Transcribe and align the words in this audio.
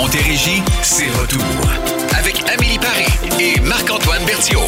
Montérégie, 0.00 0.62
c'est 0.80 1.10
retour. 1.10 1.42
Avec 2.16 2.40
Amélie 2.48 2.78
Paris 2.78 3.08
et 3.40 3.60
Marc-Antoine 3.60 4.24
Berthiaume. 4.24 4.62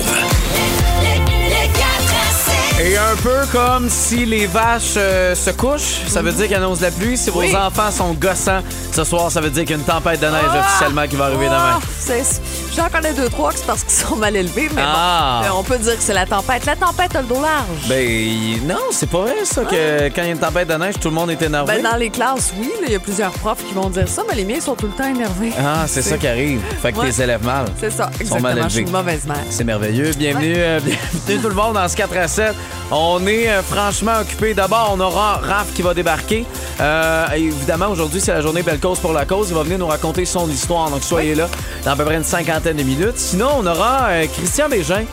Et 2.83 2.97
un 2.97 3.15
peu 3.23 3.41
comme 3.53 3.91
si 3.91 4.25
les 4.25 4.47
vaches 4.47 4.95
euh, 4.97 5.35
se 5.35 5.51
couchent, 5.51 6.01
ça 6.09 6.23
veut 6.23 6.33
dire 6.33 6.47
qu'il 6.47 6.57
annonce 6.57 6.81
la 6.81 6.91
pluie. 6.91 7.19
Si 7.19 7.29
vos 7.29 7.43
enfants 7.55 7.91
sont 7.91 8.15
gossants 8.15 8.63
ce 8.91 9.05
soir, 9.05 9.31
ça 9.31 9.43
veut 9.43 9.51
dire 9.51 9.65
qu'il 9.65 9.73
y 9.73 9.75
a 9.75 9.77
une 9.77 9.85
tempête 9.85 10.19
de 10.19 10.27
neige 10.27 10.59
officiellement 10.59 11.07
qui 11.07 11.17
va 11.17 11.27
arriver 11.27 11.45
demain. 11.45 11.79
Ah, 11.79 11.81
c'est- 11.99 12.41
J'en 12.75 12.89
connais 12.89 13.13
deux, 13.13 13.29
trois 13.29 13.53
que 13.53 13.59
c'est 13.59 13.67
parce 13.67 13.83
qu'ils 13.85 13.93
sont 14.07 14.17
mal 14.17 14.35
élevés, 14.35 14.71
mais 14.75 14.83
Ah. 14.85 15.41
bon, 15.43 15.45
mais 15.49 15.55
on 15.59 15.63
peut 15.63 15.77
dire 15.79 15.97
que 15.97 16.03
c'est 16.03 16.15
la 16.15 16.25
tempête. 16.25 16.65
La 16.65 16.77
tempête 16.77 17.15
a 17.17 17.21
le 17.21 17.27
dos 17.29 17.43
large. 17.43 17.89
Ben 17.89 18.67
non, 18.67 18.79
c'est 18.93 19.11
pas 19.11 19.23
vrai 19.23 19.35
ça 19.45 19.63
que 19.65 20.07
quand 20.09 20.23
il 20.23 20.25
y 20.25 20.29
a 20.29 20.33
une 20.33 20.39
tempête 20.39 20.69
de 20.69 20.75
neige, 20.75 20.95
tout 21.01 21.09
le 21.09 21.15
monde 21.15 21.31
est 21.33 21.43
énervé. 21.43 21.75
Ben, 21.75 21.83
dans 21.83 21.97
les 21.99 22.09
classes, 22.09 22.53
oui, 22.59 22.69
là, 22.81 22.87
il 22.87 22.93
y 22.93 22.97
a 22.97 23.01
plusieurs 23.01 23.33
profs 23.33 23.63
qui 23.67 23.75
vont 23.75 23.91
dire 23.91 24.09
ça, 24.09 24.23
mais 24.29 24.37
les 24.37 24.45
miens 24.45 24.61
sont 24.61 24.75
tout 24.77 24.87
le 24.87 24.93
temps 24.93 25.09
énervés. 25.09 25.53
Ah, 25.59 25.85
c'est 25.87 26.01
ça 26.03 26.17
qui 26.17 26.27
arrive. 26.29 26.61
Fait 26.81 26.93
que 26.93 26.99
Ouais. 26.99 27.07
les 27.07 27.21
élèves 27.21 27.45
mal. 27.45 27.67
C'est 27.79 27.91
ça, 27.93 28.09
Ils 28.21 28.27
sont 28.27 28.41
mal 28.41 28.53
exactement. 28.59 28.69
Je 28.69 28.73
suis 28.73 28.79
élevés. 28.81 28.91
une 28.91 28.97
mauvaise 28.97 29.25
mère. 29.27 29.37
C'est 29.51 29.65
merveilleux. 29.65 30.13
Bienvenue, 30.17 30.55
euh, 30.57 30.81
bienvenue 30.85 31.43
tout 31.43 31.49
le 31.49 31.55
monde 31.55 31.75
dans 31.75 31.89
ce 31.89 31.97
4 31.97 32.17
à 32.17 32.29
7. 32.29 32.55
On 32.91 33.25
est 33.27 33.49
euh, 33.49 33.63
franchement 33.63 34.19
occupé. 34.21 34.55
D'abord, 34.55 34.93
on 34.97 35.01
aura 35.01 35.37
Raph 35.37 35.73
qui 35.75 35.83
va 35.83 35.95
débarquer. 35.95 36.45
Euh, 36.81 37.27
évidemment, 37.37 37.89
aujourd'hui, 37.89 38.21
c'est 38.21 38.33
la 38.33 38.41
journée 38.41 38.63
Belle 38.63 38.81
Cause 38.81 38.99
pour 38.99 39.13
la 39.13 39.25
cause. 39.25 39.49
Il 39.51 39.55
va 39.55 39.63
venir 39.63 39.79
nous 39.79 39.87
raconter 39.87 40.25
son 40.25 40.49
histoire. 40.51 40.91
Donc, 40.91 41.03
soyez 41.03 41.35
là 41.35 41.49
dans 41.85 41.93
à 41.93 41.97
peu 41.97 42.05
près 42.05 42.17
une 42.17 42.25
cinquantaine 42.25 42.77
de 42.77 42.83
minutes. 42.83 43.17
Sinon, 43.19 43.49
on 43.59 43.67
aura 43.67 44.07
euh, 44.11 44.27
Christian 44.33 44.69
Bégin 44.69 45.05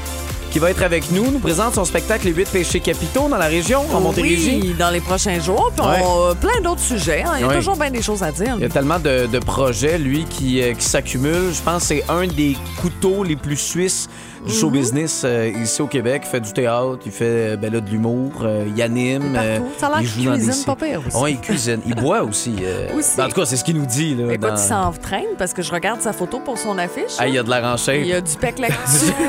qui 0.49 0.59
va 0.59 0.71
être 0.71 0.81
avec 0.81 1.11
nous, 1.11 1.29
nous 1.29 1.39
présente 1.39 1.75
son 1.75 1.83
spectacle 1.83 2.25
Les 2.25 2.31
8 2.33 2.47
péchés 2.49 2.79
capitaux 2.79 3.27
dans 3.27 3.37
la 3.37 3.47
région, 3.47 3.83
en 3.93 3.99
Montérégie. 3.99 4.59
Oui, 4.63 4.75
dans 4.79 4.91
les 4.91 5.01
prochains 5.01 5.41
jours. 5.41 5.71
Puis 5.75 5.85
Ouais. 5.85 6.01
on 6.05 6.29
a 6.31 6.35
plein 6.35 6.61
d'autres 6.63 6.79
sujets. 6.81 7.21
hein. 7.27 7.33
Il 7.35 7.41
y 7.41 7.43
a 7.43 7.47
Ouais. 7.49 7.55
toujours 7.57 7.75
bien 7.75 7.91
des 7.91 8.01
choses 8.01 8.23
à 8.23 8.31
dire. 8.31 8.53
Il 8.57 8.61
y 8.61 8.65
a 8.65 8.69
tellement 8.69 8.97
de, 8.97 9.27
de 9.27 9.39
projets, 9.39 9.97
lui, 9.97 10.23
qui, 10.23 10.61
qui 10.79 10.85
s'accumulent. 10.85 11.51
Je 11.53 11.61
pense 11.61 11.81
que 11.81 11.87
c'est 11.89 12.03
un 12.07 12.25
des 12.27 12.55
couteaux 12.81 13.25
les 13.25 13.35
plus 13.35 13.57
suisses 13.57 14.07
du 14.47 14.53
show 14.53 14.67
Mhm. 14.67 14.73
business 14.73 15.21
euh, 15.25 15.51
ici 15.61 15.81
au 15.81 15.87
Québec. 15.87 16.23
Il 16.25 16.29
fait 16.29 16.39
du 16.39 16.53
théâtre, 16.53 16.99
il 17.05 17.11
fait 17.11 17.25
euh, 17.53 17.57
ben 17.57 17.71
là, 17.71 17.79
de 17.81 17.89
l'humour, 17.89 18.31
euh, 18.43 18.65
il 18.75 18.81
anime. 18.81 19.33
Partout. 19.33 19.67
Ça 19.77 19.87
a 19.87 19.89
l'air 19.89 20.01
il 20.01 20.07
qu'il 20.11 20.23
joue 20.23 20.29
dans 20.31 20.37
des 20.37 20.43
cuisine 20.45 20.65
pas 20.65 20.75
pire 20.75 21.01
aussi. 21.07 21.31
Il 21.31 21.39
cuisine. 21.39 21.79
Il 21.85 21.95
boit 21.95 22.23
aussi. 22.23 22.55
euh. 22.61 22.87
Aussi. 22.97 23.17
Ben, 23.17 23.25
en 23.25 23.29
tout 23.29 23.35
cas, 23.41 23.45
c'est 23.45 23.57
ce 23.57 23.63
qu'il 23.63 23.77
nous 23.77 23.85
dit. 23.85 24.15
Là, 24.15 24.25
Écoute, 24.33 24.39
dans- 24.49 24.55
il 24.55 24.57
s'entraîne 24.57 25.35
parce 25.37 25.53
que 25.53 25.61
je 25.61 25.71
regarde 25.71 26.01
sa 26.01 26.13
photo 26.13 26.39
pour 26.39 26.57
son 26.57 26.77
affiche. 26.77 27.15
Ah, 27.19 27.27
il 27.27 27.33
y 27.35 27.37
a 27.37 27.43
de 27.43 27.49
l'air 27.49 27.63
en 27.63 27.77
shape. 27.77 27.95
Il 28.01 28.07
y 28.07 28.13
a 28.13 28.21
du 28.21 28.35
pec 28.37 28.59
là-dessus. 28.59 29.13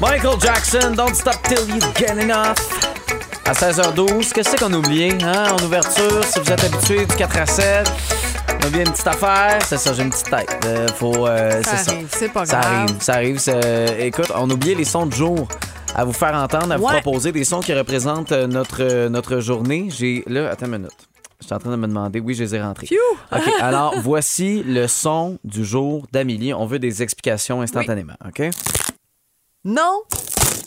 Michael 0.00 0.38
Jackson, 0.40 0.94
Don't 0.94 1.14
Stop 1.14 1.36
Till 1.48 1.68
You 1.74 1.80
Get 1.96 2.20
Enough. 2.22 2.56
À 3.44 3.52
16h12, 3.52 4.32
qu'est-ce 4.32 4.56
qu'on 4.56 4.72
a 4.72 4.76
oublié? 4.76 5.16
Hein? 5.22 5.44
En 5.58 5.64
ouverture, 5.64 6.22
si 6.24 6.38
vous 6.38 6.52
êtes 6.52 6.62
habitué 6.64 7.06
du 7.06 7.16
4 7.16 7.38
à 7.38 7.46
7, 7.46 7.90
oublié 8.68 8.84
une 8.84 8.92
petite 8.92 9.06
affaire. 9.06 9.58
C'est 9.64 9.78
ça, 9.78 9.92
j'ai 9.92 10.02
une 10.02 10.10
petite 10.10 10.30
tête. 10.30 10.64
Euh, 10.66 10.88
faut, 10.88 11.26
euh, 11.26 11.62
Ça 11.62 11.76
c'est 11.76 11.84
ça. 11.84 11.90
arrive, 11.92 12.08
c'est 12.10 12.28
pas 12.32 12.46
Ça 12.46 12.60
grave. 12.60 12.72
arrive, 12.74 13.00
ça 13.00 13.12
arrive. 13.14 13.38
c'est- 13.38 14.06
Écoute, 14.06 14.30
on 14.34 14.48
a 14.50 14.52
oublié 14.52 14.74
les 14.74 14.84
sons 14.84 15.06
de 15.06 15.12
jour 15.14 15.48
à 15.94 16.04
vous 16.04 16.12
faire 16.12 16.34
entendre, 16.34 16.72
à 16.72 16.76
vous 16.76 16.84
Ouais. 16.84 17.00
proposer 17.00 17.32
des 17.32 17.44
sons 17.44 17.60
qui 17.60 17.72
représentent 17.74 18.32
euh, 18.32 18.46
notre, 18.46 18.82
euh, 18.82 19.08
notre 19.08 19.40
journée. 19.40 19.88
J'ai 19.90 20.22
là, 20.26 20.50
attends 20.50 20.66
une 20.66 20.72
minute. 20.78 20.90
Je 21.40 21.46
suis 21.46 21.54
en 21.54 21.58
train 21.58 21.70
de 21.70 21.76
me 21.76 21.86
demander. 21.86 22.20
Oui, 22.20 22.34
je 22.34 22.42
les 22.42 22.54
ai 22.56 22.60
rentrés. 22.60 22.86
Phew! 22.86 22.96
OK, 23.32 23.42
alors 23.60 23.94
voici 24.00 24.62
le 24.64 24.86
son 24.88 25.38
du 25.44 25.64
jour 25.64 26.06
d'Amélie. 26.12 26.52
On 26.52 26.66
veut 26.66 26.78
des 26.80 27.02
explications 27.02 27.60
instantanément, 27.62 28.14
OK? 28.26 28.42
Non, 29.64 30.02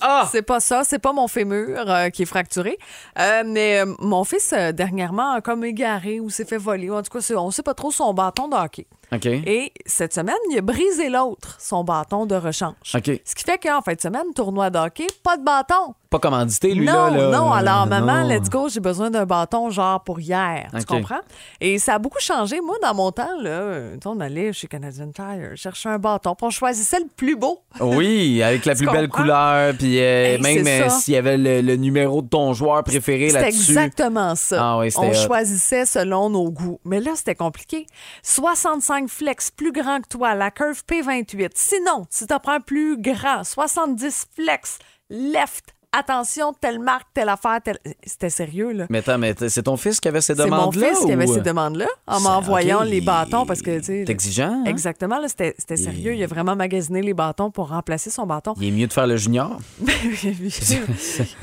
Ah! 0.02 0.28
c'est 0.32 0.42
pas 0.42 0.60
ça. 0.60 0.84
C'est 0.84 1.00
pas 1.00 1.14
mon 1.14 1.28
fémur 1.28 1.90
euh, 1.90 2.10
qui 2.10 2.24
est 2.24 2.26
fracturé. 2.26 2.78
Euh, 3.20 3.44
mais 3.46 3.80
euh, 3.80 3.94
mon 4.00 4.24
fils, 4.24 4.54
dernièrement, 4.74 5.34
a 5.34 5.42
comme 5.42 5.64
égaré 5.64 6.20
ou 6.20 6.30
s'est 6.30 6.46
fait 6.46 6.58
voler. 6.58 6.90
En 6.90 7.02
tout 7.02 7.18
cas, 7.18 7.36
on 7.36 7.52
sait 7.52 7.64
pas 7.64 7.74
trop 7.74 7.92
son 7.92 8.14
bâton 8.14 8.48
de 8.48 8.56
hockey. 8.56 8.88
Et 9.14 9.74
cette 9.86 10.14
semaine, 10.14 10.36
il 10.52 10.58
a 10.58 10.62
brisé 10.62 11.10
l'autre, 11.10 11.58
son 11.60 11.84
bâton 11.84 12.26
de 12.26 12.36
rechange. 12.36 12.74
Ce 12.84 12.98
qui 13.00 13.44
fait 13.44 13.58
qu'en 13.58 13.82
fin 13.82 13.94
de 13.94 14.02
semaine, 14.02 14.34
tournoi 14.36 14.70
de 14.70 14.78
hockey, 14.80 15.08
pas 15.24 15.38
de 15.38 15.44
bâton. 15.44 15.96
Pas 16.10 16.20
commandité, 16.20 16.74
lui, 16.74 16.86
non, 16.86 17.06
là, 17.06 17.10
là. 17.10 17.38
non. 17.38 17.52
Alors, 17.54 17.88
maman, 17.88 18.24
non. 18.24 18.28
let's 18.28 18.50
go, 18.50 18.68
j'ai 18.68 18.82
besoin 18.82 19.10
d'un 19.10 19.26
bâton 19.26 19.70
genre 19.70 20.04
pour 20.04 20.20
hier. 20.20 20.70
Tu 20.78 20.84
comprends? 20.86 21.22
Et 21.62 21.80
ça 21.80 21.94
a 21.96 22.00
beaucoup 22.00 22.20
changé. 22.20 22.60
Moi, 22.60 22.76
dans 22.82 22.94
mon 22.94 23.12
temps, 23.14 23.40
là, 23.42 23.92
on 24.06 24.20
allait 24.20 24.52
chez 24.52 24.68
Canadian 24.68 25.10
Tire 25.12 25.52
chercher 25.56 25.88
un 25.88 26.00
bâton, 26.00 26.36
puis 26.36 26.48
on 26.48 26.50
choisissait 26.50 27.00
le 27.00 27.06
plus 27.16 27.38
beau. 27.38 27.60
Oui, 27.80 28.44
avec 28.44 28.66
la 28.66 28.76
plus 28.76 28.88
belle 28.88 29.08
couleur, 29.08 29.74
puis 29.78 30.00
euh, 30.00 30.36
Hey, 30.36 30.42
même 30.42 30.68
euh, 30.68 30.90
s'il 30.90 31.14
y 31.14 31.18
avait 31.18 31.38
le, 31.38 31.62
le 31.62 31.76
numéro 31.78 32.22
de 32.22 32.28
ton 32.28 32.52
joueur 32.54 32.84
préféré 32.84 33.30
C'était 33.30 33.44
là-dessus. 33.44 33.72
exactement 33.72 34.36
ça. 34.36 34.58
Ah 34.62 34.78
oui, 34.80 34.90
On 34.98 35.10
hot. 35.12 35.14
choisissait 35.14 35.86
selon 35.86 36.30
nos 36.30 36.52
goûts. 36.52 36.80
Mais 36.84 37.00
là, 37.00 37.12
c'était 37.16 37.36
compliqué. 37.36 37.86
65 38.22 39.01
flex 39.08 39.52
plus 39.52 39.72
grand 39.72 40.02
que 40.02 40.08
toi, 40.10 40.36
la 40.36 40.52
curve 40.52 40.84
P28. 40.88 41.52
Sinon, 41.56 42.06
si 42.10 42.28
tu 42.28 42.34
prends 42.42 42.62
plus 42.62 42.98
grand, 42.98 43.44
70 43.44 44.28
flex 44.36 44.80
left. 45.10 45.74
Attention, 45.94 46.54
telle 46.54 46.80
marque, 46.80 47.08
telle 47.14 47.28
affaire, 47.28 47.60
telle... 47.62 47.78
C'était 48.06 48.30
sérieux, 48.30 48.72
là. 48.72 48.86
Mais 48.90 49.00
attends, 49.00 49.18
mais 49.18 49.36
c'est 49.50 49.64
ton 49.64 49.76
fils 49.76 50.00
qui 50.00 50.08
avait 50.08 50.22
ces 50.22 50.36
C'est 50.36 50.46
mon 50.46 50.56
demandes-là? 50.56 50.88
fils 50.88 51.06
qui 51.06 51.12
avait 51.12 51.28
ces 51.28 51.42
demandes-là 51.42 51.88
en 52.08 52.22
m'envoyant 52.22 52.84
les 52.84 53.02
bâtons 53.02 53.46
parce 53.46 53.62
que, 53.62 53.80
tu 53.80 53.86
sais... 53.86 54.06
Exigeant, 54.08 54.62
hein? 54.62 54.64
Exactement, 54.66 55.20
là, 55.20 55.28
c'était 55.28 55.76
sérieux. 55.76 56.16
Il 56.16 56.24
a 56.24 56.28
vraiment 56.28 56.56
magasiné 56.56 57.02
les 57.02 57.14
bâtons 57.14 57.52
pour 57.52 57.68
remplacer 57.70 58.10
son 58.10 58.26
bâton. 58.26 58.54
Il 58.62 58.70
est 58.70 58.72
mieux 58.72 58.88
de 58.88 58.94
faire 58.94 59.06
le 59.06 59.18
junior. 59.18 59.60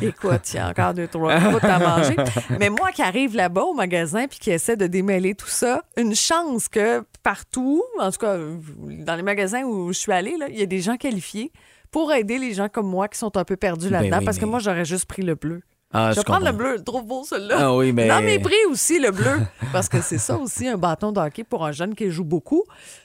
Écoute, 0.03 0.41
il 0.53 0.57
y 0.57 0.59
a 0.59 0.69
encore 0.69 0.95
deux, 0.95 1.09
trois 1.09 1.39
croûtes 1.39 1.65
à 1.65 1.79
manger. 1.79 2.17
Mais 2.59 2.71
moi 2.71 2.91
qui 2.93 3.03
arrive 3.03 3.37
là-bas 3.37 3.63
au 3.63 3.75
magasin 3.75 4.27
puis 4.29 4.39
qui 4.39 4.51
essaie 4.51 4.77
de 4.77 4.87
démêler 4.87 5.35
tout 5.35 5.47
ça, 5.47 5.83
une 5.99 6.15
chance 6.15 6.69
que 6.69 7.05
partout, 7.23 7.83
en 8.01 8.11
tout 8.11 8.19
cas 8.19 8.39
dans 8.39 9.15
les 9.15 9.23
magasins 9.23 9.65
où 9.65 9.93
je 9.93 9.99
suis 9.99 10.13
allée, 10.13 10.37
là, 10.39 10.47
il 10.49 10.59
y 10.59 10.63
a 10.63 10.67
des 10.67 10.81
gens 10.81 10.97
qualifiés 10.97 11.53
pour 11.91 12.13
aider 12.13 12.39
les 12.39 12.55
gens 12.55 12.69
comme 12.69 12.87
moi 12.89 13.09
qui 13.09 13.19
sont 13.19 13.37
un 13.37 13.45
peu 13.45 13.57
perdus 13.57 13.89
Ben 13.89 14.01
là-dedans 14.03 14.19
oui, 14.19 14.25
parce 14.25 14.39
que 14.39 14.45
mais- 14.45 14.51
moi, 14.51 14.61
j'aurais 14.61 14.85
juste 14.85 15.07
pris 15.07 15.23
le 15.23 15.35
bleu. 15.35 15.61
Ah, 15.91 16.11
je 16.13 16.17
vais 16.17 16.25
prendre 16.25 16.45
le 16.45 16.53
bleu, 16.53 16.83
trop 16.85 17.01
beau 17.01 17.25
celui-là. 17.25 17.57
Ah 17.61 17.75
oui, 17.75 17.93
mais- 17.93 18.09
Dans 18.09 18.21
mes 18.21 18.39
prix 18.39 18.55
aussi, 18.71 18.99
le 19.01 19.11
bleu. 19.11 19.39
Parce 19.73 19.89
que 19.89 20.03
c'est 20.03 20.19
ça 20.19 20.37
aussi, 20.37 20.69
un 20.69 20.77
bâton 20.77 21.13
de 21.13 21.19
hockey 21.21 21.45
pour 21.45 21.65
un 21.65 21.73
jeune 21.73 21.95
qui 21.95 22.11
joue 22.11 22.25
beaucoup. 22.25 22.65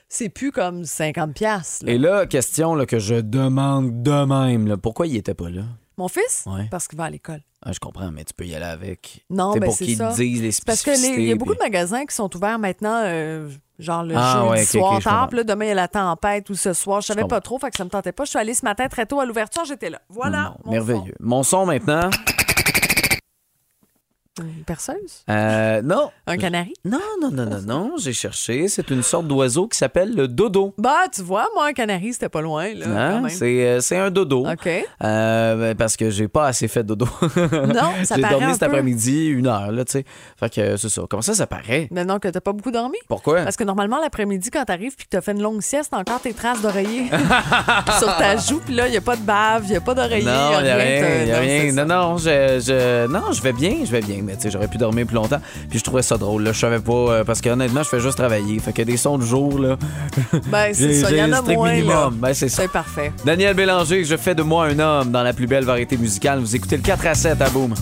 C'est 0.09 0.27
plus 0.27 0.51
comme 0.51 0.83
50$. 0.83 1.31
piastres, 1.33 1.85
là. 1.85 1.91
Et 1.94 1.97
là, 1.97 2.25
question 2.25 2.75
là, 2.75 2.85
que 2.85 2.99
je 2.99 3.16
demande 3.16 4.03
de 4.03 4.25
même, 4.25 4.67
là, 4.67 4.75
pourquoi 4.75 5.07
il 5.07 5.15
était 5.15 5.33
pas 5.33 5.50
là? 5.50 5.61
Mon 5.95 6.09
fils? 6.09 6.44
Ouais. 6.45 6.67
Parce 6.69 6.89
qu'il 6.89 6.97
va 6.97 7.05
à 7.05 7.09
l'école. 7.09 7.39
Ah, 7.65 7.71
je 7.71 7.79
comprends, 7.79 8.11
mais 8.11 8.25
tu 8.25 8.33
peux 8.33 8.45
y 8.45 8.53
aller 8.53 8.65
avec. 8.65 9.23
Non, 9.29 9.53
ben 9.53 9.63
pour 9.67 9.75
c'est 9.77 9.85
qu'ils 9.85 9.97
disent 10.17 10.41
les 10.41 10.51
C'est 10.51 10.65
Parce 10.65 10.81
que 10.83 10.89
les- 10.91 10.97
il 10.97 11.01
y 11.01 11.05
a 11.05 11.07
spécificités, 11.07 11.35
beaucoup 11.35 11.51
puis- 11.51 11.59
de 11.59 11.63
magasins 11.63 12.05
qui 12.05 12.13
sont 12.15 12.35
ouverts 12.35 12.59
maintenant, 12.59 13.01
euh, 13.05 13.47
genre 13.79 14.03
le 14.03 14.16
Ah, 14.17 14.34
jeudi 14.38 14.50
ouais, 14.51 14.66
soir 14.66 14.91
ok, 14.94 15.00
je 15.00 15.03
tard. 15.03 15.13
comprends. 15.13 15.28
puis 15.29 15.38
là, 15.38 15.44
demain, 15.44 15.66
il 15.66 15.69
y 15.69 15.72
a 15.72 15.75
la 15.75 15.88
tempête 15.88 16.50
ou 16.50 16.56
ce 16.56 16.73
soir. 16.73 17.01
Je 17.01 17.07
savais 17.07 17.25
pas 17.25 17.41
trop, 17.41 17.57
fait 17.59 17.72
que 17.72 17.78
ça 17.78 17.84
me 17.84 17.89
tentait 17.89 18.11
pas. 18.11 18.23
Je 18.25 18.29
suis 18.31 18.39
allée 18.39 18.53
ce 18.53 18.63
matin 18.66 18.88
très 18.88 19.06
tôt 19.06 19.19
à 19.19 19.25
l'ouverture, 19.25 19.66
j'étais 19.66 19.89
là. 19.89 20.00
Voilà. 20.09 20.41
Non, 20.41 20.56
mon 20.66 20.72
merveilleux. 20.72 21.16
Mon 21.19 21.44
son 21.44 21.66
maintenant. 21.66 22.09
Une 24.41 24.63
perceuse? 24.63 25.23
Euh, 25.29 25.83
non. 25.83 26.09
Un 26.25 26.38
canari? 26.38 26.73
Non, 26.83 26.97
non, 27.21 27.29
non, 27.29 27.45
non, 27.45 27.61
non. 27.61 27.91
J'ai 27.99 28.13
cherché. 28.13 28.67
C'est 28.67 28.89
une 28.89 29.03
sorte 29.03 29.27
d'oiseau 29.27 29.67
qui 29.67 29.77
s'appelle 29.77 30.16
le 30.16 30.27
dodo. 30.27 30.73
Bah, 30.79 31.03
tu 31.13 31.21
vois, 31.21 31.45
moi, 31.53 31.67
un 31.67 31.73
canari, 31.73 32.13
c'était 32.13 32.29
pas 32.29 32.41
loin, 32.41 32.73
là, 32.73 32.85
Hein? 32.88 33.11
quand 33.11 33.21
même. 33.21 33.29
C'est 33.29 33.63
euh, 33.67 33.79
c'est 33.79 33.95
un 33.97 34.09
dodo. 34.09 34.47
OK. 34.49 34.67
Euh, 35.03 35.55
ben, 35.55 35.75
parce 35.75 35.95
que 35.95 36.09
j'ai 36.09 36.27
pas 36.27 36.47
assez 36.47 36.67
fait 36.67 36.83
dodo. 36.83 37.05
Non, 37.38 37.91
ça 38.05 38.16
J'ai 38.16 38.21
dormi 38.23 38.45
un 38.45 38.51
cet 38.53 38.61
peu. 38.61 38.66
après-midi, 38.66 39.27
une 39.27 39.45
heure, 39.45 39.71
là, 39.71 39.85
tu 39.85 39.91
sais. 39.91 40.05
Fait 40.39 40.50
que 40.51 40.77
c'est 40.77 40.89
ça. 40.89 41.03
Comment 41.07 41.21
ça, 41.21 41.35
ça 41.35 41.45
paraît? 41.45 41.88
Mais 41.91 42.03
non, 42.03 42.17
que 42.17 42.27
t'as 42.27 42.41
pas 42.41 42.53
beaucoup 42.53 42.71
dormi? 42.71 42.97
Pourquoi? 43.07 43.44
Parce 43.44 43.55
que 43.55 43.63
normalement, 43.63 44.00
l'après-midi, 44.01 44.50
quand 44.50 44.65
t'arrives 44.65 44.95
puis 44.95 45.05
que 45.05 45.11
t'as 45.11 45.21
fait 45.21 45.33
une 45.33 45.44
longue 45.44 45.61
sieste, 45.61 45.89
t'as 45.91 46.00
encore 46.00 46.21
tes 46.21 46.33
traces 46.33 46.59
d'oreiller 46.59 47.03
sur 48.00 48.07
ta 48.17 48.35
joue. 48.38 48.59
Puis 48.65 48.73
là, 48.73 48.88
y 48.88 48.97
a 48.97 49.01
pas 49.01 49.15
de 49.15 49.21
bave, 49.21 49.67
y 49.69 49.75
a 49.75 49.81
pas 49.81 49.94
d'oreiller, 49.94 50.25
Non, 50.25 50.31
y 50.31 50.55
a 50.69 50.75
rien, 50.75 51.01
t'as- 51.01 51.23
y 51.25 51.31
a 51.31 51.35
non, 51.35 51.41
rien. 51.41 51.71
ça. 51.75 51.85
Non, 51.85 51.95
non, 52.09 52.17
je, 52.17 52.23
je- 52.65 53.07
non, 53.07 53.31
je 53.31 53.41
vais 53.44 53.53
bien, 53.53 53.75
je 53.85 53.91
vais 53.91 54.01
bien. 54.01 54.21
Mais 54.23 54.35
tu 54.35 54.44
sais, 54.44 54.51
j'aurais 54.51 54.67
pu 54.67 54.78
dormir 54.78 55.06
plus 55.06 55.16
longtemps. 55.16 55.39
Puis 55.69 55.79
je 55.79 55.84
trouvais 55.84 56.01
ça 56.01 56.17
drôle. 56.17 56.44
Là, 56.44 56.51
je 56.51 56.59
savais 56.59 56.79
pas 56.79 56.91
euh, 56.94 57.23
parce 57.23 57.42
que 57.42 57.50
honnêtement, 57.50 57.83
je 57.83 57.89
fais 57.89 58.00
juste 58.00 58.18
travailler. 58.18 58.59
Fait 58.59 58.74
que 58.74 58.81
des 58.81 58.97
sons 58.97 59.18
du 59.18 59.25
jour 59.25 59.59
là. 59.59 59.77
Ben, 60.47 60.74
c'est 60.74 60.94
ça. 61.01 61.12
Il 61.12 61.18
y 61.18 61.24
en 61.24 61.31
a 61.33 61.42
moins, 61.42 61.68
là. 61.68 61.74
minimum. 61.75 62.15
Ben, 62.15 62.33
c'est 62.33 62.50
ça. 62.50 62.63
C'est 62.63 62.71
parfait. 62.71 63.12
Daniel 63.25 63.56
Bélanger, 63.56 64.03
je 64.03 64.18
fais 64.18 64.36
de 64.36 64.44
moi 64.44 64.65
un 64.68 64.80
homme 64.80 65.12
dans 65.12 65.24
la 65.24 65.33
plus 65.33 65.47
belle 65.47 65.65
variété 65.65 65.97
musicale. 65.97 66.39
Vous 66.39 66.56
écoutez 66.56 66.77
le 66.77 66.83
4 66.83 67.07
à 67.07 67.15
7 67.15 67.42
à 67.42 67.50
Boom. 67.50 67.74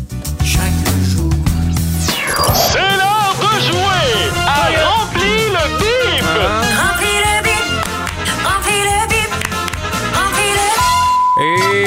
C'est 2.53 2.79
l'heure 2.79 3.35
de 3.39 3.61
jouer 3.61 4.31
à 4.45 4.83
Remplis 4.85 5.49
le 5.51 5.77
bip! 5.79 6.70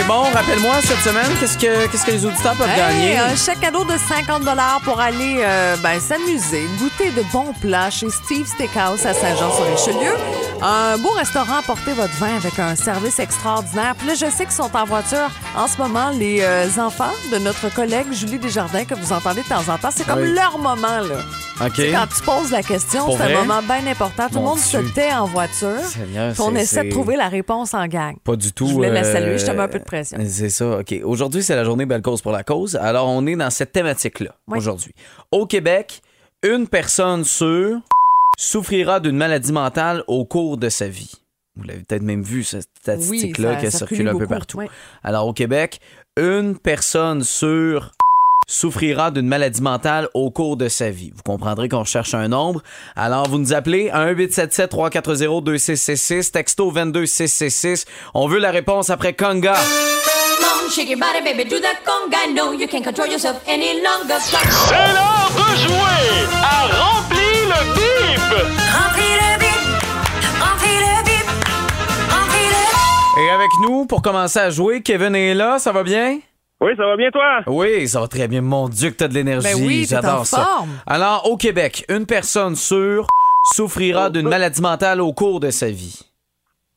Bon, 0.08 0.22
rappelle-moi 0.32 0.76
cette 0.82 1.00
semaine, 1.00 1.30
qu'est-ce 1.40 1.56
que 1.58 1.86
qu'est-ce 1.86 2.04
que 2.06 2.10
les 2.10 2.24
auditeurs 2.26 2.54
peuvent 2.56 2.68
Hey, 2.68 2.76
gagner? 2.76 3.18
un 3.18 3.34
chèque 3.36 3.60
cadeau 3.60 3.84
de 3.84 3.96
50 3.96 4.42
pour 4.84 5.00
aller 5.00 5.38
euh, 5.40 5.76
ben, 5.82 6.00
s'amuser, 6.00 6.66
goûter 6.78 7.10
de 7.10 7.22
bons 7.32 7.52
plats 7.60 7.90
chez 7.90 8.10
Steve 8.10 8.46
Steakhouse 8.46 9.06
à 9.06 9.14
Saint-Jean-sur-Richelieu. 9.14 10.14
Un 10.66 10.96
beau 10.96 11.11
restaurant, 11.11 11.61
portez 11.66 11.93
votre 11.93 12.14
vin 12.14 12.37
avec 12.37 12.58
un 12.58 12.75
service 12.75 13.19
extraordinaire. 13.19 13.94
Puis 13.99 14.06
là, 14.08 14.14
je 14.14 14.31
sais 14.31 14.44
qu'ils 14.44 14.55
sont 14.55 14.75
en 14.75 14.87
voiture 14.87 15.31
en 15.55 15.66
ce 15.66 15.76
moment, 15.76 16.08
les 16.08 16.40
euh, 16.40 16.66
enfants 16.78 17.12
de 17.31 17.37
notre 17.37 17.69
collègue 17.75 18.11
Julie 18.12 18.38
Desjardins, 18.38 18.87
que 18.87 18.94
vous 18.94 19.12
entendez 19.12 19.43
de 19.43 19.46
temps 19.49 19.69
en 19.70 19.76
temps. 19.76 19.90
C'est 19.90 20.06
comme 20.06 20.20
Oui. 20.22 20.32
leur 20.32 20.56
moment, 20.56 21.00
là. 21.00 21.19
OK. 21.66 21.72
Tu 21.75 21.82
sais, 21.82 21.93
Quand 21.93 22.06
tu 22.06 22.22
poses 22.22 22.50
la 22.50 22.62
question, 22.62 23.14
c'est 23.14 23.25
un 23.34 23.44
moment 23.44 23.61
bien 23.61 23.87
important. 23.87 24.26
Tout 24.28 24.37
le 24.37 24.40
monde 24.40 24.58
Dieu. 24.58 24.82
se 24.82 24.94
tait 24.94 25.12
en 25.12 25.26
voiture. 25.26 25.81
Seigneur, 25.82 26.32
on 26.38 26.55
essaie 26.55 26.84
de 26.84 26.90
trouver 26.90 27.16
la 27.16 27.28
réponse 27.28 27.75
en 27.75 27.87
gang. 27.87 28.16
Pas 28.25 28.37
du 28.37 28.50
tout. 28.55 28.66
Je 28.66 28.72
voulais 28.72 28.90
la 28.90 29.00
euh, 29.05 29.12
saluer, 29.12 29.37
je 29.38 29.44
te 29.44 29.50
mets 29.50 29.64
un 29.64 29.69
peu 29.69 29.81
de 29.81 29.84
pression. 29.84 30.16
C'est 30.26 30.49
ça, 30.49 30.78
OK. 30.78 30.94
Aujourd'hui, 31.05 31.43
c'est 31.43 31.56
la 31.56 31.64
journée 31.64 31.84
Belle 31.84 32.00
Cause 32.00 32.22
pour 32.22 32.32
la 32.32 32.43
cause. 32.43 32.75
Alors, 32.76 33.06
on 33.08 33.26
est 33.26 33.37
dans 33.37 33.50
cette 33.50 33.72
thématique-là, 33.72 34.31
Oui. 34.49 34.56
aujourd'hui. 34.61 34.94
Au 35.31 35.44
Québec, 35.44 36.00
une 36.43 36.69
personne 36.69 37.22
sur 37.25 37.81
souffrira 38.38 39.00
d'une 39.00 39.16
maladie 39.16 39.50
mentale 39.52 40.04
au 40.06 40.25
cours 40.25 40.56
de 40.56 40.69
sa 40.69 40.86
vie. 40.88 41.10
Vous 41.56 41.64
l'avez 41.64 41.81
peut-être 41.81 42.02
même 42.02 42.22
vu, 42.22 42.44
cette 42.44 42.69
statistique-là 42.81 43.50
Oui, 43.52 43.58
qui 43.60 43.66
a 43.66 43.70
circule 43.70 43.96
circulé 43.98 44.10
un 44.10 44.19
peu 44.19 44.26
partout. 44.26 44.58
oui. 44.58 44.66
Alors, 45.04 45.26
au 45.28 45.32
Québec, 45.32 45.78
une 46.16 46.58
personne 46.58 47.22
sur 47.22 47.92
souffrira 48.46 49.10
d'une 49.10 49.26
maladie 49.26 49.62
mentale 49.62 50.08
au 50.12 50.31
cours 50.31 50.58
de 50.58 50.69
sa 50.69 50.90
vie. 50.90 51.10
Vous 51.14 51.22
comprendrez 51.22 51.69
qu'on 51.70 51.84
cherche 51.84 52.12
un 52.12 52.28
nombre. 52.28 52.62
Alors, 52.94 53.26
vous 53.28 53.38
nous 53.38 53.54
appelez 53.54 53.88
à 53.90 54.04
1-877-340-2666, 54.12 56.30
texto 56.32 56.70
22666. 56.70 57.87
On 58.14 58.26
veut 58.28 58.38
la 58.40 58.50
réponse 58.50 58.90
après 58.90 59.14
Conga. 59.14 59.54
C'est 64.34 64.92
l'heure 64.92 65.30
de 65.37 65.56
jouer 65.56 66.26
à 66.42 66.66
le 67.54 67.74
bip. 67.74 68.20
Remplis 68.72 69.14
le 69.20 69.38
bip, 69.38 69.62
remplis 70.40 70.78
le 70.80 71.04
bip, 71.04 71.26
remplis 72.10 72.48
le 72.50 73.22
Et 73.22 73.30
avec 73.30 73.50
nous, 73.62 73.86
pour 73.86 74.02
commencer 74.02 74.38
à 74.38 74.50
jouer, 74.50 74.82
Kevin 74.82 75.14
est 75.14 75.34
là, 75.34 75.58
ça 75.58 75.72
va 75.72 75.82
bien? 75.82 76.18
Oui, 76.60 76.72
ça 76.76 76.86
va 76.86 76.96
bien, 76.96 77.10
toi? 77.10 77.40
Oui, 77.46 77.86
ça 77.88 78.00
va 78.00 78.08
très 78.08 78.26
bien. 78.28 78.40
Mon 78.40 78.68
Dieu, 78.68 78.90
que 78.90 78.96
t'as 78.96 79.08
de 79.08 79.14
l'énergie. 79.14 79.52
Ben 79.54 79.66
oui, 79.66 79.86
J'adore 79.88 80.24
ça. 80.26 80.44
forme. 80.44 80.70
Alors, 80.86 81.28
au 81.30 81.36
Québec, 81.36 81.84
une 81.88 82.06
personne 82.06 82.56
sur 82.56 83.06
souffrira 83.52 84.08
d'une 84.08 84.28
maladie 84.28 84.62
mentale 84.62 85.00
au 85.02 85.12
cours 85.12 85.40
de 85.40 85.50
sa 85.50 85.68
vie. 85.70 86.00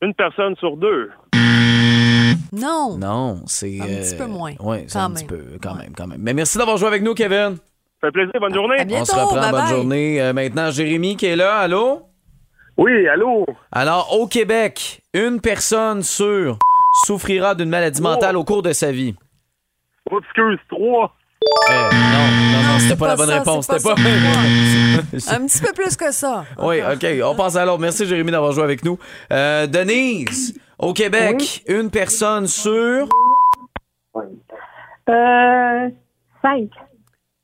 Une 0.02 0.12
personne 0.14 0.54
sur 0.56 0.76
deux. 0.76 1.10
Non. 2.52 2.96
Non, 2.98 3.42
c'est. 3.46 3.78
Un 3.80 3.86
petit 3.86 4.16
peu 4.16 4.26
moins, 4.26 4.52
Oui, 4.60 4.78
c'est 4.88 4.98
un 4.98 5.10
petit 5.10 5.24
peu, 5.24 5.42
quand 5.62 5.72
Ouais. 5.72 5.82
même, 5.84 5.92
quand 5.96 6.06
même. 6.06 6.20
Mais 6.20 6.34
merci 6.34 6.58
d'avoir 6.58 6.76
joué 6.76 6.88
avec 6.88 7.02
nous, 7.02 7.14
Kevin. 7.14 7.56
Ça 8.00 8.08
fait 8.08 8.12
plaisir, 8.12 8.32
bonne 8.40 8.54
journée. 8.54 8.78
À 8.78 8.84
bientôt, 8.84 9.02
On 9.02 9.04
se 9.04 9.20
reprend. 9.20 9.34
bye 9.40 9.50
Bonne 9.50 9.60
bye. 9.60 9.74
journée. 9.74 10.22
Euh, 10.22 10.32
maintenant, 10.32 10.70
Jérémy 10.70 11.16
qui 11.16 11.26
est 11.26 11.36
là. 11.36 11.58
Allô? 11.58 12.02
Oui, 12.76 13.08
allô? 13.08 13.44
Alors, 13.72 14.16
au 14.18 14.28
Québec, 14.28 15.02
une 15.14 15.40
personne 15.40 16.02
sur 16.04 16.58
souffrira 17.04 17.54
d'une 17.56 17.68
maladie 17.68 18.00
mentale 18.00 18.36
au 18.36 18.44
cours 18.44 18.62
de 18.62 18.72
sa 18.72 18.92
vie. 18.92 19.16
Oh, 20.10 20.20
excuse, 20.20 20.58
trois. 20.68 21.12
Euh, 21.70 21.72
non, 21.72 21.88
non, 21.92 22.72
non, 22.72 22.78
c'était 22.78 22.90
c'est 22.90 22.98
pas, 22.98 23.06
la 23.08 23.12
pas 23.12 23.16
bonne 23.16 23.28
ça, 23.28 23.38
réponse. 23.38 23.66
C'était 23.66 23.82
pas 23.82 23.94
pas. 23.94 25.34
Un 25.36 25.46
petit 25.46 25.60
peu 25.60 25.72
plus 25.72 25.96
que 25.96 26.12
ça. 26.12 26.44
Oui, 26.58 26.76
OK. 26.80 27.06
On 27.24 27.34
passe 27.34 27.56
à 27.56 27.64
l'autre. 27.64 27.80
Merci, 27.80 28.06
Jérémy, 28.06 28.30
d'avoir 28.30 28.52
joué 28.52 28.62
avec 28.64 28.84
nous. 28.84 28.98
Euh, 29.32 29.66
Denise, 29.66 30.58
au 30.78 30.92
Québec, 30.92 31.64
une 31.68 31.90
personne 31.90 32.46
sur. 32.46 33.08
Euh, 35.08 35.88
cinq. 36.42 36.68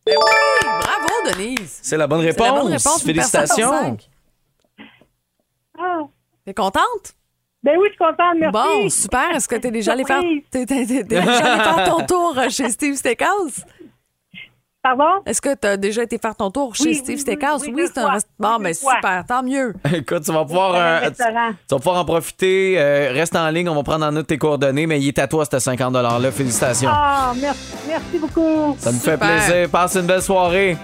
Ben 0.07 0.17
oui, 0.19 0.31
bravo, 0.63 1.33
Denise. 1.33 1.79
C'est 1.83 1.97
la 1.97 2.07
bonne 2.07 2.21
réponse. 2.21 2.47
la 2.47 2.53
bonne 2.53 2.73
Félicitations. 3.01 3.97
Ah, 5.79 6.01
T'es 6.45 6.55
contente? 6.55 7.15
ben 7.63 7.77
oui, 7.79 7.87
je 7.89 7.93
suis 7.93 7.99
contente, 7.99 8.37
merci. 8.39 8.53
Bon, 8.53 8.89
super. 8.91 9.31
Est-ce 9.35 9.49
que 9.49 9.57
t'es 9.57 9.71
déjà 9.71 9.93
allé 9.93 10.05
faire, 10.05 10.21
Surprise. 10.21 10.43
t'es- 10.51 10.67
t'es- 10.67 10.87
t'es 10.87 11.03
déjà 11.05 11.23
allé 11.55 11.63
faire 11.65 11.85
ton 11.89 12.05
tour 12.05 12.35
euh, 12.39 12.51
chez 12.51 12.69
Steve 12.71 12.95
Steakhouse? 12.97 13.65
Pardon? 14.85 15.23
Est-ce 15.25 15.41
que 15.41 15.55
tu 15.55 15.67
as 15.67 15.79
déjà 15.79 16.03
été 16.03 16.19
faire 16.19 16.37
ton 16.37 16.51
tour 16.51 16.75
chez 16.77 16.85
Oui, 16.85 16.95
Steve 16.97 17.15
oui, 17.15 17.21
Steakhouse? 17.23 17.63
oui, 17.63 17.73
Oui, 17.75 17.83
c'est 17.87 17.99
un 18.01 18.03
fois. 18.03 18.13
rest- 18.13 18.29
Bon, 18.39 18.57
Oui, 18.59 18.65
ben 18.65 18.75
super, 18.75 19.25
tant 19.27 19.43
mieux. 19.43 19.73
Écoute, 19.95 20.25
tu 20.25 20.31
vas 20.31 20.45
pouvoir. 20.45 20.75
Euh, 20.75 20.99
restaurant. 21.09 21.51
tu 21.67 21.75
vas 21.75 21.79
pouvoir 21.79 21.97
en 22.01 22.05
profiter. 22.05 22.75
Euh, 22.79 23.11
reste 23.15 23.35
en 23.35 23.49
ligne. 23.49 23.67
On 23.71 23.75
va 23.77 23.83
prendre 23.83 24.05
en 24.05 24.13
note 24.13 24.27
tes 24.27 24.37
coordonnées, 24.37 24.87
mais 24.87 25.01
il 25.01 25.09
est 25.09 25.19
à 25.19 25.27
toi, 25.27 25.47
ce 25.51 25.59
50 25.59 25.95
$-là. 25.95 26.31
Félicitations. 26.31 26.91
Ah, 26.93 27.33
merci, 27.41 27.73
merci 27.89 28.19
beaucoup. 28.19 28.77
Ça 28.79 28.93
me 28.93 28.99
fait 28.99 29.17
plaisir. 29.17 29.71
Passe 29.71 29.97
une 29.97 30.03
belle 30.07 30.21
soirée. 30.21 30.77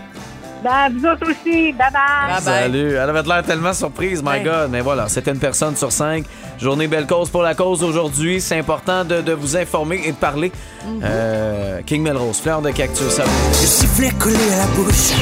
Ben, 0.62 0.88
vous 0.94 1.06
autres 1.06 1.30
aussi. 1.30 1.72
Bye 1.72 1.88
bye. 1.92 1.92
Bye 2.28 2.34
bye. 2.34 2.42
Salut. 2.42 2.90
Elle 2.92 2.98
avait 3.10 3.22
l'air 3.22 3.42
tellement 3.44 3.72
surprise, 3.72 4.22
my 4.22 4.28
Ouais. 4.30 4.42
God. 4.44 4.70
Mais 4.70 4.80
voilà, 4.80 5.08
c'était 5.08 5.30
une 5.30 5.38
personne 5.38 5.74
sur 5.76 5.90
cinq. 5.90 6.24
Journée 6.58 6.86
Belle 6.86 7.06
Cause 7.06 7.30
pour 7.30 7.42
la 7.42 7.54
cause 7.54 7.82
aujourd'hui. 7.82 8.40
C'est 8.40 8.58
important 8.58 9.04
de, 9.04 9.20
de 9.22 9.32
vous 9.32 9.56
informer 9.56 10.02
et 10.04 10.12
de 10.12 10.16
parler. 10.16 10.52
Mhm. 10.86 11.00
Euh, 11.04 11.80
King 11.86 12.02
Melrose, 12.02 12.40
fleur 12.40 12.60
de 12.62 12.70
cactus. 12.70 13.08
Ça. 13.08 13.24
Le 13.24 13.66
sifflet 13.66 14.10
collé 14.18 14.36
à 14.52 14.58
la 14.58 14.66
bouche. 14.66 15.12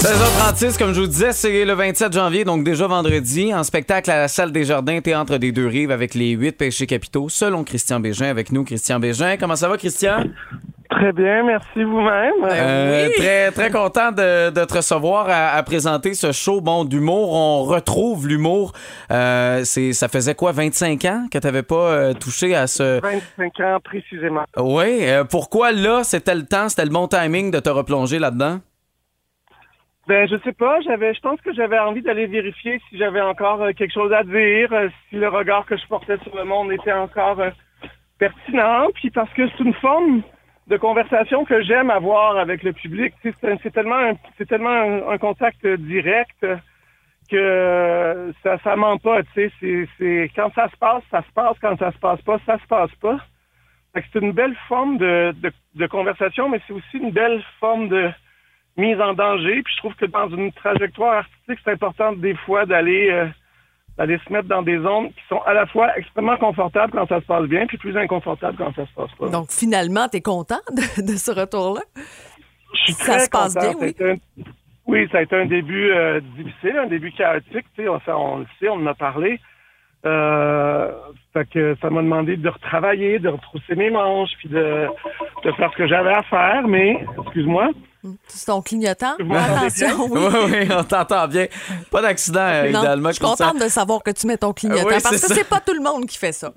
16h36, 0.00 0.78
comme 0.78 0.92
je 0.94 1.00
vous 1.00 1.06
disais, 1.08 1.32
c'est 1.32 1.64
le 1.64 1.72
27 1.72 2.12
janvier, 2.12 2.44
donc 2.44 2.62
déjà 2.62 2.86
vendredi, 2.86 3.52
en 3.52 3.64
spectacle 3.64 4.08
à 4.10 4.18
la 4.18 4.28
salle 4.28 4.52
des 4.52 4.64
Jardins, 4.64 5.00
Théâtre 5.00 5.36
des 5.38 5.50
Deux 5.50 5.66
Rives, 5.66 5.90
avec 5.90 6.14
les 6.14 6.30
huit 6.30 6.52
péchés 6.52 6.86
capitaux, 6.86 7.28
selon 7.28 7.64
Christian 7.64 7.98
Bégin. 7.98 8.26
Avec 8.26 8.52
nous, 8.52 8.62
Christian 8.62 9.00
Bégin. 9.00 9.36
Comment 9.36 9.56
ça 9.56 9.68
va, 9.68 9.76
Christian? 9.76 10.24
Très 10.96 11.12
bien, 11.12 11.42
merci 11.42 11.84
vous-même. 11.84 12.32
Euh, 12.42 13.06
oui. 13.08 13.12
Très, 13.18 13.50
très 13.50 13.70
content 13.70 14.12
de, 14.12 14.48
de 14.48 14.64
te 14.64 14.74
recevoir 14.78 15.28
à, 15.28 15.48
à 15.50 15.62
présenter 15.62 16.14
ce 16.14 16.32
show 16.32 16.62
bon 16.62 16.86
d'humour. 16.86 17.34
On 17.34 17.64
retrouve 17.64 18.26
l'humour. 18.26 18.72
Euh, 19.10 19.60
c'est, 19.64 19.92
ça 19.92 20.08
faisait 20.08 20.34
quoi, 20.34 20.52
25 20.52 21.04
ans 21.04 21.26
que 21.30 21.36
tu 21.36 21.46
n'avais 21.46 21.62
pas 21.62 21.74
euh, 21.74 22.12
touché 22.14 22.54
à 22.54 22.66
ce. 22.66 23.02
25 23.02 23.60
ans 23.60 23.78
précisément. 23.84 24.44
Oui. 24.56 25.00
euh, 25.02 25.24
pourquoi 25.24 25.70
là, 25.70 26.02
c'était 26.02 26.34
le 26.34 26.46
temps, 26.46 26.70
c'était 26.70 26.86
le 26.86 26.90
bon 26.92 27.08
timing 27.08 27.50
de 27.50 27.60
te 27.60 27.68
replonger 27.68 28.18
là-dedans? 28.18 28.60
Ben, 30.08 30.26
je 30.28 30.36
sais 30.44 30.52
pas, 30.52 30.80
j'avais, 30.80 31.12
je 31.12 31.20
pense 31.20 31.40
que 31.42 31.52
j'avais 31.52 31.78
envie 31.78 32.00
d'aller 32.00 32.26
vérifier 32.26 32.80
si 32.88 32.96
j'avais 32.96 33.20
encore 33.20 33.60
euh, 33.60 33.72
quelque 33.72 33.92
chose 33.92 34.12
à 34.14 34.22
dire, 34.22 34.72
euh, 34.72 34.88
si 35.10 35.16
le 35.16 35.28
regard 35.28 35.66
que 35.66 35.76
je 35.76 35.86
portais 35.88 36.16
sur 36.22 36.34
le 36.36 36.44
monde 36.44 36.72
était 36.72 36.92
encore 36.92 37.38
euh, 37.40 37.50
pertinent, 38.18 38.86
puis 38.94 39.10
parce 39.10 39.30
que 39.34 39.42
c'est 39.48 39.64
une 39.64 39.74
forme 39.74 40.22
de 40.66 40.76
conversation 40.76 41.44
que 41.44 41.62
j'aime 41.62 41.90
avoir 41.90 42.36
avec 42.38 42.62
le 42.62 42.72
public. 42.72 43.14
C'est, 43.22 43.72
tellement, 43.72 44.18
c'est 44.36 44.48
tellement 44.48 45.10
un, 45.10 45.18
contact 45.18 45.66
direct 45.66 46.46
que 47.30 48.32
ça, 48.42 48.58
ça 48.58 48.76
ment 48.76 48.98
pas. 48.98 49.22
Tu 49.34 49.50
sais, 49.60 49.88
c'est, 49.98 50.30
quand 50.34 50.52
ça 50.54 50.68
se 50.68 50.76
passe, 50.76 51.02
ça 51.10 51.22
se 51.22 51.32
passe. 51.32 51.56
Quand 51.60 51.78
ça 51.78 51.92
se 51.92 51.98
passe 51.98 52.20
pas, 52.22 52.38
ça 52.46 52.58
se 52.58 52.66
passe 52.66 52.94
pas. 52.96 53.18
C'est 53.94 54.20
une 54.20 54.32
belle 54.32 54.56
forme 54.68 54.98
de, 54.98 55.34
de, 55.40 55.50
de 55.74 55.86
conversation, 55.86 56.48
mais 56.50 56.60
c'est 56.66 56.74
aussi 56.74 56.98
une 56.98 57.12
belle 57.12 57.42
forme 57.60 57.88
de 57.88 58.10
mise 58.76 59.00
en 59.00 59.14
danger. 59.14 59.62
Puis 59.62 59.72
je 59.74 59.78
trouve 59.78 59.94
que 59.94 60.06
dans 60.06 60.28
une 60.28 60.52
trajectoire 60.52 61.18
artistique, 61.18 61.58
c'est 61.64 61.72
important 61.72 62.12
des 62.12 62.34
fois 62.34 62.66
d'aller 62.66 63.08
euh, 63.10 63.26
d'aller 63.98 64.18
se 64.26 64.32
mettre 64.32 64.48
dans 64.48 64.62
des 64.62 64.78
zones 64.78 65.08
qui 65.08 65.22
sont 65.28 65.40
à 65.46 65.54
la 65.54 65.66
fois 65.66 65.96
extrêmement 65.96 66.36
confortables 66.36 66.92
quand 66.92 67.06
ça 67.08 67.20
se 67.20 67.26
passe 67.26 67.44
bien, 67.46 67.66
puis 67.66 67.78
plus 67.78 67.96
inconfortables 67.96 68.56
quand 68.58 68.74
ça 68.74 68.86
se 68.86 68.92
passe 68.94 69.10
pas. 69.18 69.28
Donc, 69.28 69.50
finalement, 69.50 70.08
tu 70.08 70.18
es 70.18 70.20
content 70.20 70.60
de, 70.70 71.02
de 71.12 71.16
ce 71.16 71.30
retour-là? 71.30 71.80
je 72.74 72.80
suis 72.84 72.92
ça 72.94 73.12
très 73.12 73.20
se 73.20 73.30
passe 73.30 73.54
content. 73.54 73.78
bien, 73.78 73.88
oui. 73.88 73.94
Ça 73.98 74.04
a 74.04 74.10
été 74.10 74.10
un- 74.10 74.42
oui, 74.88 75.08
ça 75.10 75.18
a 75.18 75.22
été 75.22 75.34
un 75.36 75.46
début 75.46 75.90
euh, 75.90 76.20
difficile, 76.36 76.76
un 76.78 76.86
début 76.86 77.10
chaotique. 77.12 77.66
Tu 77.74 77.82
sais, 77.84 77.88
on, 77.88 78.00
on 78.08 78.38
le 78.38 78.46
sait, 78.60 78.68
on 78.68 78.74
en 78.74 78.86
a 78.86 78.94
parlé. 78.94 79.40
Euh, 80.04 80.92
fait 81.32 81.48
que 81.50 81.76
ça 81.82 81.90
m'a 81.90 82.02
demandé 82.02 82.36
de 82.36 82.48
retravailler, 82.48 83.18
de 83.18 83.28
retrousser 83.28 83.74
mes 83.74 83.90
manches, 83.90 84.30
puis 84.38 84.48
de, 84.48 84.86
de 85.44 85.52
faire 85.52 85.72
ce 85.72 85.76
que 85.76 85.88
j'avais 85.88 86.12
à 86.14 86.22
faire. 86.24 86.68
Mais, 86.68 87.04
excuse-moi, 87.24 87.70
C'est 88.28 88.46
ton 88.46 88.62
clignotant? 88.62 89.14
Attention, 89.18 90.06
oui. 90.10 90.20
Oui, 90.22 90.50
oui, 90.52 90.68
on 90.70 90.84
t'entend 90.84 91.26
bien. 91.28 91.46
Pas 91.90 92.02
d'accident, 92.02 92.40
euh, 92.40 92.68
idéalement. 92.68 93.08
je 93.10 93.14
suis 93.14 93.24
contente 93.24 93.58
de 93.60 93.68
savoir 93.68 94.02
que 94.02 94.10
tu 94.10 94.26
mets 94.26 94.36
ton 94.36 94.52
clignotant 94.52 94.84
Oui, 94.86 94.94
parce 95.02 95.10
que 95.10 95.34
c'est 95.34 95.48
pas 95.48 95.60
tout 95.60 95.74
le 95.74 95.82
monde 95.82 96.06
qui 96.06 96.18
fait 96.18 96.32
ça. 96.32 96.52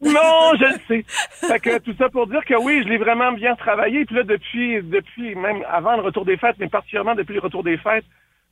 Non, 0.00 0.52
je 0.58 0.64
le 0.64 0.80
sais. 0.88 1.04
Fait 1.46 1.60
que 1.60 1.78
tout 1.78 1.94
ça 1.96 2.08
pour 2.08 2.26
dire 2.26 2.44
que 2.44 2.54
oui, 2.60 2.82
je 2.82 2.88
l'ai 2.88 2.98
vraiment 2.98 3.30
bien 3.32 3.54
travaillé. 3.54 4.04
Puis 4.04 4.16
là, 4.16 4.24
depuis, 4.24 4.82
depuis 4.82 5.34
même 5.36 5.62
avant 5.70 5.94
le 5.96 6.02
retour 6.02 6.24
des 6.24 6.36
fêtes, 6.36 6.56
mais 6.58 6.68
particulièrement 6.68 7.14
depuis 7.14 7.34
le 7.34 7.40
retour 7.40 7.62
des 7.62 7.76
fêtes, 7.76 8.04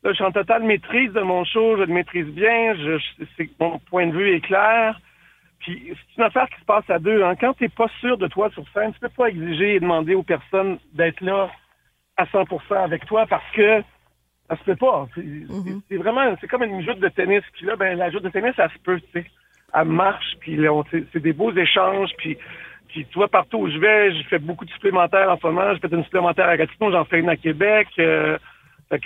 là, 0.04 0.10
je 0.10 0.14
suis 0.14 0.24
en 0.24 0.30
totale 0.30 0.62
maîtrise 0.62 1.12
de 1.12 1.20
mon 1.20 1.44
show. 1.44 1.76
Je 1.76 1.82
le 1.82 1.92
maîtrise 1.92 2.26
bien. 2.26 2.74
Je, 2.76 2.98
je- 2.98 3.24
c'est- 3.36 3.50
mon 3.58 3.80
point 3.80 4.06
de 4.06 4.12
vue 4.12 4.32
est 4.36 4.40
clair. 4.40 5.00
Puis 5.58 5.88
c'est 5.88 6.16
une 6.18 6.24
affaire 6.24 6.48
qui 6.50 6.60
se 6.60 6.64
passe 6.64 6.88
à 6.88 7.00
deux. 7.00 7.22
Hein. 7.24 7.34
Quand 7.38 7.52
t'es 7.54 7.68
pas 7.68 7.88
sûr 8.00 8.16
de 8.16 8.28
toi 8.28 8.48
sur 8.54 8.64
scène, 8.72 8.92
tu 8.94 9.00
peux 9.00 9.08
pas 9.08 9.26
exiger 9.26 9.74
et 9.74 9.80
demander 9.80 10.14
aux 10.14 10.22
personnes 10.22 10.78
d'être 10.94 11.20
là 11.20 11.50
à 12.20 12.24
100% 12.26 12.74
avec 12.84 13.06
toi 13.06 13.26
parce 13.26 13.44
que 13.54 13.82
ça 14.48 14.56
se 14.56 14.64
peut 14.64 14.76
pas. 14.76 15.06
C'est 15.14 15.22
c'est- 15.88 15.96
vraiment, 15.96 16.36
c'est 16.40 16.48
comme 16.48 16.62
une 16.64 16.82
joute 16.84 16.98
de 17.00 17.08
tennis. 17.08 17.42
Puis 17.54 17.66
là, 17.66 17.76
ben 17.76 17.96
la 17.98 18.10
joute 18.10 18.22
de 18.24 18.28
tennis, 18.30 18.54
ça 18.56 18.68
se 18.68 18.78
peut, 18.84 19.00
tu 19.00 19.06
sais. 19.12 19.26
Elle 19.74 19.84
marche, 19.86 20.36
puis 20.40 20.58
c'est 21.12 21.20
des 21.22 21.32
beaux 21.32 21.52
échanges, 21.52 22.10
puis 22.18 22.36
puis 22.88 23.06
tu 23.06 23.14
vois, 23.14 23.28
partout 23.28 23.58
où 23.58 23.70
je 23.70 23.78
vais, 23.78 24.12
je 24.12 24.26
fais 24.26 24.40
beaucoup 24.40 24.64
de 24.64 24.70
supplémentaires 24.72 25.30
en 25.30 25.38
ce 25.38 25.46
moment. 25.46 25.72
J'ai 25.74 25.78
fait 25.78 25.94
une 25.94 26.02
supplémentaire 26.02 26.48
à 26.48 26.56
Gatineau, 26.56 26.90
j'en 26.90 27.04
fais 27.04 27.20
une 27.20 27.28
à 27.28 27.36
Québec. 27.36 27.86
euh, 28.00 28.36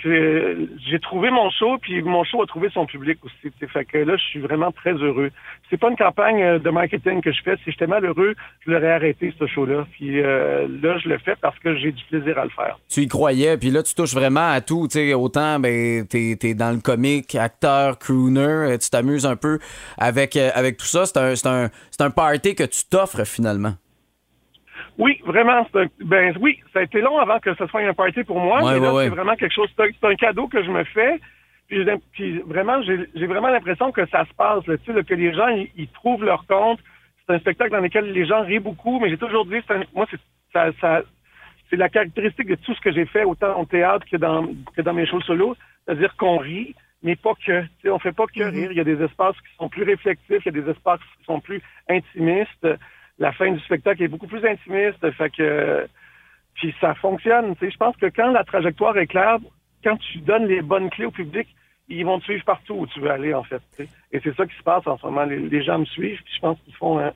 euh, 0.05 0.65
j'ai 0.89 0.99
trouvé 0.99 1.29
mon 1.29 1.49
show, 1.51 1.77
puis 1.79 2.01
mon 2.01 2.23
show 2.23 2.41
a 2.41 2.47
trouvé 2.47 2.69
son 2.73 2.85
public 2.85 3.19
aussi. 3.23 3.35
tu 3.43 3.51
sais. 3.59 3.67
Fait 3.67 3.85
que 3.85 3.99
là, 3.99 4.17
je 4.17 4.23
suis 4.23 4.39
vraiment 4.39 4.71
très 4.71 4.93
heureux. 4.93 5.29
C'est 5.69 5.77
pas 5.77 5.89
une 5.89 5.95
campagne 5.95 6.41
euh, 6.41 6.59
de 6.59 6.69
marketing 6.69 7.21
que 7.21 7.31
je 7.31 7.41
fais. 7.43 7.55
Si 7.57 7.71
j'étais 7.71 7.87
malheureux, 7.87 8.33
je 8.65 8.71
l'aurais 8.71 8.91
arrêté, 8.91 9.33
ce 9.37 9.45
show-là. 9.45 9.85
Puis 9.91 10.21
euh, 10.21 10.67
là, 10.81 10.97
je 10.97 11.09
le 11.09 11.17
fais 11.19 11.35
parce 11.39 11.57
que 11.59 11.75
j'ai 11.77 11.91
du 11.91 12.03
plaisir 12.05 12.37
à 12.39 12.45
le 12.45 12.49
faire. 12.49 12.79
Tu 12.89 13.01
y 13.01 13.07
croyais, 13.07 13.57
puis 13.57 13.69
là, 13.69 13.83
tu 13.83 13.93
touches 13.93 14.13
vraiment 14.15 14.49
à 14.51 14.61
tout. 14.61 14.87
tu 14.87 14.99
sais, 14.99 15.13
autant, 15.13 15.59
ben, 15.59 16.05
t'es 16.07 16.37
es 16.41 16.53
dans 16.55 16.71
le 16.71 16.81
comique, 16.81 17.35
acteur, 17.35 17.99
crooner, 17.99 18.41
euh, 18.41 18.77
tu 18.77 18.89
t'amuses 18.89 19.25
un 19.25 19.35
peu 19.35 19.59
avec, 19.97 20.35
euh, 20.35 20.49
avec 20.55 20.77
tout 20.77 20.85
ça. 20.85 21.05
C'est 21.05 21.17
un, 21.17 21.65
un, 21.65 21.69
un 21.99 22.09
party 22.09 22.55
que 22.55 22.63
tu 22.63 22.85
t'offres 22.89 23.25
finalement. 23.25 23.73
Oui, 24.97 25.19
vraiment. 25.25 25.67
c'est 25.71 25.81
un- 25.81 25.87
ben 26.01 26.35
oui, 26.39 26.59
ça 26.73 26.79
a 26.79 26.83
été 26.83 27.01
long 27.01 27.17
avant 27.17 27.39
que 27.39 27.53
ce 27.55 27.67
soit 27.67 27.81
un 27.81 27.93
party 27.93 28.23
pour 28.23 28.39
moi, 28.39 28.63
Ouais, 28.63 28.73
mais 28.75 28.79
là, 28.79 28.89
ouais, 28.91 28.97
ouais. 28.97 29.03
c'est 29.05 29.09
vraiment 29.09 29.35
quelque 29.35 29.53
chose. 29.53 29.69
C'est 29.75 29.83
un, 29.83 29.87
c'est 29.99 30.07
un 30.07 30.15
cadeau 30.15 30.47
que 30.47 30.63
je 30.63 30.71
me 30.71 30.83
fais. 30.85 31.19
Puis, 31.67 32.39
vraiment, 32.45 32.81
j'ai 32.83 33.25
vraiment 33.25 33.47
l'impression 33.49 33.91
que 33.91 34.05
ça 34.07 34.23
se 34.25 34.33
passe, 34.35 34.65
là, 34.67 34.77
tu 34.77 34.85
sais, 34.85 34.93
là, 34.93 35.01
que 35.03 35.15
les 35.15 35.33
gens 35.33 35.47
ils, 35.75 35.87
trouvent 35.89 36.23
leur 36.23 36.45
compte. 36.45 36.79
C'est 37.27 37.33
un 37.33 37.39
spectacle 37.39 37.71
dans 37.71 37.79
lequel 37.81 38.11
les 38.11 38.25
gens 38.25 38.43
rient 38.43 38.59
beaucoup, 38.59 38.99
mais 38.99 39.09
j'ai 39.09 39.17
toujours 39.17 39.45
dit, 39.45 39.57
c'est 39.67 39.73
un- 39.73 39.83
moi, 39.95 40.05
c'est 40.11 40.19
ça, 40.53 40.67
ça- 40.79 41.01
c'est 41.69 41.75
la 41.75 41.89
caractéristique 41.89 42.47
de 42.47 42.55
tout 42.55 42.75
ce 42.75 42.81
que 42.81 42.91
j'ai 42.91 43.07
fait, 43.07 43.23
autant 43.23 43.59
au 43.59 43.65
théâtre 43.65 44.05
que 44.09 44.17
dans, 44.17 44.45
que 44.77 44.81
dans 44.83 44.93
mes 44.93 45.07
shows 45.07 45.21
solo, 45.21 45.55
c'est-à-dire 45.85 46.15
qu'on 46.17 46.37
rit, 46.37 46.75
mais 47.01 47.15
pas 47.15 47.33
que. 47.33 47.61
Tu 47.63 47.69
sais, 47.81 47.89
on 47.89 47.97
fait 47.99 48.11
pas 48.11 48.25
que 48.27 48.43
rire. 48.43 48.71
Il 48.71 48.77
y 48.77 48.81
a 48.81 48.83
des 48.83 49.01
espaces 49.03 49.35
qui 49.41 49.55
sont 49.57 49.67
plus 49.67 49.83
réflexifs, 49.83 50.45
il 50.45 50.53
y 50.55 50.59
a 50.59 50.61
des 50.61 50.69
espaces 50.69 50.99
qui 51.17 51.25
sont 51.25 51.39
plus 51.39 51.61
intimistes. 51.89 52.67
La 53.19 53.31
fin 53.31 53.51
du 53.51 53.59
spectacle 53.61 54.03
est 54.03 54.07
beaucoup 54.09 54.27
plus 54.27 54.45
intimiste, 54.45 55.09
fait 55.11 55.29
que 55.29 55.87
puis 56.55 56.73
ça 56.79 56.95
fonctionne. 56.95 57.55
Tu 57.57 57.65
sais, 57.65 57.71
je 57.71 57.77
pense 57.77 57.95
que 57.97 58.05
quand 58.07 58.31
la 58.31 58.43
trajectoire 58.43 58.97
est 58.97 59.07
claire, 59.07 59.37
quand 59.83 59.97
tu 59.97 60.19
donnes 60.19 60.47
les 60.47 60.61
bonnes 60.61 60.89
clés 60.89 61.05
au 61.05 61.11
public, 61.11 61.47
ils 61.89 62.05
vont 62.05 62.19
te 62.19 62.23
suivre 62.25 62.43
partout 62.45 62.73
où 62.73 62.87
tu 62.87 62.99
veux 62.99 63.11
aller, 63.11 63.33
en 63.33 63.43
fait. 63.43 63.61
Et 64.11 64.19
c'est 64.23 64.35
ça 64.35 64.45
qui 64.45 64.55
se 64.57 64.63
passe 64.63 64.87
en 64.87 64.97
ce 64.97 65.05
moment. 65.05 65.23
Les, 65.25 65.37
les 65.37 65.63
gens 65.63 65.77
me 65.79 65.85
suivent, 65.85 66.21
puis 66.23 66.33
je 66.35 66.39
pense 66.39 66.57
qu'ils 66.65 66.73
font 66.75 66.97
un, 66.99 67.13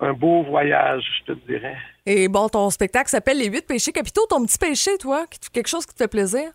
un 0.00 0.12
beau 0.12 0.42
voyage, 0.44 1.02
je 1.20 1.32
te 1.32 1.38
dirais. 1.46 1.76
Et 2.06 2.28
bon, 2.28 2.48
ton 2.48 2.68
spectacle 2.70 3.08
s'appelle 3.08 3.38
Les 3.38 3.48
huit 3.48 3.66
péchés 3.66 3.90
capitaux. 3.92 4.26
Ton 4.28 4.44
petit 4.44 4.58
péché, 4.58 4.90
toi, 5.00 5.24
quelque 5.52 5.68
chose 5.68 5.84
qui 5.86 5.94
te 5.94 6.02
fait 6.02 6.10
plaisir? 6.10 6.50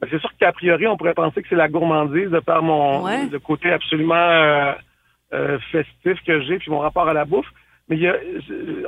Ben, 0.00 0.08
C'est 0.10 0.20
sûr 0.20 0.30
qu'a 0.38 0.52
priori, 0.52 0.86
on 0.86 0.96
pourrait 0.96 1.14
penser 1.14 1.42
que 1.42 1.48
c'est 1.48 1.56
la 1.56 1.68
gourmandise 1.68 2.30
de 2.30 2.40
par 2.40 2.62
mon 2.62 3.02
Ouais. 3.04 3.26
le 3.26 3.38
côté 3.38 3.70
absolument 3.72 4.14
euh, 4.14 4.72
euh, 5.32 5.58
festif 5.72 6.18
que 6.26 6.40
j'ai, 6.42 6.58
puis 6.58 6.70
mon 6.70 6.78
rapport 6.80 7.08
à 7.08 7.14
la 7.14 7.24
bouffe. 7.24 7.50
Mais 7.88 7.96
il 7.96 8.02
y 8.02 8.08
a, 8.08 8.16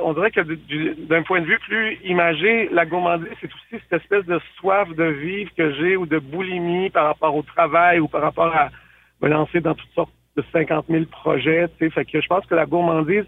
on 0.01 0.13
dirait 0.13 0.31
que 0.31 0.39
du- 0.41 0.55
du- 0.55 0.95
d'un 0.95 1.23
point 1.23 1.41
de 1.41 1.45
vue 1.45 1.59
plus 1.59 1.97
imagé, 2.05 2.69
la 2.71 2.85
gourmandise, 2.85 3.27
c'est 3.41 3.47
aussi 3.53 3.83
cette 3.89 4.01
espèce 4.01 4.25
de 4.25 4.39
soif 4.57 4.87
de 4.95 5.03
vivre 5.03 5.51
que 5.57 5.73
j'ai 5.73 5.97
ou 5.97 6.05
de 6.05 6.19
boulimie 6.19 6.89
par 6.89 7.07
rapport 7.07 7.35
au 7.35 7.41
travail 7.43 7.99
ou 7.99 8.07
par 8.07 8.21
rapport 8.21 8.55
à 8.55 8.69
me 9.21 9.27
lancer 9.27 9.59
dans 9.59 9.75
toutes 9.75 9.91
sortes 9.93 10.13
de 10.37 10.43
50 10.53 10.85
000 10.89 11.05
projets. 11.05 11.67
Tu 11.77 11.85
sais. 11.85 11.89
Fait 11.91 12.05
que 12.05 12.21
je 12.21 12.27
pense 12.27 12.45
que 12.45 12.55
la 12.55 12.65
gourmandise, 12.65 13.25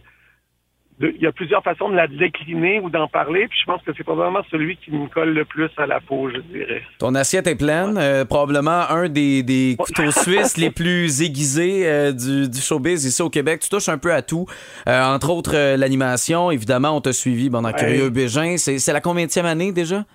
il 1.02 1.22
y 1.22 1.28
a 1.28 1.32
plusieurs 1.34 1.62
façons 1.62 1.90
de 1.90 1.96
la 1.96 2.08
décliner 2.08 2.80
ou 2.80 2.90
d'en 2.90 3.08
parler, 3.08 3.48
puis 3.50 3.58
je 3.60 3.66
pense 3.66 3.82
que 3.84 3.92
c'est 3.98 4.04
probablement 4.04 4.44
celui 4.50 4.78
qui 4.78 4.92
me 4.92 5.08
colle 5.08 5.34
le 5.34 5.44
plus 5.44 5.70
à 5.78 5.86
la 5.86 6.00
peau, 6.00 6.30
je 6.30 6.40
dirais. 6.40 6.82
Ton 7.00 7.14
assiette 7.16 7.48
est 7.48 7.56
pleine, 7.58 7.98
euh, 7.98 8.24
probablement 8.24 8.90
un 8.90 9.10
des, 9.10 9.44
des 9.44 9.75
couteaux 9.78 10.12
suisses 10.12 10.56
les 10.58 10.70
plus 10.72 11.22
aiguisés 11.25 11.82
euh, 11.86 12.12
du, 12.14 12.50
du 12.50 12.60
showbiz 12.62 13.04
ici 13.06 13.22
au 13.22 13.30
Québec. 13.30 13.60
Tu 13.62 13.70
touches 13.70 13.90
un 13.90 13.98
peu 13.98 14.14
à 14.14 14.22
tout, 14.22 14.46
Euh, 14.88 15.04
entre 15.04 15.30
autres 15.32 15.56
euh, 15.56 15.75
l'animation. 15.75 16.50
Évidemment, 16.52 16.96
on 16.96 17.02
t'a 17.02 17.12
suivi 17.14 17.50
Ouais. 17.72 17.74
Curieux 17.78 18.10
Bégin. 18.10 18.56
C'est 18.58 18.94
la 18.94 19.02
combienième 19.02 19.46
année 19.46 19.72
déjà? 19.74 20.06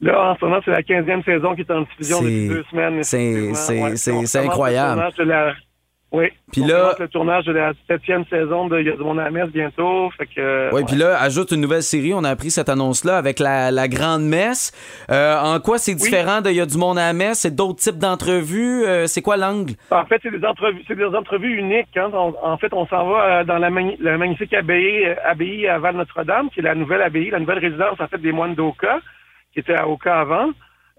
Là, 0.00 0.32
en 0.32 0.36
ce 0.36 0.44
moment, 0.44 0.60
c'est 0.64 0.70
la 0.72 0.82
15e 0.82 1.22
saison 1.24 1.54
qui 1.54 1.60
est 1.60 1.70
en 1.70 1.82
diffusion 1.82 2.20
depuis 2.22 2.48
deux 2.48 2.64
semaines. 2.70 3.02
c'est- 3.02 3.50
Ouais, 3.78 3.96
incroyable. 4.38 5.02
Oui. 6.12 6.26
Puis 6.52 6.60
on 6.62 6.66
là- 6.66 6.94
le 6.98 7.08
tournage 7.08 7.46
de 7.46 7.52
la 7.52 7.72
septième 7.88 8.24
saison 8.26 8.66
de 8.68 8.78
Il 8.78 8.86
y 8.86 8.90
a 8.90 8.96
du 8.96 9.02
monde 9.02 9.18
à 9.18 9.24
la 9.24 9.30
messe 9.30 9.48
bientôt. 9.48 10.10
Fait 10.18 10.26
que, 10.26 10.68
Oui, 10.74 10.82
puis 10.86 10.96
là, 10.96 11.18
ajoute 11.20 11.52
une 11.52 11.62
nouvelle 11.62 11.82
série. 11.82 12.12
On 12.12 12.22
a 12.24 12.28
appris 12.28 12.50
cette 12.50 12.68
annonce-là 12.68 13.16
avec 13.16 13.38
la, 13.38 13.70
la 13.70 13.88
Grande 13.88 14.22
Messe. 14.24 14.72
Euh, 15.10 15.38
en 15.40 15.58
quoi 15.60 15.78
c'est 15.78 15.94
différent 15.94 16.42
de 16.42 16.50
Il 16.50 16.56
y 16.56 16.60
a 16.60 16.66
du 16.66 16.76
monde 16.76 16.98
à 16.98 17.06
la 17.06 17.12
messe? 17.14 17.38
C'est 17.40 17.54
d'autres 17.54 17.78
types 17.78 17.96
d'entrevues? 17.98 18.84
Euh, 18.84 19.06
c'est 19.06 19.22
quoi 19.22 19.38
l'angle? 19.38 19.72
En 19.90 20.04
fait, 20.04 20.20
c'est 20.22 20.30
des 20.38 20.44
entrevues, 20.46 20.82
c'est 20.86 20.96
des 20.96 21.04
entrevues 21.06 21.56
uniques. 21.56 21.96
hein. 21.96 22.10
On- 22.12 22.34
en 22.42 22.58
fait, 22.58 22.72
on 22.74 22.86
s'en 22.86 23.08
va 23.08 23.24
euh, 23.40 23.44
dans 23.44 23.56
la, 23.58 23.70
la 24.00 24.18
magnifique 24.18 24.52
abbaye, 24.52 25.06
euh, 25.06 25.14
abbaye 25.24 25.66
à 25.66 25.78
Val-Notre-Dame, 25.78 26.50
qui 26.50 26.60
est 26.60 26.64
la 26.64 26.74
nouvelle 26.74 27.00
abbaye, 27.02 27.30
la 27.30 27.38
nouvelle 27.40 27.58
résidence 27.60 27.98
en 28.00 28.06
fait 28.06 28.18
des 28.20 28.32
moines 28.32 28.54
d'Oka, 28.54 29.00
qui 29.54 29.60
était 29.60 29.74
à 29.74 29.88
Oka 29.88 30.20
avant. 30.20 30.50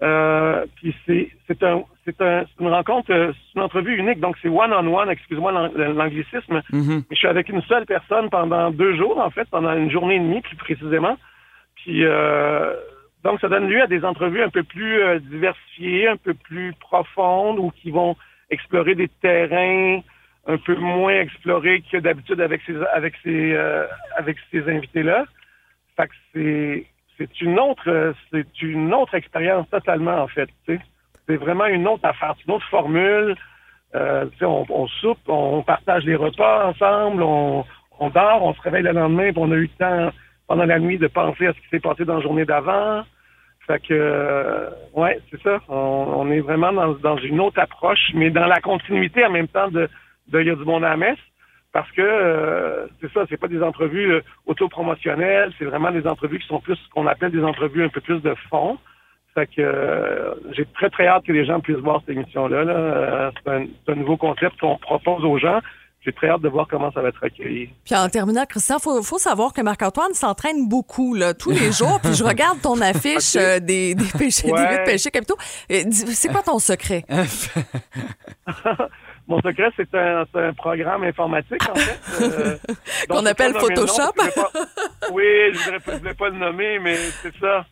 Euh, 0.02 0.66
puis 0.76 0.94
c'est 1.06 1.28
c'est 1.46 1.62
un 1.62 1.84
c'est 2.04 2.20
un, 2.20 2.44
une 2.60 2.68
rencontre, 2.68 3.10
euh, 3.12 3.32
c'est 3.32 3.56
une 3.58 3.62
entrevue 3.62 3.96
unique. 3.96 4.20
Donc 4.20 4.36
c'est 4.42 4.48
one 4.48 4.72
on 4.72 4.92
one. 4.94 5.08
Excuse-moi 5.08 5.52
l'ang- 5.52 5.70
l'anglicisme. 5.74 6.62
Mhm. 6.72 7.04
Mais 7.08 7.14
je 7.14 7.16
suis 7.16 7.28
avec 7.28 7.48
une 7.48 7.62
seule 7.62 7.86
personne 7.86 8.28
pendant 8.28 8.70
deux 8.70 8.96
jours, 8.96 9.18
en 9.20 9.30
fait, 9.30 9.48
pendant 9.50 9.72
une 9.74 9.90
journée 9.90 10.16
et 10.16 10.20
demie, 10.20 10.40
plus 10.42 10.56
précisément. 10.56 11.16
Puis, 11.76 12.04
euh, 12.04 12.74
donc, 13.22 13.40
ça 13.40 13.48
donne 13.48 13.68
lieu 13.68 13.82
à 13.82 13.86
des 13.86 14.04
entrevues 14.04 14.42
un 14.42 14.48
peu 14.50 14.62
plus 14.64 15.00
euh, 15.00 15.18
diversifiées, 15.20 16.08
un 16.08 16.16
peu 16.16 16.34
plus 16.34 16.72
profondes, 16.80 17.58
ou 17.58 17.70
qui 17.70 17.90
vont 17.90 18.16
explorer 18.50 18.94
des 18.94 19.08
terrains 19.08 20.00
un 20.46 20.58
peu 20.58 20.74
moins 20.76 21.20
explorés 21.20 21.82
que 21.90 21.96
d'habitude 21.98 22.40
avec 22.40 22.60
ces, 22.66 22.74
avec 22.92 23.14
ces, 23.22 23.52
euh, 23.54 23.86
avec 24.16 24.36
ces 24.50 24.68
invités-là. 24.68 25.24
Fait 25.96 26.06
que 26.08 26.14
c'est, 26.32 26.86
c'est 27.18 27.40
une 27.40 27.58
autre, 27.58 27.88
euh, 27.88 28.12
c'est 28.30 28.62
une 28.62 28.92
autre 28.92 29.14
expérience 29.14 29.68
totalement, 29.70 30.22
en 30.22 30.28
fait. 30.28 30.48
tu 30.66 30.76
sais. 30.76 30.80
C'est 31.26 31.36
vraiment 31.36 31.66
une 31.66 31.86
autre 31.88 32.04
affaire, 32.04 32.34
une 32.46 32.54
autre 32.54 32.66
formule. 32.68 33.34
Euh, 33.94 34.26
on, 34.42 34.64
on 34.68 34.86
soupe, 34.88 35.20
on 35.28 35.62
partage 35.62 36.04
les 36.04 36.16
repas 36.16 36.66
ensemble, 36.68 37.22
on, 37.22 37.64
on 38.00 38.10
dort, 38.10 38.42
on 38.42 38.52
se 38.52 38.60
réveille 38.60 38.82
le 38.82 38.92
lendemain, 38.92 39.30
puis 39.30 39.40
on 39.40 39.52
a 39.52 39.54
eu 39.54 39.70
le 39.72 39.78
temps 39.78 40.10
pendant 40.48 40.64
la 40.64 40.78
nuit 40.80 40.98
de 40.98 41.06
penser 41.06 41.46
à 41.46 41.52
ce 41.52 41.58
qui 41.60 41.68
s'est 41.70 41.80
passé 41.80 42.04
dans 42.04 42.16
la 42.16 42.20
journée 42.20 42.44
d'avant. 42.44 43.04
Fait 43.66 43.80
que, 43.80 43.94
euh, 43.94 44.68
ouais, 44.94 45.20
c'est 45.30 45.40
ça. 45.42 45.60
On, 45.68 45.74
on 45.74 46.30
est 46.30 46.40
vraiment 46.40 46.72
dans, 46.72 46.92
dans 46.94 47.16
une 47.18 47.40
autre 47.40 47.60
approche, 47.60 48.10
mais 48.14 48.30
dans 48.30 48.46
la 48.46 48.60
continuité 48.60 49.24
en 49.24 49.30
même 49.30 49.48
temps 49.48 49.68
de, 49.68 49.88
de 50.28 50.40
Il 50.40 50.46
y 50.48 50.50
a 50.50 50.54
du 50.54 50.64
monde 50.64 50.84
à 50.84 50.96
messe. 50.96 51.18
Parce 51.74 51.90
que 51.90 52.00
euh, 52.00 52.86
c'est 53.00 53.12
ça, 53.12 53.24
c'est 53.28 53.36
pas 53.36 53.48
des 53.48 53.60
entrevues 53.60 54.12
euh, 54.12 54.20
autopromotionnelles, 54.46 55.52
c'est 55.58 55.64
vraiment 55.66 55.90
des 55.90 56.06
entrevues 56.06 56.38
qui 56.38 56.46
sont 56.46 56.60
plus 56.60 56.76
ce 56.76 56.88
qu'on 56.94 57.06
appelle 57.08 57.32
des 57.32 57.42
entrevues 57.44 57.84
un 57.84 57.88
peu 57.88 58.00
plus 58.00 58.20
de 58.22 58.34
fond. 58.48 58.78
Fait 59.34 59.48
que 59.48 59.60
euh, 59.60 60.34
j'ai 60.52 60.64
très 60.66 60.88
très 60.88 61.08
hâte 61.08 61.24
que 61.24 61.32
les 61.32 61.44
gens 61.44 61.58
puissent 61.58 61.78
voir 61.78 62.00
cette 62.00 62.10
émission-là. 62.16 62.62
là. 62.64 62.72
Euh, 62.72 63.30
c'est, 63.44 63.92
un, 63.92 63.94
nouveau 63.96 64.16
concept 64.16 64.60
qu'on 64.60 64.78
propose 64.78 65.24
aux 65.24 65.38
gens. 65.38 65.58
J'ai 66.04 66.12
très 66.12 66.28
hâte 66.28 66.42
de 66.42 66.48
voir 66.48 66.68
comment 66.68 66.92
ça 66.92 67.02
va 67.02 67.08
être 67.08 67.24
accueilli. 67.24 67.70
Puis 67.84 67.96
en 67.96 68.08
terminant, 68.08 68.44
Christian, 68.46 68.78
faut, 68.78 69.02
faut 69.02 69.18
savoir 69.18 69.52
que 69.52 69.60
Marc-Antoine 69.62 70.12
s'entraîne 70.12 70.68
beaucoup, 70.68 71.14
là, 71.14 71.34
tous 71.34 71.50
les 71.50 71.72
jours. 71.78 71.98
Puis 72.00 72.14
je 72.14 72.22
regarde 72.22 72.60
ton 72.60 72.80
affiche 72.80 73.34
euh, 73.34 73.58
des, 73.58 73.96
des 73.96 74.04
péchés, 74.16 74.46
des 74.46 74.52
Ouais. 74.52 74.78
huit 74.78 74.84
péchés 74.84 75.10
capitaux. 75.10 75.36
C'est 75.68 76.28
quoi 76.30 76.42
ton 76.42 76.60
secret? 76.60 77.02
Mon 79.26 79.40
secret, 79.40 79.70
c'est 79.76 79.94
un, 79.94 80.24
c'est 80.32 80.40
un 80.40 80.52
programme 80.52 81.02
informatique, 81.04 81.62
en 81.70 81.74
fait. 81.74 81.98
euh, 82.22 82.56
Qu'on 83.08 83.24
appelle 83.24 83.52
nom, 83.52 83.60
Photoshop? 83.60 84.12
je 84.16 84.20
voulais 84.20 84.32
pas- 84.32 84.50
oui, 85.12 85.24
je 85.54 85.58
voulais, 85.64 85.98
voulais 85.98 86.14
pas 86.14 86.28
le 86.28 86.36
nommer, 86.36 86.78
mais 86.78 86.96
c'est 87.22 87.34
ça. 87.40 87.64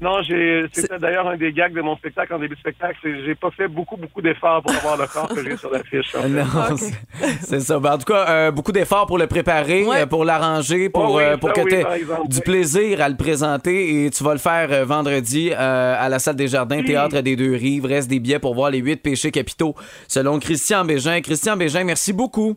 Non, 0.00 0.22
j'ai, 0.22 0.66
c'était 0.72 0.98
d'ailleurs 1.00 1.26
un 1.28 1.36
des 1.36 1.52
gags 1.52 1.72
de 1.74 1.80
mon 1.80 1.96
spectacle 1.96 2.32
en 2.34 2.38
début 2.38 2.54
de 2.54 2.60
spectacle. 2.60 2.96
C'est, 3.02 3.24
j'ai 3.24 3.34
pas 3.34 3.50
fait 3.50 3.66
beaucoup, 3.66 3.96
beaucoup 3.96 4.22
d'efforts 4.22 4.62
pour 4.62 4.72
avoir 4.72 4.96
le 4.96 5.06
corps 5.06 5.26
que 5.28 5.42
j'ai 5.42 5.56
sur 5.56 5.70
l'affiche. 5.70 6.14
en 6.14 6.22
fait. 6.22 6.28
Non, 6.28 6.76
c'est- 6.76 6.94
c'est 7.42 7.60
ça. 7.60 7.80
Ben, 7.80 7.94
en 7.94 7.98
tout 7.98 8.04
cas, 8.12 8.26
euh, 8.28 8.50
beaucoup 8.52 8.70
d'efforts 8.70 9.06
pour 9.06 9.18
le 9.18 9.26
préparer, 9.26 9.84
Ouais. 9.84 10.02
euh, 10.02 10.06
pour 10.06 10.24
l'arranger, 10.24 10.88
pour, 10.90 11.10
Oh 11.14 11.16
oui, 11.16 11.24
euh, 11.24 11.36
pour 11.38 11.48
ça 11.48 11.54
que 11.62 11.74
oui, 11.74 12.04
tu 12.22 12.28
du 12.28 12.40
plaisir 12.40 13.00
à 13.00 13.08
le 13.08 13.16
présenter. 13.16 14.04
Et 14.04 14.10
tu 14.10 14.22
vas 14.22 14.32
le 14.34 14.38
faire 14.38 14.70
euh, 14.70 14.84
vendredi 14.84 15.50
euh, 15.52 15.56
à 15.98 16.08
la 16.08 16.18
salle 16.20 16.36
des 16.36 16.46
Jardins, 16.48 16.78
Oui. 16.78 16.84
Théâtre 16.84 17.20
des 17.20 17.34
Deux 17.34 17.54
Rives. 17.56 17.86
Reste 17.86 18.08
des 18.08 18.20
billets 18.20 18.38
pour 18.38 18.54
voir 18.54 18.70
les 18.70 18.78
huit 18.78 19.02
péchés 19.02 19.30
capitaux, 19.32 19.74
selon 20.06 20.38
Christian 20.38 20.84
Bégin. 20.84 21.20
Christian 21.20 21.56
Bégin, 21.56 21.82
merci 21.82 22.12
beaucoup. 22.12 22.54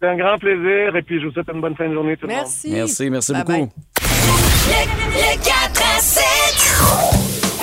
C'est 0.00 0.08
un 0.08 0.16
grand 0.16 0.38
plaisir 0.38 0.96
et 0.96 1.02
puis 1.02 1.20
je 1.20 1.26
vous 1.26 1.32
souhaite 1.32 1.48
une 1.52 1.60
bonne 1.60 1.76
fin 1.76 1.86
de 1.88 1.92
journée 1.92 2.16
tout 2.16 2.26
le 2.26 2.32
monde. 2.32 2.38
Merci. 2.42 2.70
Merci, 2.72 3.10
merci 3.10 3.32
Bye 3.32 3.44
beaucoup. 3.44 3.58
bye. 3.66 3.68
Le 4.70 5.36
4 5.36 5.82
à 5.82 6.00
7. 6.00 6.22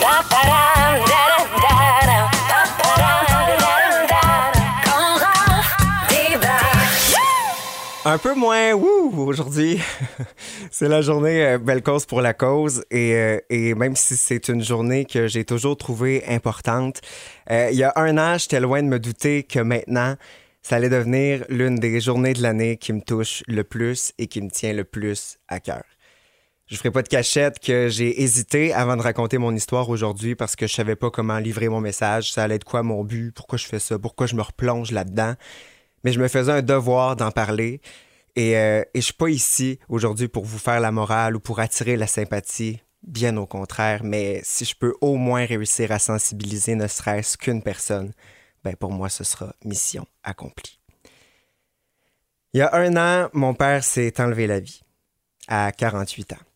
Pa, 0.02 0.24
pa, 0.30 0.42
da, 0.46 0.60
da, 1.08 1.24
da, 1.64 1.76
da. 2.06 2.20
Pa, 2.50 2.62
pa, 2.78 2.90
da, 2.98 3.12
da, 3.30 3.40
da, 3.58 3.74
da. 4.10 4.24
Quand 4.84 5.14
Raph 5.24 5.72
débarque. 6.10 7.16
Un 8.04 8.18
peu 8.18 8.36
moins 8.36 8.74
wouh 8.74 9.14
aujourd'hui. 9.26 9.80
c'est 10.72 10.90
la 10.90 11.02
journée 11.02 11.46
euh, 11.46 11.58
Belle 11.58 11.82
cause 11.82 12.06
pour 12.06 12.22
la 12.22 12.34
cause 12.34 12.84
et, 12.92 13.14
euh, 13.14 13.40
et 13.50 13.74
même 13.74 13.96
si 13.96 14.18
c'est 14.18 14.50
une 14.50 14.62
journée 14.62 15.06
que 15.06 15.28
j'ai 15.28 15.46
toujours 15.46 15.78
trouvée 15.78 16.26
importante, 16.28 17.00
euh, 17.50 17.70
il 17.72 17.78
y 17.78 17.84
a 17.84 17.94
un 17.96 18.18
an, 18.18 18.38
j'étais 18.38 18.60
loin 18.60 18.84
de 18.84 18.88
me 18.88 19.00
douter 19.00 19.44
que 19.44 19.60
maintenant, 19.60 20.16
ça 20.62 20.76
allait 20.76 20.90
devenir 20.90 21.46
l'une 21.48 21.76
des 21.76 22.02
journées 22.02 22.34
de 22.34 22.42
l'année 22.42 22.76
qui 22.76 22.92
me 22.92 23.00
touche 23.00 23.44
le 23.48 23.64
plus 23.64 24.12
et 24.18 24.28
qui 24.28 24.42
me 24.42 24.50
tient 24.50 24.74
le 24.74 24.84
plus 24.84 25.38
à 25.48 25.62
cœur. 25.62 25.84
Je 26.68 26.76
ferai 26.76 26.92
pas 26.92 27.02
de 27.02 27.08
cachette 27.08 27.60
que 27.60 27.88
j'ai 27.88 28.22
hésité 28.22 28.74
avant 28.74 28.98
de 28.98 29.02
raconter 29.02 29.38
mon 29.38 29.56
histoire 29.56 29.90
aujourd'hui 29.90 30.36
parce 30.36 30.58
que 30.58 30.68
je 30.68 30.74
savais 30.74 30.98
pas 30.98 31.10
comment 31.10 31.40
livrer 31.40 31.70
mon 31.70 31.80
message, 31.80 32.34
ça 32.34 32.44
allait 32.44 32.56
être 32.56 32.66
quoi 32.66 32.84
mon 32.84 33.06
but, 33.06 33.32
pourquoi 33.32 33.58
je 33.58 33.66
fais 33.66 33.80
ça, 33.80 33.98
pourquoi 33.98 34.28
je 34.28 34.36
me 34.36 34.42
replonge 34.42 34.92
là-dedans? 34.92 35.36
Mais 36.04 36.12
je 36.12 36.20
me 36.20 36.28
faisais 36.28 36.52
un 36.52 36.62
devoir 36.62 37.16
d'en 37.16 37.32
parler 37.32 37.80
et, 38.36 38.58
euh, 38.58 38.84
et 38.94 39.00
je 39.00 39.06
suis 39.06 39.14
pas 39.14 39.30
ici 39.30 39.80
aujourd'hui 39.88 40.28
pour 40.28 40.44
vous 40.44 40.60
faire 40.60 40.82
la 40.82 40.92
morale 40.92 41.38
ou 41.38 41.40
pour 41.40 41.62
attirer 41.62 41.96
la 41.96 42.06
sympathie, 42.06 42.82
bien 43.02 43.38
au 43.38 43.46
contraire, 43.46 44.04
mais 44.04 44.42
si 44.44 44.66
je 44.66 44.76
peux 44.76 44.94
au 45.00 45.16
moins 45.16 45.46
réussir 45.46 45.94
à 45.94 46.00
sensibiliser 46.00 46.76
ne 46.76 46.88
serait-ce 46.88 47.38
qu'une 47.38 47.64
personne, 47.64 48.12
ben 48.66 48.76
pour 48.76 48.92
moi 48.92 49.08
ce 49.08 49.24
sera 49.24 49.54
mission 49.64 50.06
accomplie. 50.22 50.82
Il 52.54 52.58
y 52.58 52.62
a 52.62 52.76
un 52.76 52.98
an, 52.98 53.30
mon 53.32 53.54
père 53.54 53.86
s'est 53.86 54.20
enlevé 54.20 54.48
la 54.48 54.60
vie 54.60 54.82
à 55.48 55.72
48 55.72 56.34
ans. 56.34 56.47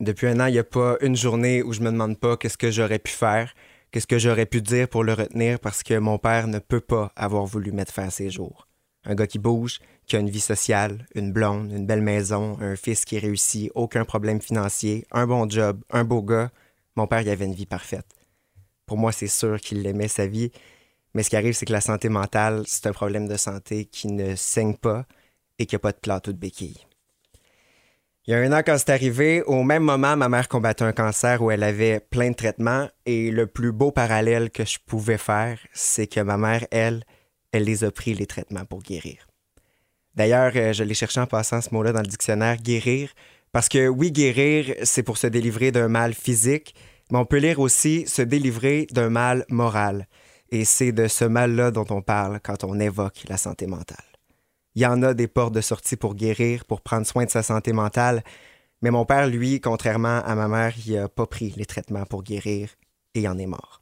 Depuis 0.00 0.26
un 0.26 0.40
an, 0.40 0.46
il 0.46 0.52
n'y 0.52 0.58
a 0.58 0.64
pas 0.64 0.98
une 1.00 1.16
journée 1.16 1.62
où 1.62 1.72
je 1.72 1.80
me 1.80 1.90
demande 1.90 2.18
pas 2.18 2.36
qu'est-ce 2.36 2.58
que 2.58 2.70
j'aurais 2.70 2.98
pu 2.98 3.12
faire, 3.12 3.54
qu'est-ce 3.90 4.06
que 4.06 4.18
j'aurais 4.18 4.44
pu 4.44 4.60
dire 4.60 4.88
pour 4.88 5.04
le 5.04 5.14
retenir 5.14 5.58
parce 5.58 5.82
que 5.82 5.98
mon 5.98 6.18
père 6.18 6.48
ne 6.48 6.58
peut 6.58 6.80
pas 6.80 7.12
avoir 7.16 7.46
voulu 7.46 7.72
mettre 7.72 7.94
fin 7.94 8.08
à 8.08 8.10
ses 8.10 8.28
jours. 8.28 8.68
Un 9.04 9.14
gars 9.14 9.26
qui 9.26 9.38
bouge, 9.38 9.78
qui 10.06 10.16
a 10.16 10.18
une 10.18 10.28
vie 10.28 10.40
sociale, 10.40 11.06
une 11.14 11.32
blonde, 11.32 11.72
une 11.72 11.86
belle 11.86 12.02
maison, 12.02 12.58
un 12.60 12.76
fils 12.76 13.06
qui 13.06 13.18
réussit, 13.18 13.70
aucun 13.74 14.04
problème 14.04 14.40
financier, 14.40 15.06
un 15.12 15.26
bon 15.26 15.48
job, 15.48 15.80
un 15.90 16.04
beau 16.04 16.22
gars. 16.22 16.50
Mon 16.96 17.06
père, 17.06 17.22
il 17.22 17.28
avait 17.30 17.46
une 17.46 17.54
vie 17.54 17.66
parfaite. 17.66 18.06
Pour 18.84 18.98
moi, 18.98 19.12
c'est 19.12 19.28
sûr 19.28 19.58
qu'il 19.60 19.86
aimait 19.86 20.08
sa 20.08 20.26
vie, 20.26 20.50
mais 21.14 21.22
ce 21.22 21.30
qui 21.30 21.36
arrive, 21.36 21.54
c'est 21.54 21.66
que 21.66 21.72
la 21.72 21.80
santé 21.80 22.10
mentale, 22.10 22.64
c'est 22.66 22.86
un 22.86 22.92
problème 22.92 23.28
de 23.28 23.36
santé 23.36 23.86
qui 23.86 24.08
ne 24.08 24.36
saigne 24.36 24.74
pas 24.74 25.06
et 25.58 25.64
qui 25.64 25.74
n'a 25.74 25.78
pas 25.78 25.92
de 25.92 25.98
plateau 25.98 26.32
de 26.32 26.38
béquille. 26.38 26.86
Il 28.26 28.32
y 28.32 28.34
a 28.34 28.38
un 28.38 28.52
an, 28.52 28.62
quand 28.66 28.76
c'est 28.76 28.90
arrivé, 28.90 29.42
au 29.42 29.62
même 29.62 29.84
moment, 29.84 30.16
ma 30.16 30.28
mère 30.28 30.48
combattait 30.48 30.82
un 30.82 30.92
cancer 30.92 31.40
où 31.42 31.52
elle 31.52 31.62
avait 31.62 32.00
plein 32.00 32.30
de 32.30 32.34
traitements 32.34 32.88
et 33.04 33.30
le 33.30 33.46
plus 33.46 33.70
beau 33.70 33.92
parallèle 33.92 34.50
que 34.50 34.64
je 34.64 34.78
pouvais 34.84 35.16
faire, 35.16 35.60
c'est 35.72 36.08
que 36.08 36.18
ma 36.18 36.36
mère, 36.36 36.66
elle, 36.72 37.04
elle 37.52 37.62
les 37.62 37.84
a 37.84 37.92
pris, 37.92 38.14
les 38.14 38.26
traitements 38.26 38.64
pour 38.64 38.82
guérir. 38.82 39.28
D'ailleurs, 40.16 40.50
euh, 40.56 40.72
je 40.72 40.82
l'ai 40.82 40.94
cherché 40.94 41.20
en 41.20 41.26
passant 41.26 41.60
ce 41.60 41.72
mot-là 41.72 41.92
dans 41.92 42.00
le 42.00 42.08
dictionnaire, 42.08 42.56
guérir, 42.56 43.10
parce 43.52 43.68
que 43.68 43.86
oui, 43.86 44.10
guérir, 44.10 44.74
c'est 44.82 45.04
pour 45.04 45.18
se 45.18 45.28
délivrer 45.28 45.70
d'un 45.70 45.86
mal 45.86 46.12
physique, 46.12 46.74
mais 47.12 47.18
on 47.18 47.26
peut 47.26 47.38
lire 47.38 47.60
aussi 47.60 48.08
se 48.08 48.22
délivrer 48.22 48.88
d'un 48.90 49.08
mal 49.08 49.44
moral. 49.50 50.08
Et 50.50 50.64
c'est 50.64 50.90
de 50.90 51.06
ce 51.06 51.24
mal-là 51.24 51.70
dont 51.70 51.86
on 51.90 52.02
parle 52.02 52.40
quand 52.42 52.64
on 52.64 52.80
évoque 52.80 53.22
la 53.28 53.36
santé 53.36 53.68
mentale. 53.68 54.15
Il 54.76 54.82
y 54.82 54.86
en 54.86 55.02
a 55.02 55.14
des 55.14 55.26
portes 55.26 55.54
de 55.54 55.62
sortie 55.62 55.96
pour 55.96 56.14
guérir, 56.14 56.66
pour 56.66 56.82
prendre 56.82 57.06
soin 57.06 57.24
de 57.24 57.30
sa 57.30 57.42
santé 57.42 57.72
mentale, 57.72 58.22
mais 58.82 58.90
mon 58.90 59.06
père, 59.06 59.26
lui, 59.26 59.58
contrairement 59.58 60.20
à 60.22 60.34
ma 60.34 60.48
mère, 60.48 60.74
il 60.86 60.94
n'a 60.94 61.08
pas 61.08 61.26
pris 61.26 61.54
les 61.56 61.64
traitements 61.64 62.04
pour 62.04 62.22
guérir 62.22 62.68
et 63.14 63.20
il 63.20 63.28
en 63.28 63.38
est 63.38 63.46
mort. 63.46 63.80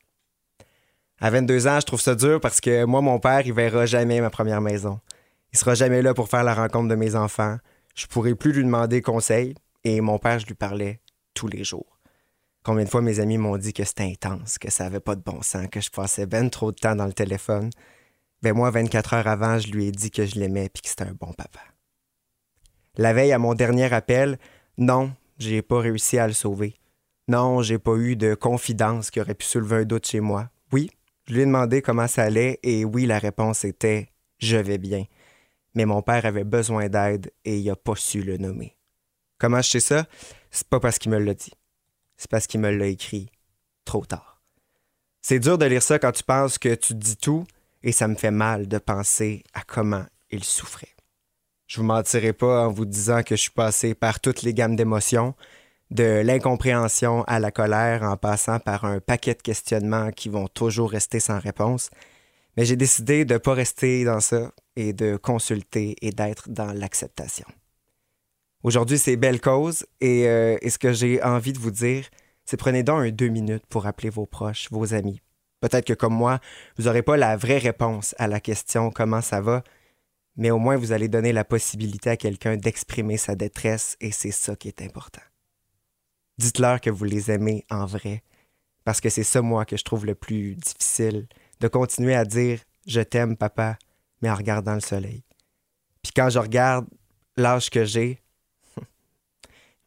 À 1.21 1.31
22 1.31 1.67
ans, 1.67 1.81
je 1.81 1.87
trouve 1.87 2.01
ça 2.01 2.15
dur 2.15 2.41
parce 2.41 2.61
que 2.61 2.85
moi, 2.85 3.01
mon 3.01 3.19
père, 3.19 3.43
il 3.45 3.53
verra 3.53 3.87
jamais 3.87 4.21
ma 4.21 4.31
première 4.31 4.61
maison. 4.61 5.01
Il 5.53 5.59
sera 5.59 5.75
jamais 5.75 6.01
là 6.01 6.15
pour 6.15 6.29
faire 6.29 6.45
la 6.45 6.55
rencontre 6.55 6.89
de 6.89 6.95
mes 6.95 7.17
enfants. 7.17 7.59
Je 7.97 8.07
pourrai 8.07 8.37
plus 8.37 8.53
lui 8.53 8.63
demander 8.63 9.03
conseil 9.03 9.55
et 9.83 10.01
mon 10.01 10.19
père, 10.19 10.39
je 10.39 10.47
lui 10.47 10.55
parlais 10.55 11.01
tous 11.35 11.49
les 11.49 11.65
jours. 11.65 11.99
Combien 12.63 12.85
de 12.85 12.89
fois 12.89 13.03
mes 13.03 13.19
amis 13.19 13.37
m'ont 13.37 13.57
dit 13.57 13.73
que 13.73 13.85
c'était 13.85 14.05
intense, 14.05 14.59
que 14.59 14.71
ça 14.71 14.87
avait 14.87 15.01
pas 15.01 15.17
de 15.17 15.23
bon 15.23 15.43
sens, 15.43 15.67
que 15.71 15.81
je 15.81 15.91
passais 15.91 16.27
ben 16.27 16.49
trop 16.51 16.71
de 16.71 16.77
temps 16.77 16.95
dans 16.95 17.07
le 17.07 17.13
téléphone. 17.13 17.71
Ben 18.45 18.53
moi, 18.53 18.71
24 18.71 19.15
heures 19.15 19.27
avant, 19.27 19.59
je 19.59 19.69
lui 19.69 19.87
ai 19.87 19.91
dit 19.91 20.11
que 20.11 20.27
je 20.27 20.35
l'aimais 20.35 20.69
puis 20.69 20.83
que 20.83 20.91
c'était 20.91 21.05
un 21.05 21.17
bon 21.19 21.33
papa. 21.33 21.61
La 22.99 23.15
veille 23.15 23.33
à 23.33 23.39
mon 23.39 23.55
dernier 23.55 23.91
appel, 23.91 24.39
non, 24.77 25.15
j'ai 25.39 25.63
pas 25.63 25.79
réussi 25.79 26.19
à 26.19 26.27
le 26.27 26.35
sauver. 26.35 26.75
Non, 27.27 27.63
j'ai 27.63 27.79
pas 27.79 27.95
eu 27.97 28.17
de 28.17 28.35
confidence 28.35 29.11
qui 29.11 29.19
aurait 29.19 29.35
pu 29.35 29.47
soulever 29.47 29.77
un 29.77 29.85
doute 29.85 30.07
chez 30.07 30.21
moi. 30.21 30.51
Oui, 30.73 30.91
je 31.27 31.33
lui 31.33 31.41
ai 31.41 31.47
demandé 31.47 31.81
comment 31.81 32.07
ça 32.07 32.25
allait 32.25 32.61
et 32.63 32.85
oui, 32.85 33.07
la 33.07 33.19
réponse 33.19 33.65
était 33.65 34.11
je 34.37 34.59
vais 34.59 34.77
bien. 34.77 35.07
Mais 35.75 35.87
mon 35.87 36.03
père 36.03 36.27
avait 36.27 36.45
besoin 36.45 36.91
d'aide 36.91 37.33
et 37.47 37.59
il 37.59 37.71
a 37.71 37.77
pas 37.77 37.97
su 37.97 38.21
le 38.21 38.37
nommer. 38.37 38.77
Comment 39.39 39.63
je 39.63 39.71
sais 39.71 39.81
ça? 39.81 40.05
C'est 40.51 40.69
pas 40.69 40.81
parce 40.81 40.99
qu'il 40.99 41.11
me 41.11 41.19
l'a 41.19 41.33
dit. 41.33 41.55
C'est 42.19 42.31
parce 42.31 42.47
qu'il 42.47 42.61
me 42.61 42.71
l'a 42.71 42.89
écrit 42.89 43.31
trop 43.87 44.05
tard. 44.05 44.43
C'est 45.23 45.39
dur 45.39 45.57
de 45.57 45.65
lire 45.65 45.83
ça 45.83 45.99
quand 45.99 46.13
tu 46.13 46.25
penses 46.25 46.59
que 46.59 46.75
tu 46.75 46.95
dis 46.95 47.17
tout 47.17 47.47
et 47.85 47.93
ça 47.93 48.09
me 48.09 48.17
fait 48.17 48.33
mal 48.33 48.67
de 48.67 48.79
penser 48.79 49.45
à 49.53 49.61
comment 49.63 50.05
il 50.31 50.43
souffrait. 50.43 50.89
Je 51.67 51.81
vous 51.81 51.87
mentirai 51.87 52.33
pas 52.33 52.67
en 52.67 52.73
vous 52.73 52.87
disant 52.87 53.23
que 53.23 53.37
je 53.37 53.43
suis 53.43 53.51
passé 53.51 53.95
par 53.95 54.21
toutes 54.21 54.43
les 54.43 54.55
gammes 54.55 54.75
d'émotions, 54.75 55.35
de 55.91 56.23
l'incompréhension 56.25 57.25
à 57.25 57.39
la 57.39 57.51
colère 57.51 58.03
en 58.03 58.17
passant 58.17 58.59
par 58.59 58.85
un 58.85 59.01
paquet 59.01 59.35
de 59.35 59.43
questionnements 59.43 60.11
qui 60.11 60.31
vont 60.31 60.49
toujours 60.49 60.91
rester 60.91 61.21
sans 61.21 61.39
réponse. 61.39 61.91
Mais 62.57 62.65
j'ai 62.65 62.77
décidé 62.77 63.25
de 63.25 63.35
ne 63.35 63.39
pas 63.39 63.53
rester 63.53 64.05
dans 64.05 64.21
ça 64.21 64.51
et 64.77 64.93
de 64.93 65.17
consulter 65.17 65.97
et 66.01 66.11
d'être 66.11 66.49
dans 66.49 66.73
l'acceptation. 66.73 67.47
Aujourd'hui, 68.63 68.99
c'est 68.99 69.17
belle 69.17 69.41
cause 69.41 69.87
et, 70.01 70.27
euh, 70.27 70.57
et 70.63 70.71
ce 70.71 70.79
que 70.79 70.93
j'ai 70.93 71.23
envie 71.23 71.53
de 71.53 71.59
vous 71.59 71.71
dire, 71.71 72.09
c'est 72.47 72.57
prenez 72.57 72.83
donc 72.83 73.01
un 73.01 73.11
deux 73.11 73.29
minutes 73.29 73.67
pour 73.69 73.87
appeler 73.87 74.09
vos 74.09 74.27
proches, 74.27 74.69
vos 74.71 74.95
amis. 74.95 75.21
Peut-être 75.65 75.87
que 75.87 75.95
comme 75.95 76.13
moi, 76.13 76.41
vous 76.77 76.85
n'aurez 76.85 77.03
pas 77.03 77.17
la 77.17 77.39
vraie 77.39 77.57
réponse 77.57 78.15
à 78.19 78.29
la 78.29 78.39
question 78.39 78.91
comment 78.91 79.23
ça 79.23 79.41
va, 79.41 79.65
mais 80.37 80.51
au 80.51 80.59
moins 80.59 80.77
vous 80.77 80.93
allez 80.93 81.09
donner 81.09 81.33
la 81.33 81.43
possibilité 81.43 82.11
à 82.11 82.19
quelqu'un 82.19 82.59
d'exprimer 82.59 83.17
sa 83.17 83.35
détresse 83.35 83.97
et 83.99 84.13
c'est 84.13 84.31
ça 84.31 84.57
qui 84.57 84.69
est 84.69 84.83
important. 84.83 85.23
Dites-leur 86.37 86.83
que 86.83 86.91
vous 86.91 87.07
les 87.07 87.31
aimez 87.31 87.65
en 87.71 87.87
vrai, 87.87 88.23
parce 88.85 89.01
que 89.01 89.09
c'est 89.09 89.25
ça, 89.25 89.41
moi, 89.41 89.65
que 89.65 89.79
je 89.79 89.85
trouve 89.85 90.05
le 90.05 90.15
plus 90.15 90.55
difficile, 90.55 91.29
de 91.61 91.69
continuer 91.69 92.15
à 92.15 92.27
dire 92.27 92.61
je 92.87 93.01
t'aime, 93.01 93.35
papa, 93.35 93.79
mais 94.21 94.29
en 94.29 94.35
regardant 94.35 94.75
le 94.75 94.81
soleil. 94.81 95.25
Puis 96.03 96.13
quand 96.15 96.29
je 96.29 96.41
regarde 96.41 96.87
l'âge 97.39 97.71
que 97.71 97.87
j'ai, 97.87 98.23
il 98.77 98.85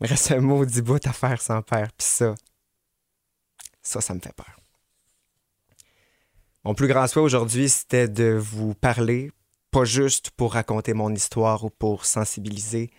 me 0.02 0.08
reste 0.08 0.32
un 0.32 0.42
maudit 0.42 0.82
bout 0.82 1.06
à 1.06 1.14
faire 1.14 1.40
sans 1.40 1.62
père. 1.62 1.92
Puis 1.96 2.08
ça, 2.08 2.34
ça, 3.84 4.02
ça 4.02 4.16
me 4.16 4.20
fait 4.20 4.34
peur. 4.34 4.57
Mon 6.68 6.74
plus 6.74 6.90
grand 6.90 7.08
souhait 7.08 7.24
aujourd'hui, 7.24 7.70
c'était 7.70 8.10
de 8.10 8.38
vous 8.38 8.74
parler, 8.74 9.32
pas 9.72 9.86
juste 9.86 10.32
pour 10.32 10.52
raconter 10.52 10.94
mon 10.94 11.16
histoire 11.16 11.64
ou 11.64 11.70
pour 11.70 12.04
sensibiliser, 12.04 12.92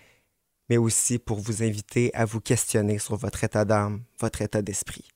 mais 0.71 0.79
aussi 0.79 1.19
pour 1.19 1.39
vous 1.39 1.63
inviter 1.63 2.11
à 2.15 2.25
vous 2.25 2.41
questionner 2.41 2.99
sur 2.99 3.17
votre 3.17 3.45
état 3.45 3.67
d'âme, 3.67 4.05
votre 4.21 4.41
état 4.41 4.63
d'esprit. 4.63 5.11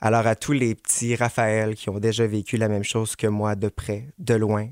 Alors 0.00 0.26
à 0.26 0.34
tous 0.34 0.50
les 0.50 0.74
petits 0.74 1.14
Raphaël 1.14 1.76
qui 1.76 1.88
ont 1.88 2.00
déjà 2.00 2.26
vécu 2.26 2.56
la 2.56 2.66
même 2.66 2.82
chose 2.82 3.14
que 3.14 3.28
moi 3.28 3.54
de 3.54 3.68
près, 3.68 4.08
de 4.18 4.34
loin, 4.34 4.70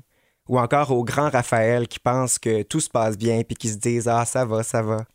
ou 0.49 0.59
encore 0.59 0.91
aux 0.91 1.05
grands 1.05 1.29
Raphaël 1.29 1.87
qui 1.87 1.99
pensent 1.99 2.39
que 2.39 2.63
tout 2.63 2.81
se 2.81 2.89
passe 2.89 3.17
bien 3.17 3.41
puis 3.43 3.55
qui 3.55 3.69
se 3.69 3.77
disent 3.77 4.09
ah 4.09 4.25
ça 4.25 4.43
va, 4.43 4.63
ça 4.63 4.81
va. 4.81 5.05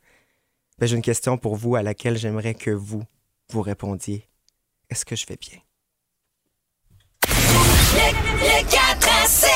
Ben, 0.78 0.87
j'ai 0.87 0.96
une 0.96 1.02
question 1.02 1.37
pour 1.37 1.57
vous 1.57 1.76
à 1.76 1.83
laquelle 1.83 2.16
j'aimerais 2.16 2.55
que 2.55 2.70
vous 2.70 3.02
vous 3.50 3.61
répondiez. 3.61 4.31
Est-ce 4.88 5.05
que 5.05 5.14
je 5.14 5.26
vais 5.26 5.37
bien? 5.37 5.59
Le 7.94 8.62
4 8.70 9.09
à 9.22 9.26
7. 9.26 9.50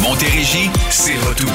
Montérégie, 0.00 0.70
c'est 0.90 1.16
retour. 1.28 1.48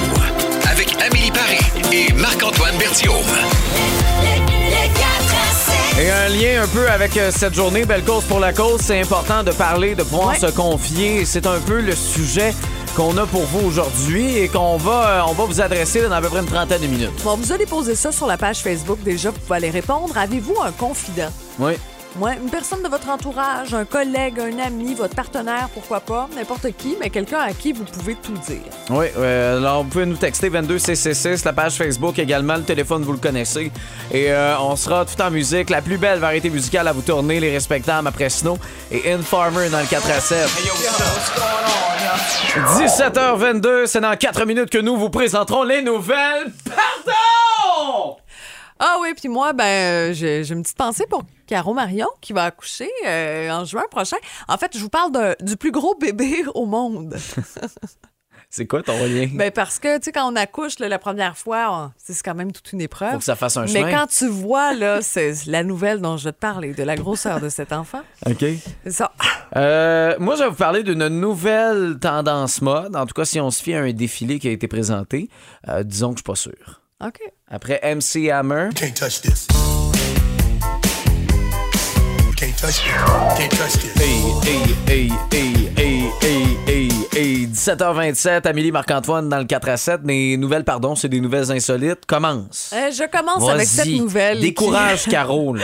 Avec 0.70 0.94
Amélie 1.02 1.32
Paris 1.32 1.60
et 1.94 2.12
Marc-Antoine 2.14 2.76
Berthiaume. 2.78 3.14
Le 3.16 4.88
4 4.88 5.02
à 5.34 5.96
7. 5.96 6.04
Et 6.04 6.12
un 6.12 6.28
lien 6.30 6.64
un 6.64 6.68
peu 6.68 6.90
avec 6.90 7.16
euh, 7.18 7.32
cette 7.36 7.54
journée, 7.54 7.86
Belle 7.86 8.04
Cause 8.04 8.26
pour 8.26 8.40
la 8.40 8.52
cause, 8.54 8.82
c'est 8.82 9.00
important 9.00 9.44
de 9.44 9.52
parler, 9.52 9.96
de 9.96 10.04
pouvoir 10.04 10.30
Ouais. 10.30 10.40
se 10.40 10.48
confier. 10.48 11.24
C'est 11.26 11.46
un 11.48 11.60
peu 11.60 11.80
le 11.80 11.96
sujet 11.96 12.54
qu'on 12.98 13.18
a 13.18 13.26
pour 13.26 13.44
vous 13.46 13.66
aujourd'hui 13.68 14.38
et 14.38 14.48
qu'on 14.50 14.78
va, 14.78 15.08
euh, 15.08 15.22
on 15.28 15.34
va 15.34 15.46
vous 15.46 15.62
adresser 15.62 16.02
dans 16.02 16.12
à 16.12 16.22
peu 16.22 16.28
près 16.30 16.40
une 16.40 16.46
trentaine 16.48 16.82
de 16.82 16.88
minutes. 16.88 17.12
Bon, 17.24 17.36
vous 17.38 17.52
allez 17.54 17.66
poser 17.66 17.96
ça 17.96 18.12
sur 18.12 18.28
la 18.28 18.38
page 18.38 18.60
Facebook 18.60 19.00
déjà, 19.04 19.32
vous 19.32 19.40
pouvez 19.40 19.58
aller 19.58 19.70
répondre. 19.70 20.18
Avez-vous 20.18 20.56
un 20.64 20.72
confident? 20.72 21.32
Oui. 21.60 21.74
Ouais, 22.18 22.38
une 22.42 22.50
personne 22.50 22.82
de 22.82 22.88
votre 22.88 23.10
entourage, 23.10 23.74
un 23.74 23.84
collègue, 23.84 24.40
un 24.40 24.58
ami, 24.60 24.94
votre 24.94 25.16
partenaire, 25.16 25.68
pourquoi 25.74 26.00
pas, 26.00 26.30
n'importe 26.34 26.68
qui, 26.78 26.96
mais 26.98 27.10
quelqu'un 27.10 27.40
à 27.40 27.52
qui 27.52 27.74
vous 27.74 27.84
pouvez 27.84 28.16
tout 28.16 28.32
dire. 28.48 28.62
Oui, 28.90 29.08
euh, 29.18 29.58
alors 29.58 29.84
vous 29.84 29.90
pouvez 29.90 30.06
nous 30.06 30.16
texter 30.16 30.50
22CC6, 30.50 31.44
la 31.44 31.52
page 31.52 31.74
Facebook 31.74 32.18
également, 32.18 32.56
le 32.56 32.64
téléphone 32.64 33.04
vous 33.04 33.12
le 33.12 33.18
connaissez. 33.18 33.70
Et 34.12 34.32
euh, 34.32 34.58
on 34.60 34.78
sera 34.78 35.04
tout 35.04 35.22
en 35.22 35.30
musique, 35.30 35.70
la 35.70 35.82
plus 35.82 35.98
belle 35.98 36.20
variété 36.20 36.50
musicale 36.50 36.88
à 36.88 36.94
vous 36.94 37.02
tourner, 37.02 37.42
les 37.42 37.52
respectables 37.52 38.08
après 38.08 38.30
Snow 38.30 38.58
et 38.92 39.12
Informer 39.12 39.70
dans 39.70 39.82
le 39.82 39.86
4 39.86 40.10
à 40.10 40.22
7. 40.22 40.48
17h22, 42.78 43.88
c'est 43.88 44.00
dans 44.00 44.16
4 44.16 44.46
minutes 44.46 44.70
que 44.70 44.78
nous 44.78 44.96
vous 44.96 45.10
présenterons 45.10 45.64
les 45.64 45.82
nouvelles. 45.82 46.54
Pardon! 46.64 48.16
Ah 48.80 48.98
oui, 49.02 49.14
puis 49.16 49.30
moi, 49.30 49.54
ben, 49.54 49.64
euh, 49.64 50.14
j'ai 50.14 50.48
une 50.52 50.62
petite 50.64 50.78
pensée 50.78 51.06
pour 51.10 51.24
Caro 51.48 51.74
Marion 51.74 52.10
qui 52.22 52.34
va 52.34 52.46
accoucher 52.46 52.90
euh, 53.06 53.50
en 53.50 53.64
juin 53.66 53.84
prochain. 53.90 54.18
En 54.48 54.58
fait, 54.58 54.72
je 54.76 54.80
vous 54.80 54.90
parle 54.90 55.12
de- 55.12 55.36
du 55.46 55.56
plus 55.56 55.72
gros 55.72 55.96
bébé 56.00 56.44
au 56.54 56.66
monde. 56.66 57.16
C'est 58.50 58.68
quoi 58.68 58.82
ton 58.84 58.98
lien? 59.06 59.28
Ben 59.34 59.52
parce 59.52 59.80
que, 59.80 59.98
tu 59.98 60.04
sais, 60.06 60.12
quand 60.14 60.32
on 60.32 60.36
accouche 60.38 60.80
là, 60.80 60.88
la 60.88 61.00
première 61.00 61.38
fois, 61.38 61.92
c'est 61.98 62.18
quand 62.24 62.36
même 62.36 62.54
toute 62.54 62.72
une 62.72 62.80
épreuve. 62.80 63.12
Faut 63.14 63.18
que 63.18 63.24
ça 63.26 63.36
fasse 63.36 63.58
un 63.58 63.64
Mais 63.64 63.68
chemin. 63.68 63.92
quand 63.92 64.08
tu 64.08 64.28
vois, 64.30 64.74
là, 64.74 65.02
c'est 65.02 65.34
la 65.48 65.64
nouvelle 65.64 66.00
dont 66.00 66.16
je 66.16 66.26
vais 66.26 66.32
te 66.32 66.38
parler, 66.40 66.74
de 66.74 66.84
la 66.84 66.96
grosseur 66.96 67.42
de 67.42 67.50
cet 67.50 67.74
enfant, 67.74 68.00
OK. 68.26 68.46
c'est 68.84 68.92
ça. 68.92 69.12
Euh, 69.58 70.16
moi, 70.20 70.36
je 70.38 70.44
vais 70.44 70.50
vous 70.50 70.56
parler 70.56 70.84
d'une 70.84 71.08
nouvelle 71.10 71.98
tendance 72.00 72.62
mode. 72.62 72.96
En 72.96 73.06
tout 73.06 73.14
cas, 73.14 73.26
si 73.26 73.42
on 73.42 73.52
se 73.52 73.62
fie 73.62 73.74
à 73.74 73.82
un 73.82 73.92
défilé 73.92 74.40
qui 74.40 74.48
a 74.48 74.52
été 74.52 74.70
présenté, 74.70 75.30
euh, 75.68 75.84
disons 75.84 76.10
que 76.14 76.20
je 76.20 76.20
suis 76.20 76.24
pas 76.24 76.36
sûr. 76.36 76.82
OK. 77.02 77.20
Après 77.48 77.80
MC 77.84 78.26
Hammer, 78.28 78.72
Can't 78.72 78.96
touch 78.96 79.22
this. 79.22 79.48
Can't 82.38 82.58
touch 82.58 82.80
this. 82.80 83.38
Can't 83.38 83.52
touch 83.52 83.74
this. 83.74 83.94
Hey, 83.96 84.22
hey, 84.44 84.64
hey, 84.88 85.10
hey, 85.32 85.52
hey, 85.76 86.12
hey, 86.22 86.56
hey, 86.66 86.95
hey. 87.16 87.48
17h27, 87.48 88.48
Amélie 88.48 88.72
Marc-Antoine 88.72 89.30
dans 89.30 89.38
le 89.40 89.46
4 89.46 89.70
à 89.70 89.78
7. 89.78 90.02
Mes 90.04 90.38
nouvelles, 90.38 90.64
pardon, 90.64 90.96
c'est 90.96 91.08
des 91.10 91.20
nouvelles 91.22 91.52
insolites. 91.52 92.06
Commence. 92.06 92.72
Euh, 92.74 92.92
je 92.92 93.04
commence 93.10 93.48
avec 93.50 93.68
cette 93.68 93.88
nouvelle. 93.88 94.38
qui- 94.38 94.44
Décourage 94.44 95.06
Caro, 95.10 95.54
là. 95.54 95.64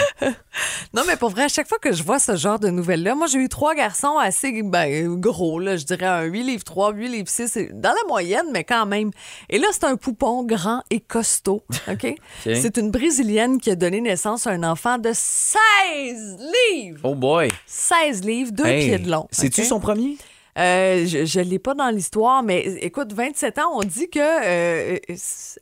Non, 0.94 1.04
mais 1.08 1.16
pour 1.16 1.30
vrai, 1.30 1.44
à 1.44 1.48
chaque 1.48 1.68
fois 1.68 1.78
que 1.80 1.92
je 1.94 2.04
vois 2.04 2.20
ce 2.20 2.36
genre 2.36 2.60
de 2.60 2.70
nouvelles-là, 2.70 3.16
moi, 3.16 3.28
j'ai 3.28 3.40
eu 3.40 3.50
trois 3.50 3.74
garçons 3.76 4.18
assez 4.18 4.62
ben, 4.64 5.16
gros, 5.20 5.60
là, 5.60 5.78
je 5.78 5.86
dirais 5.86 6.06
un 6.06 6.24
8 6.24 6.44
livres 6.44 6.64
3, 6.64 6.94
8 6.94 7.08
livres 7.08 7.30
6, 7.30 7.48
c'est 7.48 7.70
dans 7.74 7.90
la 7.92 8.08
moyenne, 8.08 8.46
mais 8.52 8.64
quand 8.64 8.86
même. 8.86 9.12
Et 9.50 9.58
là, 9.60 9.68
c'est 9.72 9.86
un 9.86 9.96
poupon 9.96 10.44
grand 10.44 10.82
et 10.90 11.00
costaud, 11.00 11.64
OK? 11.90 12.16
C'est 12.44 12.78
une 12.78 12.92
Brésilienne 12.92 13.60
qui 13.60 13.70
a 13.72 13.76
donné 13.76 14.02
naissance 14.02 14.48
à 14.48 14.52
un 14.52 14.64
enfant 14.64 14.98
de 14.98 15.12
16 15.14 16.38
livres! 16.74 17.00
Oh 17.04 17.16
boy. 17.16 17.50
16 17.66 18.24
livres, 18.24 18.52
2 18.52 18.66
Hey, 18.66 18.88
pieds 18.88 19.00
de 19.00 19.10
long. 19.12 19.28
C'est-tu 19.32 19.64
son 19.64 19.80
premier? 19.80 20.18
Euh, 20.58 21.06
je 21.06 21.40
ne 21.40 21.46
l'ai 21.46 21.60
pas 21.60 21.74
dans 21.74 21.90
l'histoire, 21.90 22.44
mais 22.44 22.60
écoute, 22.82 23.14
27 23.14 23.58
ans, 23.60 23.72
on 23.76 23.82
dit 23.84 24.10
que 24.10 24.20
euh, 24.20 24.98
euh, 25.10 25.16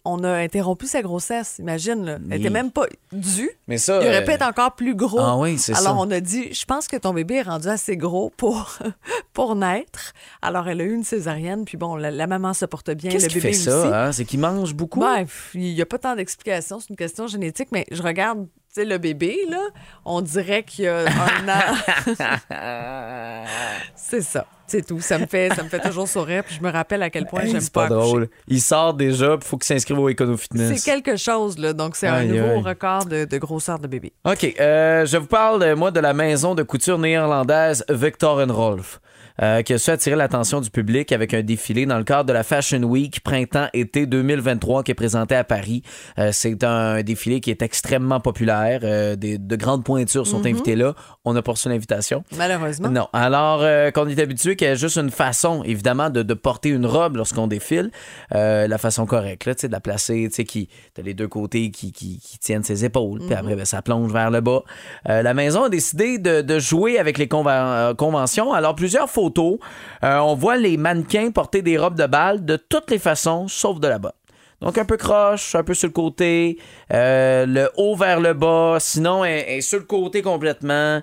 on 0.06 0.23
a 0.23 0.32
interrompu 0.38 0.88
sa 0.88 1.02
grossesse. 1.02 1.58
Imagine, 1.60 2.06
là. 2.06 2.13
Elle 2.15 2.28
Oui. 2.32 2.36
était 2.39 2.49
même 2.49 2.71
pas 2.71 2.88
due. 3.12 3.52
Mais 3.67 3.78
ça. 3.78 3.99
Il 4.02 4.08
aurait 4.08 4.23
pu 4.23 4.32
être 4.32 4.41
encore 4.47 4.73
plus 4.75 4.95
gros. 4.95 5.19
Ah 5.19 5.38
oui, 5.38 5.58
c'est 5.60 5.73
Alors, 5.75 5.93
ça. 5.93 5.95
on 5.99 6.10
a 6.12 6.19
dit, 6.19 6.54
je 6.54 6.65
pense 6.65 6.88
que 6.88 6.97
ton 6.97 7.13
bébé 7.13 7.36
est 7.36 7.41
rendu 7.43 7.67
assez 7.67 7.97
gros 7.97 8.32
pour, 8.36 8.78
pour 9.34 9.56
naître. 9.56 10.13
Alors, 10.41 10.67
elle 10.67 10.82
a 10.82 10.84
eu 10.84 10.93
une 10.93 11.04
césarienne, 11.04 11.65
puis 11.65 11.78
bon, 11.78 11.95
la, 11.95 12.10
la 12.12 12.28
maman 12.28 12.54
se 12.54 12.65
porte 12.65 12.89
bien, 12.91 13.12
Qu'est-ce 13.12 13.28
le 13.28 13.34
bébé 13.36 13.41
fait 13.41 13.49
aussi. 13.49 13.63
ça? 13.65 14.08
hein? 14.08 14.12
C'est 14.12 14.25
qu'il 14.25 14.39
mange 14.39 14.73
beaucoup? 14.73 14.99
Bref, 15.02 15.52
il 15.54 15.73
n'y 15.73 15.82
a 15.82 15.86
pas 15.86 15.99
tant 15.99 16.15
d'explications, 16.15 16.80
c'est 16.80 16.89
une 16.89 16.95
question 16.95 17.28
génétique, 17.28 17.69
mais 17.71 17.86
je 17.91 18.02
regarde, 18.02 18.47
tu 18.73 18.82
sais, 18.82 18.86
le 18.86 18.97
bébé, 18.99 19.36
là, 19.49 19.62
on 20.05 20.21
dirait 20.21 20.63
qu'il 20.63 20.86
y 20.86 20.88
a 20.88 20.99
un 20.99 21.49
an. 21.49 21.75
c'est 23.95 24.21
ça, 24.21 24.45
c'est 24.67 24.86
tout. 24.86 24.99
Ça 25.01 25.17
me 25.17 25.25
fait, 25.25 25.49
ça 25.55 25.63
me 25.63 25.69
fait 25.69 25.79
toujours 25.79 26.08
sourire, 26.08 26.43
puis 26.43 26.55
je 26.55 26.63
me 26.63 26.71
rappelle 26.71 27.01
à 27.03 27.10
quel 27.10 27.25
point 27.25 27.41
Hey, 27.41 27.51
j'aime 27.51 27.62
c'est 27.62 27.73
pas, 27.73 27.88
pas 27.88 27.95
accoucher. 27.95 28.10
drôle. 28.10 28.29
Il 28.47 28.62
sort 28.62 28.93
déjà, 28.93 29.38
il 29.41 29.43
faut 29.45 29.58
qu'il 29.58 29.65
s'inscrive 29.67 29.99
au 29.99 30.10
Econo 30.10 30.38
Fitness. 30.38 30.79
C'est 30.82 30.91
quelque 30.91 31.15
chose, 31.17 31.58
là. 31.58 31.73
Donc, 31.73 31.95
c'est 31.95 32.08
un 32.08 32.23
nouveau 32.25 32.58
aïe. 32.58 32.62
record 32.63 33.05
de, 33.05 33.25
de 33.25 33.38
grosseur 33.38 33.79
de 33.79 33.88
bébé. 33.88 34.13
OK. 34.25 34.55
euh, 34.60 35.05
je 35.05 35.17
vous 35.17 35.27
parle, 35.27 35.63
euh, 35.63 35.75
moi, 35.75 35.91
de 35.91 35.99
la 35.99 36.13
maison 36.13 36.55
de 36.55 36.63
couture 36.63 36.97
néerlandaise 36.99 37.84
Victor 37.89 38.45
Rolf. 38.49 38.99
euh, 39.41 39.62
qui 39.62 39.73
a 39.73 39.77
su 39.77 39.89
attirer 39.89 40.17
l'attention 40.17 40.60
du 40.60 40.69
public 40.69 41.13
avec 41.13 41.34
un 41.34 41.41
défilé 41.41 41.86
dans 41.86 41.97
le 41.97 42.03
cadre 42.03 42.25
de 42.25 42.34
la 42.34 42.43
Fashion 42.43 42.84
Week 42.84 43.21
printemps-été 43.23 44.05
2023 44.05 44.84
qui 44.84 44.91
est 44.91 44.95
présenté 44.95 45.34
à 45.34 45.45
Paris. 45.45 45.82
Euh, 46.17 46.32
c'est 46.34 46.62
un 46.65 47.01
défilé 47.03 47.39
qui 47.39 47.49
est 47.49 47.62
extrêmement 47.62 48.19
populaire. 48.19 48.59
Euh, 48.84 49.15
des, 49.15 49.38
de 49.38 49.56
grandes 49.56 49.84
pointures 49.84 50.28
sont 50.28 50.45
invitées 50.45 50.76
là. 50.76 50.93
On 51.26 51.36
a 51.36 51.41
pas 51.41 51.52
reçu 51.52 51.69
l'invitation. 51.69 52.24
Malheureusement. 52.38 52.89
Non. 52.89 53.08
Alors 53.13 53.60
euh, 53.62 53.91
qu'on 53.91 54.08
est 54.08 54.19
habitué 54.19 54.56
qu'il 54.56 54.67
y 54.67 54.72
a 54.72 54.76
juste 54.76 54.98
une 54.98 55.12
façon, 55.12 55.63
évidemment, 55.63 56.10
de, 56.10 56.24
de 56.24 56.34
porter 56.34 56.69
une 56.69 56.86
robe 56.86 57.17
lorsqu'on 57.17 57.48
défile, 57.48 57.91
euh, 58.36 58.67
la 58.67 58.78
façon 58.78 59.06
correcte, 59.06 59.45
là, 59.45 59.56
tu 59.56 59.62
sais, 59.62 59.67
de 59.67 59.74
la 59.74 59.80
placer, 59.80 60.28
tu 60.30 60.36
sais, 60.36 60.43
qui, 60.43 60.69
t'as 60.93 61.02
les 61.02 61.13
deux 61.13 61.28
côtés 61.28 61.72
qui, 61.72 61.91
qui, 61.91 62.19
qui 62.19 62.39
tiennent 62.39 62.63
ses 62.63 62.86
épaules, 62.86 63.19
puis 63.19 63.34
après, 63.34 63.56
ben, 63.56 63.65
ça 63.65 63.82
plonge 63.82 64.12
vers 64.12 64.32
le 64.32 64.41
bas. 64.41 64.62
La 65.06 65.34
maison 65.34 65.63
a 65.63 65.69
décidé 65.69 66.17
de, 66.17 66.41
de 66.41 66.60
jouer 66.60 67.00
avec 67.00 67.17
les 67.17 67.28
conven- 67.28 67.95
conventions. 67.95 68.54
Alors, 68.54 68.76
plusieurs 68.76 69.10
photos, 69.10 69.58
on 70.02 70.36
voit 70.36 70.58
les 70.58 70.78
mannequins 70.78 71.32
porter 71.32 71.62
des 71.62 71.78
robes 71.78 71.95
de 71.95 72.06
bal 72.06 72.45
de 72.45 72.56
toutes 72.56 72.91
les 72.91 73.00
façons, 73.00 73.48
sauf 73.48 73.80
de 73.80 73.88
la 73.88 74.00
bas. 74.00 74.13
Donc, 74.62 74.78
un 74.78 74.84
peu 74.86 74.98
croche, 74.98 75.56
un 75.56 75.63
peu 75.63 75.74
sur 75.74 75.88
le 75.88 75.93
côté, 75.93 76.58
euh, 76.93 77.45
le 77.45 77.69
haut 77.78 77.95
vers 77.95 78.19
le 78.19 78.34
bas, 78.34 78.78
sinon, 78.80 79.24
elle, 79.24 79.45
elle 79.48 79.58
est 79.60 79.62
sur 79.62 79.80
le 79.80 79.86
côté 79.86 80.22
complètement. 80.22 81.02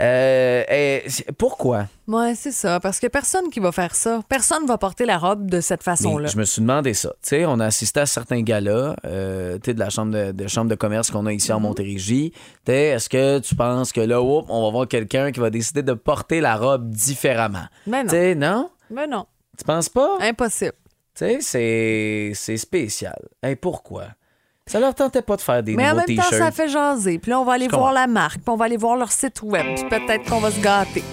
Euh, 0.00 0.64
elle- 0.66 1.02
pourquoi? 1.36 1.86
Ouais, 2.08 2.34
c'est 2.34 2.50
ça. 2.52 2.80
Parce 2.80 3.00
que 3.00 3.06
personne 3.06 3.48
qui 3.50 3.60
va 3.60 3.72
faire 3.72 3.94
ça. 3.94 4.20
Personne 4.28 4.66
va 4.66 4.78
porter 4.78 5.04
la 5.06 5.18
robe 5.18 5.50
de 5.50 5.60
cette 5.60 5.82
façon-là. 5.82 6.28
Je 6.28 6.36
me 6.38 6.44
suis 6.44 6.60
demandé 6.62 6.94
ça. 6.94 7.10
Tu 7.22 7.28
sais, 7.30 7.44
on 7.46 7.60
a 7.60 7.66
assisté 7.66 8.00
à 8.00 8.06
certains 8.06 8.42
galas, 8.42 8.96
euh, 9.04 9.54
tu 9.54 9.70
sais, 9.70 9.74
de 9.74 9.80
la 9.80 9.90
chambre 9.90 10.12
de, 10.12 10.32
de 10.32 10.48
chambre 10.48 10.70
de 10.70 10.74
commerce 10.74 11.10
qu'on 11.10 11.26
a 11.26 11.32
ici 11.32 11.52
en 11.52 11.60
Montérégie. 11.60 12.32
Tu 12.64 12.72
sais, 12.72 12.84
Est-ce 12.88 13.08
que 13.08 13.38
tu 13.38 13.54
penses 13.54 13.92
que 13.92 14.00
là, 14.00 14.20
on 14.22 14.64
va 14.64 14.70
voir 14.70 14.88
quelqu'un 14.88 15.30
qui 15.30 15.40
va 15.40 15.50
décider 15.50 15.82
de 15.82 15.92
porter 15.92 16.40
la 16.40 16.56
robe 16.56 16.90
différemment? 16.90 17.64
Mais 17.86 18.00
Tu 18.00 18.06
non. 18.06 18.10
sais, 18.10 18.34
non? 18.34 18.70
Mais 18.90 19.06
non. 19.06 19.26
Tu 19.58 19.64
penses 19.64 19.88
pas? 19.88 20.18
Impossible. 20.20 20.72
Tu 21.16 21.24
sais, 21.24 21.38
c'est- 21.40 22.32
c'est 22.34 22.56
spécial. 22.56 23.18
Hey, 23.42 23.54
pourquoi? 23.56 24.04
Ça 24.66 24.80
leur 24.80 24.94
tentait 24.94 25.22
pas 25.22 25.36
de 25.36 25.42
faire 25.42 25.62
des 25.62 25.76
Mais 25.76 25.90
en 25.90 25.94
même 25.96 26.06
temps, 26.16 26.22
ça 26.30 26.50
fait 26.50 26.68
jaser. 26.68 27.18
Puis 27.18 27.30
là, 27.30 27.38
on 27.38 27.44
va 27.44 27.52
aller 27.52 27.66
Je 27.66 27.70
voir 27.70 27.82
comprends. 27.90 28.00
la 28.00 28.06
marque, 28.06 28.36
puis 28.36 28.48
on 28.48 28.56
va 28.56 28.64
aller 28.64 28.76
voir 28.78 28.96
leur 28.96 29.12
site 29.12 29.42
web. 29.42 29.64
Puis 29.76 29.84
peut-être 29.88 30.28
qu'on 30.28 30.40
va 30.40 30.50
se 30.50 30.60
gâter. 30.60 31.04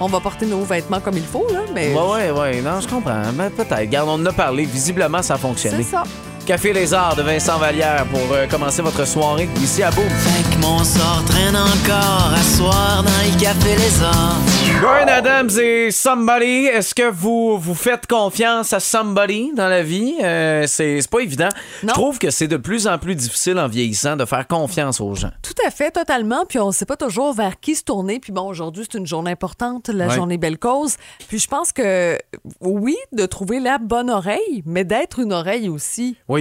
On 0.00 0.08
va 0.08 0.20
porter 0.20 0.44
nos 0.44 0.60
vêtements 0.62 1.00
comme 1.00 1.16
il 1.16 1.24
faut, 1.24 1.46
là, 1.50 1.60
mais 1.72 1.94
Ouais, 1.94 2.30
ouais, 2.30 2.30
ouais. 2.32 2.60
Non, 2.60 2.80
je 2.80 2.88
comprends. 2.88 3.22
Mais 3.34 3.48
peut-être. 3.48 3.78
Regarde, 3.78 4.08
on 4.10 4.14
en 4.20 4.26
a 4.26 4.32
parlé. 4.32 4.64
Visiblement, 4.64 5.22
ça 5.22 5.34
a 5.34 5.38
fonctionné. 5.38 5.82
c'est 5.84 5.90
ça. 5.90 6.02
Café 6.46 6.72
Les 6.72 6.94
Arts 6.94 7.16
de 7.16 7.22
Vincent 7.22 7.58
Vallière 7.58 8.06
pour 8.06 8.32
euh, 8.32 8.46
commencer 8.46 8.80
votre 8.80 9.04
soirée 9.04 9.48
ici 9.60 9.82
à 9.82 9.90
Beau. 9.90 10.02
Fait 10.02 10.54
que 10.54 10.60
mon 10.62 10.78
sort 10.84 11.24
traîne 11.26 11.56
encore 11.56 12.32
à 12.32 12.40
soir 12.40 13.02
dans 13.02 13.10
le 13.10 13.40
café 13.40 13.74
les 13.74 14.02
arts. 14.02 14.36
Brian 14.80 15.08
Adams 15.08 15.50
et 15.60 15.90
Somebody, 15.90 16.66
est-ce 16.66 16.94
que 16.94 17.10
vous 17.10 17.58
vous 17.58 17.74
faites 17.74 18.06
confiance 18.06 18.72
à 18.72 18.78
Somebody 18.78 19.50
dans 19.56 19.66
la 19.68 19.82
vie? 19.82 20.14
Euh, 20.22 20.66
c'est 20.68 21.00
c'est 21.00 21.10
pas 21.10 21.18
évident. 21.20 21.48
Je 21.82 21.88
trouve 21.88 22.18
que 22.20 22.30
c'est 22.30 22.46
de 22.46 22.56
plus 22.56 22.86
en 22.86 22.98
plus 22.98 23.16
difficile 23.16 23.58
en 23.58 23.66
vieillissant 23.66 24.14
de 24.16 24.24
faire 24.24 24.46
confiance 24.46 25.00
aux 25.00 25.14
gens. 25.16 25.30
Tout 25.42 25.54
à 25.66 25.70
fait, 25.72 25.90
totalement. 25.90 26.44
Puis 26.48 26.60
on 26.60 26.68
ne 26.68 26.72
sait 26.72 26.86
pas 26.86 26.96
toujours 26.96 27.32
vers 27.32 27.58
qui 27.58 27.74
se 27.74 27.82
tourner. 27.82 28.20
Puis 28.20 28.32
bon, 28.32 28.42
aujourd'hui, 28.46 28.84
c'est 28.90 28.98
une 28.98 29.06
journée 29.06 29.32
importante, 29.32 29.88
la 29.88 30.06
Ouais. 30.06 30.14
journée 30.14 30.36
Belle 30.38 30.58
Cause. 30.58 30.94
Puis 31.26 31.40
je 31.40 31.48
pense 31.48 31.72
que, 31.72 32.16
oui, 32.60 32.96
de 33.12 33.26
trouver 33.26 33.58
la 33.58 33.78
bonne 33.78 34.10
oreille, 34.10 34.62
mais 34.64 34.84
d'être 34.84 35.18
une 35.18 35.32
oreille 35.32 35.68
aussi. 35.68 36.16
Oui. 36.28 36.35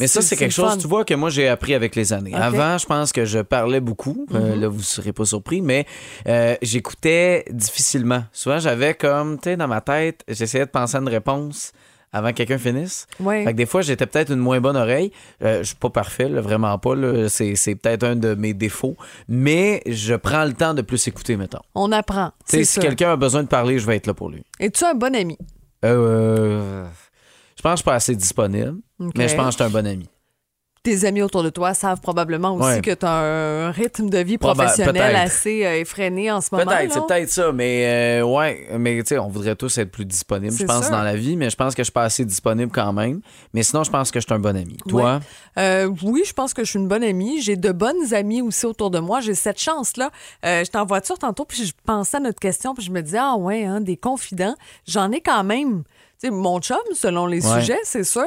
Mais 0.00 0.06
ça, 0.06 0.20
C'est- 0.22 0.36
quelque 0.36 0.52
chose, 0.52 0.70
fun. 0.72 0.76
tu 0.78 0.88
vois, 0.88 1.04
que 1.04 1.14
moi, 1.14 1.30
j'ai 1.30 1.48
appris 1.48 1.74
avec 1.74 1.94
les 1.96 2.12
années. 2.12 2.34
Avant, 2.34 2.78
je 2.78 2.86
pense 2.86 3.12
que 3.12 3.24
je 3.24 3.38
parlais 3.38 3.80
beaucoup. 3.80 4.26
Euh, 4.34 4.54
Mhm. 4.54 4.60
là, 4.60 4.68
vous 4.68 4.78
ne 4.78 4.82
serez 4.82 5.12
pas 5.12 5.24
surpris, 5.24 5.60
mais 5.62 5.86
euh, 6.26 6.56
j'écoutais 6.62 7.44
difficilement. 7.50 8.24
Souvent, 8.32 8.58
j'avais 8.58 8.94
comme, 8.94 9.36
tu 9.38 9.50
sais, 9.50 9.56
dans 9.56 9.68
ma 9.68 9.80
tête, 9.80 10.22
j'essayais 10.28 10.66
de 10.66 10.70
penser 10.70 10.96
à 10.96 11.00
une 11.00 11.08
réponse 11.08 11.72
avant 12.12 12.28
que 12.30 12.36
quelqu'un 12.36 12.56
finisse. 12.58 13.06
Ouais. 13.20 13.44
Fait 13.44 13.52
que 13.52 13.56
des 13.58 13.66
fois, 13.66 13.82
j'étais 13.82 14.06
peut-être 14.06 14.32
une 14.32 14.38
moins 14.40 14.60
bonne 14.60 14.76
oreille. 14.76 15.12
Euh, 15.42 15.58
je 15.58 15.68
suis 15.68 15.76
pas 15.76 15.90
parfait, 15.90 16.28
là, 16.28 16.40
vraiment 16.40 16.78
pas. 16.78 16.94
C'est, 17.28 17.74
peut-être 17.74 18.04
un 18.04 18.16
de 18.16 18.34
mes 18.34 18.54
défauts. 18.54 18.96
Mais 19.28 19.82
je 19.86 20.14
prends 20.14 20.44
le 20.44 20.54
temps 20.54 20.72
de 20.74 20.80
plus 20.82 21.06
écouter, 21.06 21.36
mettons. 21.36 21.60
On 21.74 21.92
apprend. 21.92 22.32
Tu 22.48 22.56
sais, 22.56 22.64
c'est 22.64 22.64
si 22.64 22.80
quelqu'un 22.80 23.12
a 23.12 23.16
besoin 23.16 23.42
de 23.42 23.48
parler, 23.48 23.78
je 23.78 23.86
vais 23.86 23.96
être 23.96 24.06
là 24.06 24.14
pour 24.14 24.30
lui. 24.30 24.42
Es-tu 24.58 24.84
un 24.84 24.94
bon 24.94 25.14
ami? 25.14 25.36
Euh, 25.84 26.84
je 27.56 27.62
pense 27.62 27.72
que 27.72 27.76
je 27.76 27.76
suis 27.76 27.84
pas 27.84 27.94
assez 27.94 28.16
disponible, 28.16 28.76
Mais 28.98 29.28
je 29.28 29.36
pense 29.36 29.56
que 29.56 29.64
suis 29.64 29.64
un 29.64 29.70
bon 29.70 29.86
ami. 29.86 30.08
Tes 30.84 31.04
amis 31.04 31.22
autour 31.22 31.42
de 31.42 31.50
toi 31.50 31.74
savent 31.74 32.00
probablement 32.00 32.54
aussi 32.54 32.64
Ouais. 32.76 32.80
que 32.80 32.92
tu 32.94 33.04
as 33.04 33.10
un 33.10 33.70
rythme 33.72 34.08
de 34.08 34.18
vie 34.18 34.38
professionnel 34.38 35.16
assez 35.16 35.66
euh, 35.66 35.80
effréné 35.80 36.30
en 36.30 36.40
ce 36.40 36.48
moment. 36.52 36.70
Peut-être, 36.70 36.92
c'est 36.92 37.00
peut-être 37.06 37.28
ça, 37.30 37.52
mais 37.52 38.20
euh, 38.20 38.24
ouais, 38.24 38.68
mais 38.78 38.96
tu 39.02 39.08
sais, 39.08 39.18
on 39.18 39.28
voudrait 39.28 39.56
tous 39.56 39.76
être 39.78 39.90
plus 39.90 40.04
disponibles, 40.06 40.52
je 40.52 40.58
C'est 40.58 40.64
pense, 40.66 40.82
sûr. 40.86 40.92
dans 40.92 41.02
la 41.02 41.16
vie, 41.16 41.36
mais 41.36 41.50
je 41.50 41.56
pense 41.56 41.74
que 41.74 41.82
je 41.82 41.86
suis 41.86 41.92
pas 41.92 42.04
assez 42.04 42.24
disponible 42.24 42.70
quand 42.72 42.92
même. 42.92 43.20
Mais 43.52 43.64
sinon, 43.64 43.82
je 43.82 43.90
pense 43.90 44.12
que 44.12 44.20
je 44.20 44.24
suis 44.26 44.32
un 44.34 44.38
bon 44.38 44.56
ami. 44.56 44.76
Toi? 44.88 45.20
Euh, 45.58 45.90
oui, 46.04 46.22
je 46.24 46.32
pense 46.32 46.54
que 46.54 46.62
je 46.64 46.70
suis 46.70 46.78
une 46.78 46.88
bonne 46.88 47.04
amie. 47.04 47.42
J'ai 47.42 47.56
de 47.56 47.72
bonnes 47.72 48.14
amies 48.14 48.40
aussi 48.40 48.64
autour 48.64 48.90
de 48.90 49.00
moi. 49.00 49.20
J'ai 49.20 49.34
cette 49.34 49.60
chance-là. 49.60 50.10
Euh, 50.46 50.62
J'étais 50.64 50.78
en 50.78 50.86
voiture 50.86 51.18
tantôt, 51.18 51.44
puis 51.44 51.66
je 51.66 51.72
pensais 51.84 52.16
à 52.18 52.20
notre 52.20 52.40
question, 52.40 52.72
puis 52.74 52.84
je 52.84 52.92
me 52.92 53.02
disais, 53.02 53.18
ah 53.20 53.34
ouais, 53.36 53.64
hein, 53.64 53.80
des 53.80 53.96
confidents. 53.96 54.54
J'en 54.86 55.10
ai 55.10 55.20
quand 55.20 55.42
même. 55.44 55.82
Sais, 56.20 56.30
mon 56.30 56.58
chum, 56.60 56.76
selon 56.94 57.26
les 57.26 57.46
Ouais. 57.46 57.60
sujets, 57.60 57.78
c'est 57.84 58.02
sûr. 58.02 58.24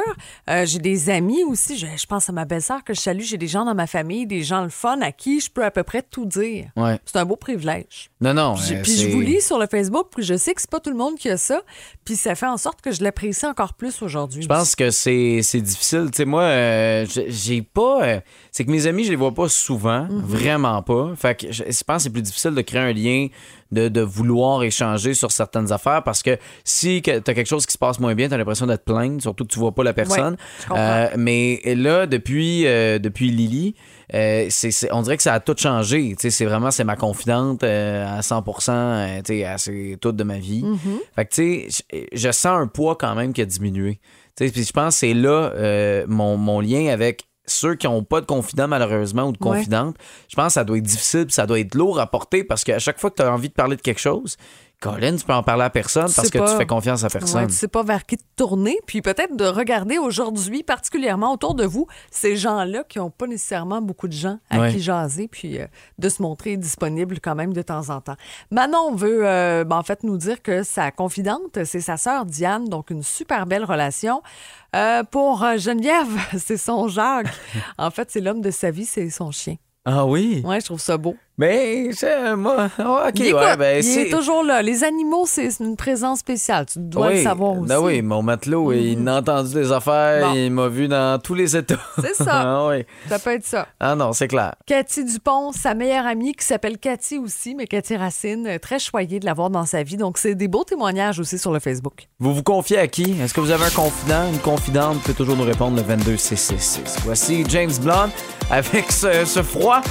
Euh, 0.49 0.65
j'ai 0.65 0.79
des 0.79 1.09
amis 1.09 1.43
aussi. 1.43 1.77
Je, 1.77 1.87
je 1.97 2.05
pense 2.05 2.29
à 2.29 2.31
ma 2.31 2.45
belle-sœur 2.45 2.85
que 2.85 2.93
je 2.93 3.01
salue. 3.01 3.21
J'ai 3.23 3.37
des 3.37 3.47
gens 3.49 3.65
dans 3.65 3.75
ma 3.75 3.85
famille, 3.85 4.25
des 4.25 4.43
gens 4.43 4.63
le 4.63 4.69
fun 4.69 5.01
à 5.01 5.11
qui 5.11 5.41
je 5.41 5.51
peux 5.51 5.65
à 5.65 5.71
peu 5.71 5.83
près 5.83 6.01
tout 6.01 6.25
dire. 6.25 6.69
Ouais. 6.77 6.97
C'est 7.03 7.17
un 7.17 7.25
beau 7.25 7.35
privilège. 7.35 8.09
Non, 8.21 8.33
non. 8.33 8.55
Puis, 8.55 8.75
euh, 8.75 8.81
puis 8.81 8.95
je 8.95 9.09
vous 9.09 9.19
lis 9.19 9.41
sur 9.41 9.59
le 9.59 9.67
Facebook, 9.67 10.07
puis 10.15 10.23
je 10.23 10.37
sais 10.37 10.53
que 10.53 10.61
c'est 10.61 10.69
pas 10.69 10.79
tout 10.79 10.89
le 10.89 10.95
monde 10.95 11.15
qui 11.17 11.29
a 11.29 11.35
ça. 11.35 11.61
Puis 12.05 12.15
ça 12.15 12.33
fait 12.35 12.47
en 12.47 12.55
sorte 12.57 12.79
que 12.81 12.91
je 12.91 13.03
l'apprécie 13.03 13.45
encore 13.45 13.73
plus 13.73 14.01
aujourd'hui. 14.01 14.43
Je 14.43 14.47
pense 14.47 14.73
que 14.75 14.89
c'est 14.89 15.41
difficile. 15.55 16.07
Tu 16.11 16.17
sais, 16.17 16.25
moi, 16.25 16.43
euh, 16.43 17.05
j'ai- 17.09 17.29
j'ai 17.29 17.61
pas. 17.61 18.21
C'est 18.51 18.65
que 18.65 18.71
mes 18.71 18.85
amis, 18.85 19.05
je 19.05 19.09
les 19.11 19.15
vois 19.15 19.33
pas 19.33 19.47
souvent, 19.47 20.03
Mhm. 20.09 20.21
vraiment 20.25 20.81
pas. 20.83 21.11
Fait 21.15 21.39
que 21.39 21.51
je, 21.51 21.63
je 21.63 21.83
pense 21.83 21.97
que 21.97 22.03
c'est 22.03 22.09
plus 22.09 22.21
difficile 22.21 22.51
de 22.53 22.61
créer 22.61 22.81
un 22.81 22.91
lien, 22.91 23.27
de, 23.71 23.87
de 23.87 24.01
vouloir 24.01 24.61
échanger 24.63 25.13
sur 25.13 25.31
certaines 25.31 25.71
affaires 25.71 26.03
parce 26.03 26.21
que 26.21 26.37
si 26.65 27.01
tu 27.01 27.09
as 27.11 27.21
quelque 27.21 27.45
chose 27.47 27.65
qui 27.65 27.71
se 27.71 27.77
passe 27.77 27.99
moins 28.01 28.13
bien, 28.13 28.27
tu 28.27 28.33
as 28.33 28.37
l'impression 28.37 28.67
d'être 28.67 28.83
plainte, 28.83 29.21
surtout 29.21 29.45
que 29.45 29.53
tu 29.53 29.59
vois 29.59 29.71
pas 29.73 29.83
la 29.85 29.93
personne. 29.93 30.35
Euh, 30.71 31.07
mais 31.17 31.61
là, 31.65 32.05
depuis, 32.07 32.67
euh, 32.67 32.99
depuis 32.99 33.31
Lily, 33.31 33.75
euh, 34.13 34.49
on 34.91 35.01
dirait 35.03 35.15
que 35.15 35.23
ça 35.23 35.33
a 35.33 35.39
tout 35.39 35.55
changé. 35.57 36.13
C'est 36.19 36.43
vraiment, 36.45 36.71
c'est 36.71 36.83
ma 36.83 36.97
confidente 36.97 37.63
euh, 37.63 38.05
à 38.17 38.21
100 38.21 38.43
euh, 38.67 39.21
c'est 39.57 39.97
toute 40.01 40.17
de 40.17 40.23
ma 40.25 40.37
vie. 40.39 40.63
Mm-hmm. 40.63 40.99
Fait 41.15 41.25
que, 41.25 41.33
tu 41.33 41.69
sais, 41.71 41.83
je 42.11 42.17
je 42.27 42.31
sens 42.31 42.59
un 42.61 42.67
poids 42.67 42.97
quand 42.97 43.15
même 43.15 43.31
qui 43.31 43.41
a 43.41 43.45
diminué. 43.45 44.01
Puis 44.35 44.51
je 44.51 44.71
pense 44.73 44.95
que 44.95 44.99
c'est 44.99 45.13
là 45.13 45.51
mon, 46.07 46.35
mon 46.35 46.59
lien 46.59 46.87
avec 46.91 47.23
ceux 47.51 47.75
qui 47.75 47.87
n'ont 47.87 48.03
pas 48.03 48.21
de 48.21 48.25
confident, 48.25 48.67
malheureusement, 48.67 49.23
ou 49.23 49.31
de 49.31 49.37
Ouais. 49.41 49.57
confidente. 49.57 49.95
Je 50.29 50.35
pense 50.35 50.47
que 50.47 50.53
ça 50.53 50.63
doit 50.63 50.77
être 50.77 50.83
difficile, 50.83 51.25
ça 51.29 51.45
doit 51.45 51.59
être 51.59 51.75
lourd 51.75 51.99
à 51.99 52.07
porter 52.09 52.43
parce 52.43 52.63
qu'à 52.63 52.79
chaque 52.79 52.99
fois 52.99 53.09
que 53.11 53.15
tu 53.17 53.21
as 53.23 53.31
envie 53.33 53.49
de 53.49 53.53
parler 53.53 53.75
de 53.75 53.81
quelque 53.81 53.99
chose, 54.01 54.37
Colin, 54.81 55.15
tu 55.15 55.23
peux 55.23 55.33
en 55.33 55.43
parler 55.43 55.63
à 55.63 55.69
personne 55.69 56.11
parce 56.13 56.29
que 56.31 56.39
pas. 56.39 56.51
tu 56.51 56.57
fais 56.57 56.65
confiance 56.65 57.03
à 57.03 57.07
Ouais, 57.07 57.11
personne. 57.19 57.47
tu 57.47 57.53
sais 57.53 57.67
pas 57.67 57.83
vers 57.83 58.03
qui 58.05 58.17
te 58.17 58.23
tourner, 58.35 58.77
puis 58.87 59.01
peut-être 59.03 59.37
de 59.37 59.45
regarder 59.45 59.99
aujourd'hui, 59.99 60.63
particulièrement 60.63 61.31
autour 61.31 61.53
de 61.53 61.63
vous, 61.65 61.85
ces 62.09 62.35
gens-là 62.35 62.83
qui 62.89 62.97
n'ont 62.97 63.11
pas 63.11 63.27
nécessairement 63.27 63.79
beaucoup 63.81 64.07
de 64.07 64.13
gens 64.13 64.39
à 64.49 64.59
Ouais. 64.59 64.71
qui 64.73 64.81
jaser, 64.81 65.27
puis 65.27 65.59
euh, 65.59 65.67
de 65.99 66.09
se 66.09 66.21
montrer 66.21 66.57
disponible 66.57 67.19
quand 67.21 67.35
même 67.35 67.53
de 67.53 67.61
temps 67.61 67.89
en 67.91 68.01
temps. 68.01 68.15
Manon 68.49 68.95
veut 68.95 69.21
euh, 69.27 69.63
ben, 69.63 69.77
en 69.77 69.83
fait 69.83 70.01
nous 70.03 70.17
dire 70.17 70.41
que 70.41 70.63
sa 70.63 70.89
confidente, 70.91 71.63
c'est 71.63 71.79
sa 71.81 71.95
sœur 71.97 72.25
Diane, 72.25 72.67
donc 72.67 72.89
une 72.89 73.03
super 73.03 73.45
belle 73.45 73.63
relation. 73.65 74.23
Euh, 74.75 75.03
pour 75.03 75.45
Geneviève, 75.57 76.07
c'est 76.39 76.57
son 76.57 76.87
Jacques. 76.87 77.27
En 77.77 77.91
fait, 77.91 78.09
c'est 78.09 78.19
l'homme 78.21 78.41
de 78.41 78.49
sa 78.51 78.71
vie, 78.71 78.85
c'est 78.85 79.09
son 79.11 79.29
chien. 79.31 79.57
Ah 79.85 80.05
oui? 80.05 80.41
Ouais, 80.45 80.59
je 80.59 80.65
trouve 80.65 80.79
ça 80.79 80.97
beau. 80.97 81.15
Mais, 81.37 81.89
c'est- 81.93 82.35
moi, 82.35 82.69
ah, 82.77 83.07
OK, 83.07 83.19
Il 83.19 83.33
ouais, 83.33 83.57
ben, 83.57 83.77
il 83.77 83.83
c'est... 83.83 84.07
est 84.07 84.09
toujours 84.11 84.43
là. 84.43 84.61
Les 84.61 84.83
animaux, 84.83 85.25
c'est 85.25 85.49
une 85.59 85.75
présence 85.75 86.19
spéciale. 86.19 86.65
Tu 86.67 86.77
dois 86.79 87.07
oui, 87.07 87.17
le 87.17 87.23
savoir 87.23 87.53
aussi. 87.57 87.67
Ben 87.67 87.79
oui, 87.79 88.01
mon 88.01 88.21
matelot, 88.21 88.71
il 88.73 89.07
a 89.07 89.17
entendu 89.17 89.53
des 89.53 89.71
affaires, 89.71 90.27
Bon. 90.29 90.35
il 90.35 90.51
m'a 90.51 90.67
vu 90.67 90.87
dans 90.87 91.19
tous 91.19 91.33
les 91.33 91.55
états. 91.57 91.79
C'est 91.99 92.15
ça. 92.15 92.25
ah, 92.45 92.67
oui. 92.69 92.85
Ça 93.09 93.17
peut 93.17 93.31
être 93.31 93.45
ça. 93.45 93.67
ah 93.79 93.95
non, 93.95 94.13
c'est 94.13 94.27
clair. 94.27 94.53
Cathy 94.67 95.03
Dupont, 95.03 95.51
sa 95.51 95.73
meilleure 95.73 96.05
amie 96.05 96.33
qui 96.33 96.45
s'appelle 96.45 96.77
Cathy 96.77 97.17
aussi, 97.17 97.55
mais 97.55 97.65
Cathy 97.65 97.95
Racine, 97.95 98.45
euh, 98.47 98.59
très 98.59 98.77
choyée 98.77 99.19
de 99.19 99.25
l'avoir 99.25 99.49
dans 99.49 99.65
sa 99.65 99.81
vie. 99.83 99.97
Donc, 99.97 100.17
c'est 100.17 100.35
des 100.35 100.47
beaux 100.47 100.63
témoignages 100.65 101.19
aussi 101.19 101.39
sur 101.39 101.51
le 101.51 101.59
Facebook. 101.59 102.07
Vous 102.19 102.33
vous 102.35 102.43
confiez 102.43 102.77
à 102.77 102.87
qui? 102.87 103.15
Est-ce 103.21 103.33
que 103.33 103.39
vous 103.41 103.51
avez 103.51 103.65
un 103.65 103.69
confident, 103.71 104.27
une 104.31 104.39
confidente? 104.39 104.95
Vous 104.95 104.99
pouvez 104.99 105.13
toujours 105.15 105.37
nous 105.37 105.43
répondre 105.45 105.77
le 105.77 105.81
22666. 105.83 106.97
Voici 107.03 107.43
James 107.49 107.71
Blunt 107.81 108.09
avec 108.51 108.91
ce, 108.91 109.25
ce 109.25 109.41
froid 109.41 109.81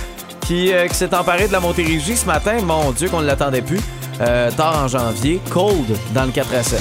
qui, 0.50 0.72
euh, 0.72 0.88
qui 0.88 0.96
s'est 0.96 1.14
emparé 1.14 1.46
de 1.46 1.52
la 1.52 1.60
Montérégie 1.60 2.16
ce 2.16 2.26
matin. 2.26 2.60
Mon 2.64 2.90
Dieu, 2.90 3.08
qu'on 3.08 3.20
ne 3.20 3.26
l'attendait 3.26 3.62
plus. 3.62 3.78
Euh, 4.20 4.50
tard 4.50 4.82
en 4.82 4.88
janvier. 4.88 5.40
Cold 5.48 5.96
dans 6.12 6.24
le 6.24 6.32
4 6.32 6.54
à 6.54 6.62
7. 6.64 6.80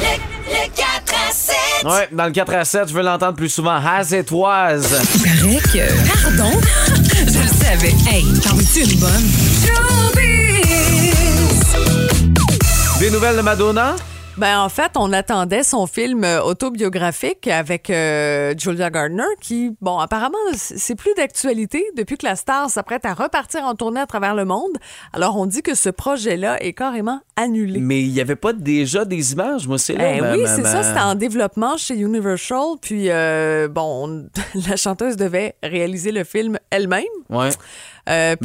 Le, 0.00 0.06
le 0.50 0.68
4 0.74 1.14
à 1.28 1.32
7. 1.32 1.56
Ouais, 1.84 2.08
dans 2.10 2.24
le 2.24 2.32
4 2.32 2.54
à 2.54 2.64
7, 2.64 2.88
je 2.88 2.92
veux 2.94 3.02
l'entendre 3.02 3.36
plus 3.36 3.50
souvent. 3.50 3.76
Hazetoise. 3.76 5.00
paraît 5.22 5.60
que. 5.60 6.22
Pardon? 6.24 6.60
Je 7.12 7.38
le 7.38 7.64
savais. 7.64 7.94
Hey, 8.10 8.24
t'en 8.42 8.56
veux-tu 8.56 8.80
une 8.80 8.98
bonne? 8.98 9.30
Des 12.98 13.10
nouvelles 13.10 13.36
de 13.36 13.42
Madonna? 13.42 13.94
Ben, 14.36 14.58
en 14.60 14.68
fait, 14.68 14.92
on 14.96 15.12
attendait 15.12 15.62
son 15.62 15.86
film 15.86 16.24
euh, 16.24 16.42
autobiographique 16.42 17.46
avec 17.46 17.88
euh, 17.88 18.52
Julia 18.58 18.90
Gardner 18.90 19.22
qui, 19.40 19.76
bon, 19.80 19.98
apparemment, 19.98 20.36
c'est 20.54 20.96
plus 20.96 21.14
d'actualité 21.14 21.84
depuis 21.96 22.16
que 22.18 22.26
la 22.26 22.34
star 22.34 22.68
s'apprête 22.68 23.04
à 23.04 23.14
repartir 23.14 23.62
en 23.62 23.74
tournée 23.76 24.00
à 24.00 24.06
travers 24.06 24.34
le 24.34 24.44
monde. 24.44 24.72
Alors, 25.12 25.36
on 25.36 25.46
dit 25.46 25.62
que 25.62 25.74
ce 25.76 25.88
projet-là 25.88 26.60
est 26.62 26.72
carrément 26.72 27.20
annulé. 27.36 27.78
Mais 27.78 28.00
il 28.02 28.12
n'y 28.12 28.20
avait 28.20 28.34
pas 28.36 28.52
déjà 28.52 29.04
des 29.04 29.32
images, 29.34 29.68
moi, 29.68 29.78
c'est 29.78 29.94
là. 29.94 30.14
Eh 30.16 30.20
ma- 30.20 30.32
oui, 30.34 30.42
c'est 30.46 30.64
ça. 30.64 30.82
C'était 30.82 31.00
en 31.00 31.14
développement 31.14 31.76
chez 31.76 31.94
Universal. 31.94 32.76
Puis, 32.80 33.10
euh, 33.10 33.68
bon, 33.68 34.08
on- 34.08 34.28
la 34.68 34.76
chanteuse 34.76 35.16
devait 35.16 35.54
réaliser 35.62 36.10
le 36.10 36.24
film 36.24 36.58
elle-même. 36.70 37.04
Ouais. 37.30 37.50
Euh, 38.08 38.36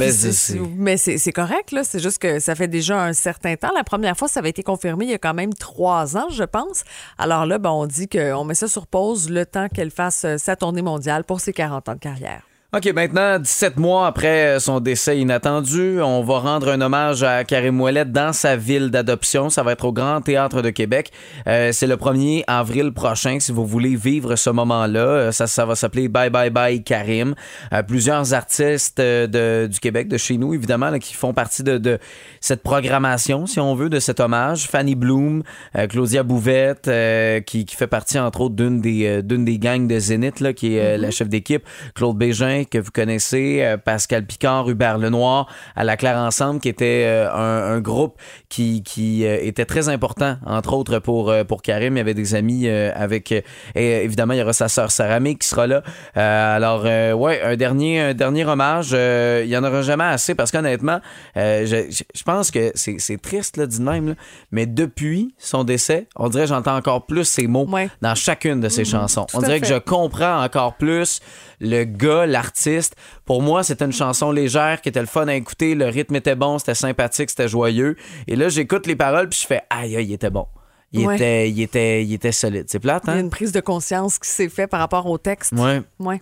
Mais 0.76 0.96
c'est 0.96 1.32
correct, 1.32 1.72
là. 1.72 1.84
C'est 1.84 1.98
juste 2.00 2.18
que 2.18 2.38
ça 2.38 2.54
fait 2.54 2.68
déjà 2.68 3.02
un 3.02 3.12
certain 3.12 3.56
temps. 3.56 3.70
La 3.76 3.84
première 3.84 4.16
fois, 4.16 4.28
ça 4.28 4.40
avait 4.40 4.50
été 4.50 4.62
confirmé 4.62 5.04
il 5.04 5.10
y 5.10 5.14
a 5.14 5.18
quand 5.18 5.34
même 5.34 5.52
trois 5.52 5.79
ans, 5.88 6.28
je 6.30 6.44
pense. 6.44 6.84
Alors 7.18 7.46
là, 7.46 7.58
ben, 7.58 7.70
on 7.70 7.86
dit 7.86 8.08
qu'on 8.08 8.44
met 8.44 8.54
ça 8.54 8.68
sur 8.68 8.86
pause 8.86 9.30
le 9.30 9.46
temps 9.46 9.68
qu'elle 9.68 9.90
fasse 9.90 10.24
euh, 10.24 10.36
sa 10.38 10.56
tournée 10.56 10.82
mondiale 10.82 11.24
pour 11.24 11.40
ses 11.40 11.52
40 11.52 11.88
ans 11.88 11.94
de 11.94 11.98
carrière. 11.98 12.49
OK, 12.72 12.86
maintenant, 12.94 13.40
17 13.40 13.78
mois 13.78 14.06
après 14.06 14.60
son 14.60 14.78
décès 14.78 15.18
inattendu, 15.18 16.00
on 16.00 16.22
va 16.22 16.38
rendre 16.38 16.68
un 16.68 16.80
hommage 16.80 17.24
à 17.24 17.42
Karim 17.42 17.80
Ouellet 17.80 18.04
dans 18.04 18.32
sa 18.32 18.54
ville 18.54 18.90
d'adoption. 18.92 19.50
Ça 19.50 19.64
va 19.64 19.72
être 19.72 19.84
au 19.86 19.92
Grand 19.92 20.20
Théâtre 20.20 20.62
de 20.62 20.70
Québec. 20.70 21.10
Euh, 21.48 21.72
c'est 21.72 21.88
le 21.88 21.96
1er 21.96 22.44
avril 22.46 22.92
prochain, 22.92 23.40
si 23.40 23.50
vous 23.50 23.66
voulez 23.66 23.96
vivre 23.96 24.36
ce 24.36 24.50
moment-là. 24.50 25.00
Euh, 25.00 25.32
Ça, 25.32 25.48
ça 25.48 25.66
va 25.66 25.74
s'appeler 25.74 26.06
Bye 26.06 26.30
Bye 26.30 26.50
Bye 26.50 26.84
Karim. 26.84 27.34
Euh, 27.72 27.82
plusieurs 27.82 28.34
artistes 28.34 29.00
euh, 29.00 29.26
de- 29.26 29.66
du 29.66 29.80
Québec, 29.80 30.06
de 30.06 30.16
chez 30.16 30.36
nous, 30.36 30.54
évidemment, 30.54 30.90
là, 30.90 31.00
qui 31.00 31.14
font 31.14 31.32
partie 31.34 31.64
de, 31.64 31.76
de 31.76 31.98
cette 32.40 32.62
programmation, 32.62 33.46
si 33.46 33.58
on 33.58 33.74
veut, 33.74 33.88
de 33.88 33.98
cet 33.98 34.20
hommage. 34.20 34.68
Fanny 34.68 34.94
Bloom, 34.94 35.42
euh, 35.76 35.88
Claudia 35.88 36.22
Bouvette, 36.22 36.86
euh, 36.86 37.40
qui, 37.40 37.64
qui 37.64 37.74
fait 37.74 37.88
partie, 37.88 38.20
entre 38.20 38.42
autres, 38.42 38.54
d'une 38.54 38.80
des, 38.80 39.24
d'une 39.24 39.44
des 39.44 39.58
gangs 39.58 39.88
de 39.88 39.98
Zénith, 39.98 40.38
là, 40.38 40.52
qui 40.52 40.76
est 40.76 40.96
la 40.98 41.10
chef 41.10 41.28
d'équipe. 41.28 41.64
Claude 41.96 42.16
Bégin, 42.16 42.59
que 42.64 42.78
vous 42.78 42.90
connaissez, 42.90 43.60
euh, 43.62 43.76
Pascal 43.76 44.26
Picard, 44.26 44.68
Hubert 44.68 44.98
Lenoir, 44.98 45.46
à 45.76 45.84
la 45.84 45.96
Claire 45.96 46.16
Ensemble, 46.16 46.60
qui 46.60 46.68
était 46.68 47.04
euh, 47.06 47.32
un, 47.32 47.74
un 47.76 47.80
groupe 47.80 48.18
qui, 48.48 48.82
qui 48.82 49.24
euh, 49.24 49.38
était 49.40 49.64
très 49.64 49.88
important, 49.88 50.36
entre 50.44 50.72
autres, 50.74 50.98
pour, 50.98 51.32
pour 51.48 51.62
Karim. 51.62 51.94
Il 51.96 51.98
y 51.98 52.00
avait 52.00 52.14
des 52.14 52.34
amis 52.34 52.68
avec... 52.68 53.32
et 53.32 53.44
évidemment, 53.74 54.34
il 54.34 54.40
y 54.40 54.42
aura 54.42 54.52
sa 54.52 54.68
sœur 54.68 54.90
Saramé 54.90 55.36
qui 55.36 55.46
sera 55.48 55.66
là. 55.66 55.82
Alors, 56.14 56.84
ouais, 56.84 57.40
un 57.42 57.56
dernier, 57.56 58.00
un 58.00 58.14
dernier 58.14 58.44
hommage. 58.44 58.90
il 58.92 59.48
y 59.48 59.56
en 59.56 59.64
aura 59.64 59.82
jamais 59.82 60.04
assez 60.04 60.34
parce 60.34 60.50
qu'honnêtement, 60.50 61.00
je, 61.36 61.86
je- 61.90 62.22
pense 62.24 62.50
que 62.50 62.72
c'est 62.74 62.96
c'est 62.98 63.20
triste, 63.20 63.56
là, 63.56 63.66
dit 63.66 63.80
même, 63.80 64.08
là, 64.08 64.14
mais 64.52 64.66
depuis 64.66 65.34
son 65.38 65.64
décès, 65.64 66.06
on 66.16 66.28
dirait 66.28 66.44
que 66.44 66.48
j'entends 66.50 66.76
encore 66.76 67.06
plus 67.06 67.24
ces 67.24 67.46
mots 67.46 67.66
dans 68.02 68.14
chacune 68.14 68.60
de 68.60 68.68
ses 68.68 68.84
chansons. 68.84 69.26
tout 69.26 69.36
On 69.36 69.40
dirait 69.40 69.60
que 69.60 69.66
je 69.66 69.74
comprends 69.78 70.42
encore 70.42 70.74
plus 70.74 71.20
le 71.60 71.84
gars, 71.84 72.26
l'artiste. 72.26 72.96
Pour 73.24 73.42
moi, 73.42 73.62
c'était 73.62 73.84
une 73.84 73.92
chanson 73.92 74.32
légère 74.32 74.80
qui 74.80 74.88
était 74.88 75.00
le 75.00 75.06
fun 75.06 75.28
à 75.28 75.34
écouter. 75.34 75.74
Le 75.74 75.86
rythme 75.86 76.16
était 76.16 76.34
bon, 76.34 76.58
c'était 76.58 76.74
sympathique, 76.74 77.30
c'était 77.30 77.48
joyeux. 77.48 77.96
Et 78.26 78.36
là, 78.36 78.48
j'écoute 78.48 78.86
les 78.86 78.96
paroles 78.96 79.28
puis 79.28 79.38
je 79.42 79.46
fais 79.46 79.62
aïe, 79.70 79.96
aïe, 79.96 80.06
il 80.06 80.12
était 80.12 80.30
bon. 80.30 80.46
Il, 80.92 81.06
Ouais. 81.06 81.14
était, 81.14 81.48
il, 81.50 81.60
était, 81.62 82.02
il 82.04 82.12
était 82.14 82.32
solide. 82.32 82.64
C'est 82.68 82.80
plate, 82.80 83.04
Il 83.06 83.10
y 83.10 83.12
a 83.12 83.16
hein? 83.16 83.20
une 83.20 83.30
prise 83.30 83.52
de 83.52 83.60
conscience 83.60 84.18
qui 84.18 84.28
s'est 84.28 84.48
faite 84.48 84.70
par 84.70 84.80
rapport 84.80 85.06
au 85.06 85.18
texte. 85.18 85.52
Ouais. 85.52 85.82
Ouais. 86.00 86.20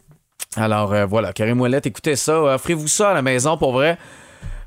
Alors 0.56 0.92
euh, 0.92 1.06
voilà, 1.06 1.32
Karim 1.32 1.60
Ouellet, 1.60 1.80
écoutez 1.84 2.16
ça. 2.16 2.38
Offrez-vous 2.54 2.88
ça 2.88 3.10
à 3.10 3.14
la 3.14 3.22
maison 3.22 3.56
pour 3.56 3.72
vrai. 3.72 3.96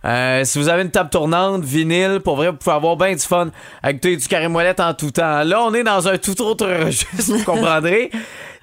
Euh, 0.04 0.44
si 0.44 0.58
vous 0.58 0.68
avez 0.70 0.82
une 0.82 0.90
table 0.90 1.12
tournante, 1.12 1.64
vinyle, 1.64 2.22
pour 2.24 2.36
vrai, 2.36 2.50
vous 2.50 2.58
pouvez 2.58 2.76
avoir 2.76 2.98
bien 2.98 3.12
du 3.14 3.20
fun 3.22 3.52
à 3.84 3.92
écouter 3.92 4.18
du 4.18 4.28
Karim 4.28 4.56
Ouellet 4.56 4.80
en 4.82 4.96
tout 4.96 5.12
temps. 5.12 5.44
Là, 5.44 5.62
on 5.62 5.74
est 5.76 5.84
dans 5.84 6.08
un 6.08 6.18
tout 6.18 6.42
autre 6.42 6.68
registre, 6.86 7.34
vous 7.34 7.44
comprendrez. 7.44 8.10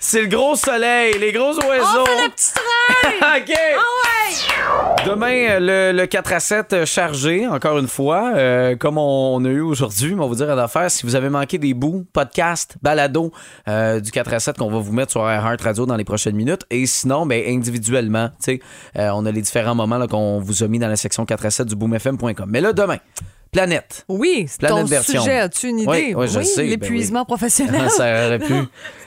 C'est 0.01 0.23
le 0.23 0.29
gros 0.29 0.55
soleil, 0.55 1.19
les 1.19 1.33
gros 1.33 1.55
oiseaux. 1.57 2.03
On 2.03 2.07
fait 2.07 2.25
le 2.25 2.31
petit 2.31 2.53
train! 2.55 3.37
OK! 3.39 5.05
Demain, 5.07 5.49
euh, 5.49 5.93
le, 5.93 5.99
le 5.99 6.07
4 6.07 6.33
à 6.35 6.41
7 6.41 6.73
euh, 6.73 6.87
chargé, 6.87 7.49
encore 7.49 7.79
une 7.79 7.89
fois, 7.89 8.33
euh, 8.37 8.77
comme 8.77 8.97
on, 8.97 9.35
on 9.35 9.45
a 9.45 9.49
eu 9.49 9.61
aujourd'hui, 9.61 10.15
mais 10.15 10.21
on 10.21 10.25
va 10.25 10.27
vous 10.29 10.35
dire 10.37 10.51
une 10.51 10.59
affaire. 10.59 10.89
Si 10.91 11.05
vous 11.05 11.17
avez 11.17 11.29
manqué 11.31 11.59
des 11.59 11.75
bouts, 11.75 12.05
podcast, 12.13 12.77
balado 12.81 13.33
euh, 13.67 13.99
du 13.99 14.13
4 14.13 14.35
à 14.35 14.39
7 14.41 14.59
qu'on 14.59 14.71
va 14.71 14.79
vous 14.79 14.93
mettre 14.93 15.11
sur 15.13 15.29
Heart 15.29 15.63
Radio 15.63 15.85
dans 15.87 15.97
les 15.97 16.05
prochaines 16.05 16.37
minutes. 16.37 16.65
Et 16.71 16.87
sinon, 16.87 17.27
ben, 17.27 17.43
individuellement, 17.49 18.29
tu 18.29 18.35
sais, 18.53 18.61
euh, 18.97 19.11
on 19.15 19.27
a 19.27 19.33
les 19.33 19.43
différents 19.43 19.75
moments 19.75 20.07
qu'on 20.07 20.39
vous 20.39 20.63
a 20.63 20.69
mis 20.69 20.79
dans 20.79 20.89
la 20.89 20.97
section 20.97 21.25
4 21.27 21.47
à 21.47 21.51
7 21.51 21.67
du 21.67 21.75
boomfm.com. 21.75 22.49
Mais 22.49 22.61
là, 22.61 22.73
demain, 22.73 22.99
Planète. 23.51 24.05
Oui, 24.09 24.45
c'est 24.49 24.61
Planète 24.61 24.79
ton 24.79 24.85
version. 24.85 25.21
sujet. 25.23 25.39
As-tu 25.39 25.69
une 25.69 25.79
idée? 25.79 25.89
Oui, 25.91 26.15
oui, 26.17 26.29
je 26.29 26.41
sais, 26.43 26.63
ben 26.65 26.71
L'épuisement 26.71 27.21
oui. 27.23 27.27
professionnel. 27.27 27.89
ça 27.91 28.27
aurait 28.27 28.39
pu. 28.39 28.55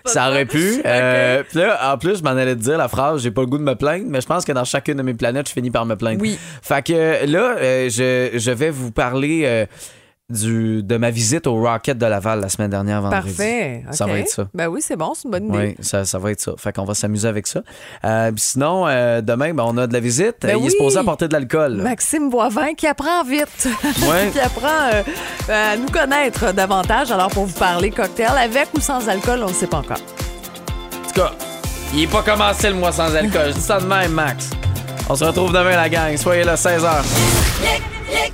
ça 0.05 0.29
aurait 0.29 0.45
pu. 0.45 0.81
Euh, 0.85 1.43
puis 1.47 1.59
là, 1.59 1.93
en 1.93 1.97
plus, 1.97 2.17
je 2.17 2.23
m'en 2.23 2.31
allais 2.31 2.55
te 2.55 2.61
dire 2.61 2.77
la 2.77 2.87
phrase, 2.87 3.21
j'ai 3.21 3.31
pas 3.31 3.41
le 3.41 3.47
goût 3.47 3.57
de 3.59 3.63
me 3.63 3.75
plaindre, 3.75 4.05
mais 4.07 4.19
je 4.21 4.27
pense 4.27 4.43
que 4.43 4.51
dans 4.51 4.65
chacune 4.65 4.97
de 4.97 5.03
mes 5.03 5.13
planètes, 5.13 5.47
je 5.47 5.53
finis 5.53 5.71
par 5.71 5.85
me 5.85 5.95
plaindre. 5.95 6.21
Oui. 6.21 6.39
Fait 6.61 6.83
que 6.85 7.25
là, 7.25 7.55
euh, 7.57 7.89
je, 7.89 8.37
je 8.37 8.51
vais 8.51 8.71
vous 8.71 8.91
parler 8.91 9.41
euh, 9.45 9.65
du, 10.31 10.81
de 10.83 10.97
ma 10.97 11.11
visite 11.11 11.45
au 11.47 11.55
Rocket 11.55 11.97
de 11.97 12.05
Laval 12.05 12.41
la 12.41 12.49
semaine 12.49 12.69
dernière, 12.71 13.01
vendredi. 13.01 13.27
Parfait. 13.35 13.83
Ça 13.91 14.05
va 14.05 14.19
être 14.19 14.29
ça. 14.29 14.47
Ben 14.53 14.67
oui, 14.67 14.81
c'est 14.81 14.95
bon, 14.95 15.13
c'est 15.13 15.25
une 15.25 15.31
bonne 15.31 15.47
idée. 15.47 15.75
Oui, 15.77 15.83
ça, 15.85 16.05
ça 16.05 16.17
va 16.17 16.31
être 16.31 16.41
ça. 16.41 16.53
Fait 16.57 16.73
qu'on 16.73 16.85
va 16.85 16.93
s'amuser 16.93 17.27
avec 17.27 17.47
ça. 17.47 17.61
Euh, 18.05 18.31
puis 18.31 18.41
sinon, 18.43 18.87
euh, 18.87 19.21
demain, 19.21 19.53
ben, 19.53 19.63
on 19.67 19.77
a 19.77 19.87
de 19.87 19.93
la 19.93 19.99
visite. 19.99 20.37
Ben 20.41 20.49
Il 20.49 20.51
est 20.53 20.65
oui. 20.65 20.71
supposé 20.71 20.97
apporter 20.99 21.27
de 21.27 21.33
l'alcool. 21.33 21.77
là. 21.77 21.83
Maxime 21.83 22.29
Boivin 22.29 22.73
qui 22.75 22.87
apprend 22.87 23.23
vite, 23.23 23.67
Ouais. 24.09 24.29
qui 24.31 24.39
apprend 24.39 24.89
euh, 24.93 25.73
à 25.73 25.77
nous 25.77 25.87
connaître 25.89 26.53
davantage. 26.53 27.11
Alors 27.11 27.29
pour 27.29 27.45
vous 27.45 27.59
parler 27.59 27.91
cocktail 27.91 28.31
avec 28.41 28.69
ou 28.75 28.79
sans 28.79 29.07
alcool, 29.09 29.41
on 29.43 29.49
ne 29.49 29.53
sait 29.53 29.67
pas 29.67 29.77
encore. 29.77 29.97
En 29.97 31.07
tout 31.07 31.13
cas, 31.21 31.31
il 31.93 32.03
est 32.03 32.07
pas 32.07 32.21
commencé 32.23 32.69
le 32.69 32.75
mois 32.75 32.91
sans 32.91 33.13
alcool. 33.15 33.47
Je 33.49 33.53
dis 33.55 33.61
ça 33.61 33.79
de 33.79 33.85
même, 33.85 34.11
Max. 34.11 34.49
On 35.09 35.15
se 35.15 35.25
retrouve 35.25 35.49
demain, 35.51 35.75
la 35.75 35.89
gang. 35.89 36.15
Soyez 36.15 36.43
là, 36.43 36.55
16h. 36.55 37.03
Le 37.61 38.31